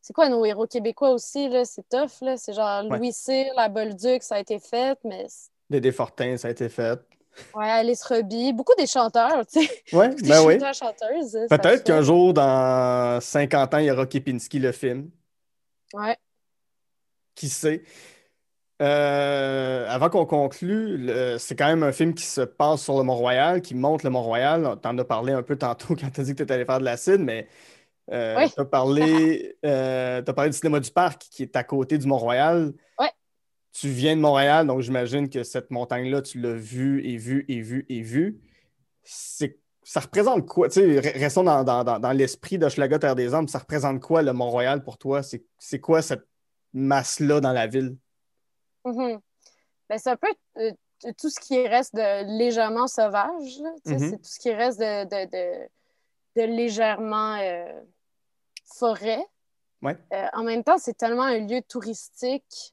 c'est 0.00 0.12
quoi 0.12 0.28
nos 0.28 0.44
héros 0.44 0.66
québécois 0.66 1.10
aussi, 1.10 1.48
là? 1.48 1.64
C'est 1.64 1.88
tough, 1.88 2.20
là. 2.22 2.36
C'est 2.36 2.52
genre 2.54 2.84
Ouais. 2.86 2.98
Louis 2.98 3.12
Cyr, 3.12 3.52
la 3.56 3.68
Bolduc, 3.68 4.22
ça 4.22 4.36
a 4.36 4.38
été 4.40 4.58
fait, 4.58 4.98
mais. 5.04 5.26
Dédé 5.70 5.92
Fortin, 5.92 6.36
ça 6.36 6.48
a 6.48 6.50
été 6.50 6.68
fait. 6.68 6.98
Ouais, 7.54 7.70
Alice 7.70 8.02
Robbie, 8.04 8.52
beaucoup 8.52 8.74
des 8.76 8.86
chanteurs, 8.86 9.46
tu 9.46 9.64
sais. 9.64 9.70
Ouais, 9.92 10.08
ben 10.22 10.42
oui. 10.44 10.54
chanteurs, 10.54 10.74
chanteuses. 10.74 11.38
Peut-être 11.48 11.84
qu'un 11.84 12.02
jour, 12.02 12.34
dans 12.34 13.20
50 13.20 13.74
ans, 13.74 13.78
il 13.78 13.86
y 13.86 13.90
aura 13.90 14.06
Kepinski, 14.06 14.58
le 14.58 14.72
film. 14.72 15.10
Ouais. 15.92 16.16
Qui 17.34 17.48
sait? 17.48 17.82
Euh, 18.82 19.86
avant 19.88 20.10
qu'on 20.10 20.26
conclue, 20.26 21.08
c'est 21.38 21.54
quand 21.56 21.66
même 21.66 21.82
un 21.84 21.92
film 21.92 22.12
qui 22.14 22.24
se 22.24 22.40
passe 22.40 22.82
sur 22.82 22.98
le 22.98 23.04
Mont-Royal, 23.04 23.62
qui 23.62 23.74
montre 23.74 24.04
le 24.04 24.10
Mont-Royal. 24.10 24.76
T'en 24.82 24.98
as 24.98 25.04
parlé 25.04 25.32
un 25.32 25.42
peu 25.42 25.56
tantôt 25.56 25.94
quand 26.00 26.10
t'as 26.12 26.22
dit 26.22 26.32
que 26.32 26.38
t'étais 26.38 26.54
allé 26.54 26.64
faire 26.64 26.80
de 26.80 26.84
l'acide, 26.84 27.20
mais 27.20 27.48
euh, 28.12 28.36
Oui. 28.38 28.52
t'as 28.54 28.64
parlé, 28.64 29.56
euh, 29.64 30.22
parlé 30.22 30.50
du 30.50 30.56
cinéma 30.56 30.80
du 30.80 30.90
Parc 30.90 31.22
qui 31.30 31.42
est 31.44 31.56
à 31.56 31.64
côté 31.64 31.98
du 31.98 32.06
Mont-Royal. 32.06 32.72
Ouais. 32.98 33.10
Tu 33.74 33.88
viens 33.88 34.14
de 34.14 34.20
Montréal, 34.20 34.68
donc 34.68 34.82
j'imagine 34.82 35.28
que 35.28 35.42
cette 35.42 35.72
montagne-là, 35.72 36.22
tu 36.22 36.40
l'as 36.40 36.54
vue 36.54 37.04
et 37.04 37.16
vue 37.16 37.44
et 37.48 37.60
vue 37.60 37.84
et 37.88 38.02
vue. 38.02 38.40
C'est, 39.02 39.58
ça 39.82 39.98
représente 39.98 40.46
quoi? 40.46 40.68
Tu 40.68 40.74
sais, 40.80 41.00
restons 41.00 41.42
dans, 41.42 41.64
dans, 41.64 41.82
dans, 41.82 41.98
dans 41.98 42.12
l'esprit 42.12 42.56
d'Hochelaga 42.56 43.00
Terre 43.00 43.16
des 43.16 43.34
Hommes. 43.34 43.48
Ça 43.48 43.58
représente 43.58 44.00
quoi 44.00 44.22
le 44.22 44.32
Mont-Royal 44.32 44.84
pour 44.84 44.96
toi? 44.96 45.24
C'est, 45.24 45.44
c'est 45.58 45.80
quoi 45.80 46.02
cette 46.02 46.24
masse-là 46.72 47.40
dans 47.40 47.52
la 47.52 47.66
ville? 47.66 47.96
Mhm. 48.84 49.18
Ben, 49.88 49.98
c'est 49.98 50.10
un 50.10 50.16
peu 50.16 50.32
euh, 50.58 50.70
tout 51.18 51.28
ce 51.28 51.40
qui 51.40 51.66
reste 51.66 51.96
de 51.96 52.38
légèrement 52.38 52.86
sauvage. 52.86 53.58
Mhm. 53.86 53.98
C'est 53.98 54.18
tout 54.18 54.22
ce 54.22 54.38
qui 54.38 54.54
reste 54.54 54.78
de, 54.78 55.04
de, 55.04 55.30
de, 55.30 55.68
de 56.36 56.46
légèrement 56.46 57.38
euh, 57.40 57.80
forêt. 58.72 59.26
Ouais. 59.82 59.98
Euh, 60.12 60.26
en 60.32 60.44
même 60.44 60.62
temps, 60.62 60.78
c'est 60.78 60.96
tellement 60.96 61.24
un 61.24 61.40
lieu 61.40 61.60
touristique 61.60 62.72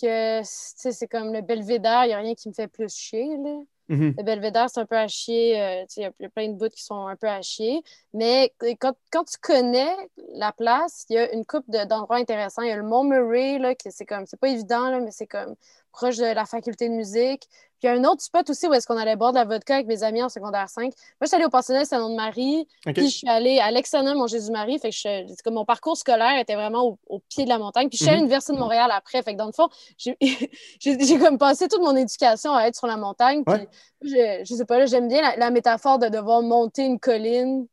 que 0.00 0.40
c'est 0.44 1.08
comme 1.08 1.32
le 1.32 1.40
belvédère, 1.40 2.04
il 2.04 2.08
n'y 2.08 2.14
a 2.14 2.18
rien 2.18 2.34
qui 2.34 2.48
me 2.48 2.54
fait 2.54 2.68
plus 2.68 2.94
chier. 2.94 3.36
Là. 3.38 3.60
Mhm. 3.88 4.14
Le 4.18 4.22
belvédère, 4.22 4.70
c'est 4.70 4.80
un 4.80 4.86
peu 4.86 4.96
à 4.96 5.08
chier. 5.08 5.60
euh, 5.60 5.84
il 5.96 6.02
y 6.02 6.06
a- 6.06 6.28
plein 6.30 6.48
de 6.48 6.54
bouts 6.54 6.68
qui 6.68 6.82
sont 6.84 7.06
un 7.06 7.16
peu 7.16 7.26
à 7.28 7.42
chier. 7.42 7.82
Mais 8.14 8.52
quand, 8.78 8.94
quand 9.10 9.24
tu 9.24 9.36
connais 9.40 9.94
la 10.34 10.52
place, 10.52 11.06
il 11.10 11.14
y 11.14 11.18
a 11.18 11.32
une 11.32 11.44
coupe 11.44 11.68
de- 11.68 11.84
d'endroits 11.84 12.16
intéressants. 12.16 12.62
Il 12.62 12.68
y 12.68 12.72
a 12.72 12.76
le 12.76 12.84
Mont 12.84 13.02
Murray, 13.04 13.58
là, 13.58 13.74
qui 13.74 13.90
c'est 13.90 14.06
comme, 14.06 14.26
c'est 14.26 14.38
pas 14.38 14.48
évident, 14.48 14.90
là, 14.90 15.00
mais 15.00 15.10
c'est 15.10 15.26
comme 15.26 15.54
proche 15.90 16.16
de 16.16 16.24
la 16.24 16.44
faculté 16.46 16.88
de 16.88 16.94
musique. 16.94 17.46
Puis 17.78 17.88
il 17.88 17.94
y 17.94 17.96
a 17.96 17.98
un 17.98 18.04
autre 18.04 18.20
spot 18.20 18.48
aussi 18.50 18.66
où 18.68 18.74
est-ce 18.74 18.86
qu'on 18.86 18.98
allait 18.98 19.16
boire 19.16 19.32
de 19.32 19.38
la 19.38 19.44
vodka 19.46 19.74
avec 19.74 19.86
mes 19.86 20.02
amis 20.02 20.22
en 20.22 20.28
secondaire 20.28 20.68
5. 20.68 20.82
Moi, 20.84 20.92
je 21.22 21.26
suis 21.28 21.36
allée 21.36 21.46
au 21.46 21.50
pensionnat 21.50 21.86
Saint-Nom-de-Marie. 21.86 22.68
OK. 22.86 22.92
Puis 22.92 23.04
je 23.08 23.16
suis 23.16 23.28
allée 23.28 23.58
à 23.58 23.70
l'Externat 23.70 24.14
mon 24.14 24.26
Jésus-Marie. 24.26 24.78
Fait 24.78 24.90
que 24.90 24.96
je, 24.96 25.42
comme 25.42 25.54
mon 25.54 25.64
parcours 25.64 25.96
scolaire 25.96 26.38
était 26.38 26.56
vraiment 26.56 26.82
au, 26.84 26.98
au 27.06 27.20
pied 27.20 27.44
de 27.44 27.48
la 27.48 27.58
montagne. 27.58 27.88
Puis 27.88 27.96
je 27.96 28.04
suis 28.04 28.08
allée 28.10 28.16
à 28.16 28.18
Mhm. 28.18 28.24
l'Université 28.24 28.52
de 28.52 28.58
Montréal 28.58 28.90
après. 28.92 29.22
Fait 29.22 29.32
que 29.32 29.38
dans 29.38 29.46
le 29.46 29.52
fond, 29.52 29.68
j'ai, 29.98 31.18
comme 31.18 31.38
passé 31.38 31.68
toute 31.68 31.80
mon 31.80 31.96
éducation 31.96 32.52
à 32.52 32.64
être 32.66 32.76
sur 32.76 32.86
la 32.86 32.98
montagne. 32.98 33.44
Puis 33.44 33.54
Ouais. 33.54 33.68
je, 34.02 34.44
je 34.44 34.54
sais 34.54 34.64
pas, 34.66 34.78
là, 34.78 34.84
j'aime 34.84 35.08
bien 35.08 35.22
la, 35.22 35.36
la 35.36 35.50
métaphore 35.50 35.98
de 35.98 36.08
devoir 36.08 36.42
monter 36.42 36.84
une 36.84 37.00
colline 37.00 37.66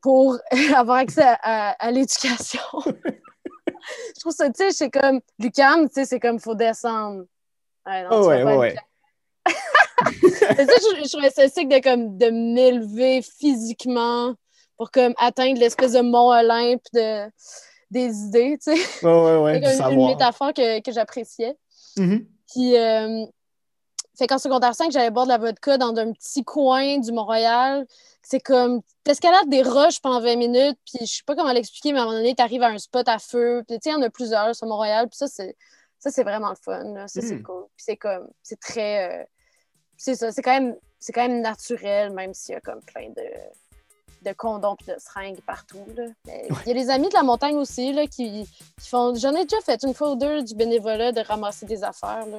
pour 0.00 0.36
avoir 0.74 0.96
accès 0.98 1.22
à, 1.22 1.38
à- 1.42 1.70
à 1.78 1.90
l'éducation. 1.92 2.60
je 4.14 4.20
trouve 4.20 4.32
ça, 4.32 4.48
tu 4.48 4.56
sais, 4.56 4.70
c'est 4.72 4.90
comme 4.90 5.20
Lucam, 5.38 5.88
tu 5.88 5.94
sais, 5.94 6.04
c'est 6.04 6.20
comme 6.20 6.38
faut 6.38 6.54
descendre. 6.54 7.24
Ouais, 7.86 8.02
non, 8.04 8.22
vas 8.22 8.44
ouais, 8.44 8.56
ouais, 8.56 8.76
ça, 9.46 10.64
je, 10.66 11.04
je 11.04 11.10
trouvais 11.10 11.30
ça 11.30 11.48
sick 11.48 11.68
de, 11.68 11.82
comme, 11.82 12.16
de 12.16 12.30
m'élever 12.30 13.22
physiquement 13.22 14.34
pour 14.76 14.90
comme 14.90 15.14
atteindre 15.18 15.58
l'espèce 15.58 15.92
de 15.92 16.00
mont 16.00 16.30
Olympe 16.30 16.82
de, 16.92 17.30
des 17.90 18.14
idées, 18.14 18.58
tu 18.62 18.74
sais. 18.74 19.06
Ouais, 19.06 19.12
ouais, 19.12 19.36
ouais, 19.36 19.62
C'est 19.76 19.82
comme 19.82 19.92
une 19.92 20.06
métaphore 20.06 20.52
que, 20.52 20.80
que 20.80 20.92
j'appréciais. 20.92 21.54
Mhm. 21.96 22.26
Puis, 22.52 22.76
euh, 22.76 23.24
fait 24.16 24.26
qu'en 24.26 24.38
secondaire 24.38 24.74
5, 24.74 24.92
j'allais 24.92 25.10
boire 25.10 25.26
de 25.26 25.30
la 25.30 25.38
vodka 25.38 25.76
dans 25.78 25.94
un 25.96 26.12
petit 26.12 26.44
coin 26.44 26.98
du 26.98 27.10
Mont-Royal. 27.12 27.86
C'est 28.22 28.40
comme, 28.40 28.80
t'escalades 29.02 29.48
des 29.48 29.62
roches 29.62 30.00
pendant 30.00 30.20
20 30.20 30.36
minutes, 30.36 30.78
puis 30.86 31.04
je 31.06 31.16
sais 31.16 31.22
pas 31.26 31.34
comment 31.34 31.52
l'expliquer, 31.52 31.92
mais 31.92 31.98
à 31.98 32.02
un 32.02 32.04
moment 32.06 32.16
donné, 32.18 32.34
t'arrives 32.34 32.62
à 32.62 32.68
un 32.68 32.78
spot 32.78 33.06
à 33.08 33.18
feu, 33.18 33.62
puis 33.68 33.78
tu 33.78 33.90
sais, 33.90 33.90
il 33.90 33.98
y 33.98 34.02
en 34.02 34.02
a 34.02 34.10
plusieurs 34.10 34.54
sur 34.54 34.66
Mont-Royal, 34.66 35.08
puis 35.08 35.16
ça, 35.18 35.26
c'est, 35.26 35.56
ça, 35.98 36.10
c'est 36.10 36.22
vraiment 36.22 36.50
le 36.50 36.56
fun, 36.56 36.84
là. 36.94 37.08
Ça, 37.08 37.20
c'est 37.20 37.34
Mm. 37.36 37.42
cool. 37.42 37.64
Puis 37.76 37.84
c'est 37.86 37.96
comme, 37.96 38.28
c'est 38.42 38.58
très, 38.60 39.10
euh, 39.20 39.24
c'est 39.96 40.14
ça, 40.14 40.32
c'est 40.32 40.42
quand 40.42 40.52
même, 40.54 40.76
c'est 40.98 41.12
quand 41.12 41.28
même 41.28 41.40
naturel, 41.42 42.10
même 42.12 42.32
s'il 42.34 42.54
y 42.54 42.56
a 42.56 42.60
comme 42.60 42.80
plein 42.82 43.08
de, 43.10 43.22
de 44.22 44.32
condoms 44.32 44.74
puis 44.76 44.86
de 44.86 44.96
seringues 44.98 45.40
partout, 45.42 45.84
il 46.26 46.66
y 46.66 46.70
a 46.70 46.74
les 46.74 46.88
amis 46.88 47.08
de 47.10 47.14
la 47.14 47.22
montagne 47.22 47.56
aussi, 47.56 47.92
là, 47.92 48.06
qui, 48.06 48.48
qui 48.80 48.88
font, 48.88 49.14
j'en 49.16 49.34
ai 49.34 49.42
déjà 49.44 49.60
fait 49.60 49.82
une 49.82 49.92
fois 49.92 50.12
ou 50.12 50.16
deux 50.16 50.42
du 50.42 50.54
bénévolat 50.54 51.12
de 51.12 51.20
ramasser 51.20 51.66
des 51.66 51.84
affaires, 51.84 52.24
là. 52.26 52.38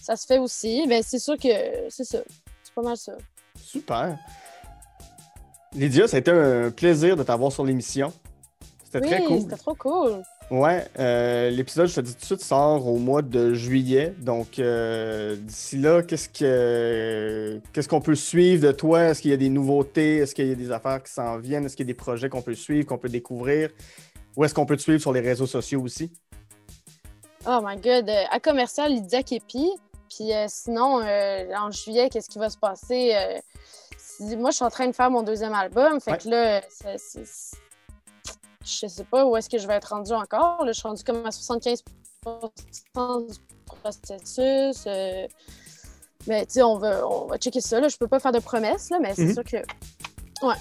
Ça 0.00 0.16
se 0.16 0.26
fait 0.26 0.38
aussi, 0.38 0.84
mais 0.88 1.02
c'est 1.02 1.18
sûr 1.18 1.36
que 1.36 1.48
c'est 1.88 2.04
ça. 2.04 2.18
C'est 2.62 2.74
pas 2.74 2.82
mal 2.82 2.96
ça. 2.96 3.12
Super. 3.60 4.18
Lydia, 5.74 6.08
ça 6.08 6.16
a 6.16 6.20
été 6.20 6.30
un 6.30 6.70
plaisir 6.70 7.16
de 7.16 7.22
t'avoir 7.22 7.52
sur 7.52 7.64
l'émission. 7.64 8.12
C'était 8.84 9.04
oui, 9.04 9.10
très 9.10 9.24
cool. 9.24 9.40
c'était 9.40 9.56
trop 9.56 9.74
cool. 9.74 10.22
Ouais, 10.50 10.84
euh, 10.98 11.48
l'épisode, 11.50 11.86
je 11.86 11.94
te 11.94 12.00
dis 12.00 12.12
tout 12.12 12.20
de 12.20 12.24
suite, 12.24 12.40
sort 12.42 12.84
au 12.88 12.98
mois 12.98 13.22
de 13.22 13.54
juillet. 13.54 14.12
Donc, 14.18 14.58
euh, 14.58 15.36
d'ici 15.36 15.78
là, 15.78 16.02
qu'est-ce 16.02 16.28
que 16.28 17.60
qu'est-ce 17.72 17.88
qu'on 17.88 18.00
peut 18.00 18.16
suivre 18.16 18.66
de 18.66 18.72
toi? 18.72 19.04
Est-ce 19.04 19.22
qu'il 19.22 19.30
y 19.30 19.34
a 19.34 19.36
des 19.36 19.48
nouveautés? 19.48 20.16
Est-ce 20.16 20.34
qu'il 20.34 20.48
y 20.48 20.52
a 20.52 20.56
des 20.56 20.72
affaires 20.72 21.00
qui 21.04 21.12
s'en 21.12 21.38
viennent? 21.38 21.66
Est-ce 21.66 21.76
qu'il 21.76 21.86
y 21.86 21.88
a 21.88 21.92
des 21.92 21.96
projets 21.96 22.28
qu'on 22.28 22.42
peut 22.42 22.54
suivre, 22.54 22.84
qu'on 22.84 22.98
peut 22.98 23.08
découvrir? 23.08 23.70
Ou 24.36 24.44
est-ce 24.44 24.54
qu'on 24.54 24.66
peut 24.66 24.76
te 24.76 24.82
suivre 24.82 25.00
sur 25.00 25.12
les 25.12 25.20
réseaux 25.20 25.46
sociaux 25.46 25.82
aussi? 25.82 26.10
Oh 27.46 27.60
my 27.64 27.76
god, 27.76 28.08
euh, 28.08 28.24
à 28.32 28.40
commercial 28.40 28.90
Lydia 28.90 29.22
Képi. 29.22 29.70
Puis 30.14 30.32
euh, 30.34 30.46
sinon, 30.48 31.00
euh, 31.00 31.44
en 31.56 31.70
juillet, 31.70 32.08
qu'est-ce 32.10 32.28
qui 32.28 32.38
va 32.38 32.50
se 32.50 32.58
passer? 32.58 33.12
Euh, 33.14 33.38
si- 33.98 34.36
moi, 34.36 34.50
je 34.50 34.56
suis 34.56 34.64
en 34.64 34.70
train 34.70 34.86
de 34.88 34.92
faire 34.92 35.10
mon 35.10 35.22
deuxième 35.22 35.54
album. 35.54 36.00
Fait 36.00 36.10
Ouais. 36.12 36.18
que 36.18 36.28
là, 36.28 36.60
c'est- 36.68 36.98
c'est- 36.98 37.56
je 38.64 38.86
sais 38.88 39.04
pas 39.04 39.24
où 39.24 39.36
est-ce 39.36 39.48
que 39.48 39.58
je 39.58 39.66
vais 39.66 39.74
être 39.74 39.94
rendue 39.94 40.12
encore. 40.12 40.64
Là, 40.64 40.72
je 40.72 40.78
suis 40.78 40.88
rendue 40.88 41.04
comme 41.04 41.24
à 41.24 41.30
75% 41.30 43.20
du 43.20 43.38
processus. 43.66 44.86
mais 46.26 46.44
tu 46.44 46.52
sais, 46.54 46.62
on 46.62 46.76
va, 46.76 47.06
on 47.08 47.26
va 47.26 47.38
checker 47.38 47.60
ça. 47.62 47.80
Là. 47.80 47.88
Je 47.88 47.96
peux 47.96 48.08
pas 48.08 48.18
faire 48.20 48.32
de 48.32 48.40
promesses, 48.40 48.90
là, 48.90 48.98
mais 49.00 49.14
c'est 49.14 49.24
Mhm. 49.24 49.34
sûr 49.34 49.44
que. 49.44 49.56
Ouais. 50.46 50.54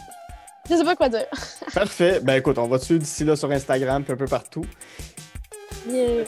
Je 0.70 0.76
sais 0.76 0.84
pas 0.86 0.96
quoi 0.96 1.10
dire. 1.10 1.26
Parfait. 1.74 2.20
Ben 2.22 2.36
écoute, 2.36 2.58
on 2.60 2.68
va 2.68 2.78
te 2.80 2.86
suivre 2.86 3.02
d'ici 3.02 3.24
là 3.26 3.36
sur 3.36 3.50
Instagram, 3.52 4.04
puis 4.04 4.14
un 4.14 4.18
peu 4.18 4.26
partout. 4.28 4.64
Yeah. 5.88 6.26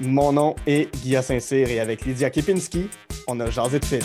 Mon 0.00 0.32
nom 0.32 0.54
est 0.66 0.94
Guilla 1.02 1.22
Saint-Cyr 1.22 1.68
et 1.70 1.80
avec 1.80 2.04
Lydia 2.04 2.30
Kepinski, 2.30 2.88
on 3.26 3.40
a 3.40 3.50
jasé 3.50 3.78
de 3.78 3.84
film. 3.84 4.02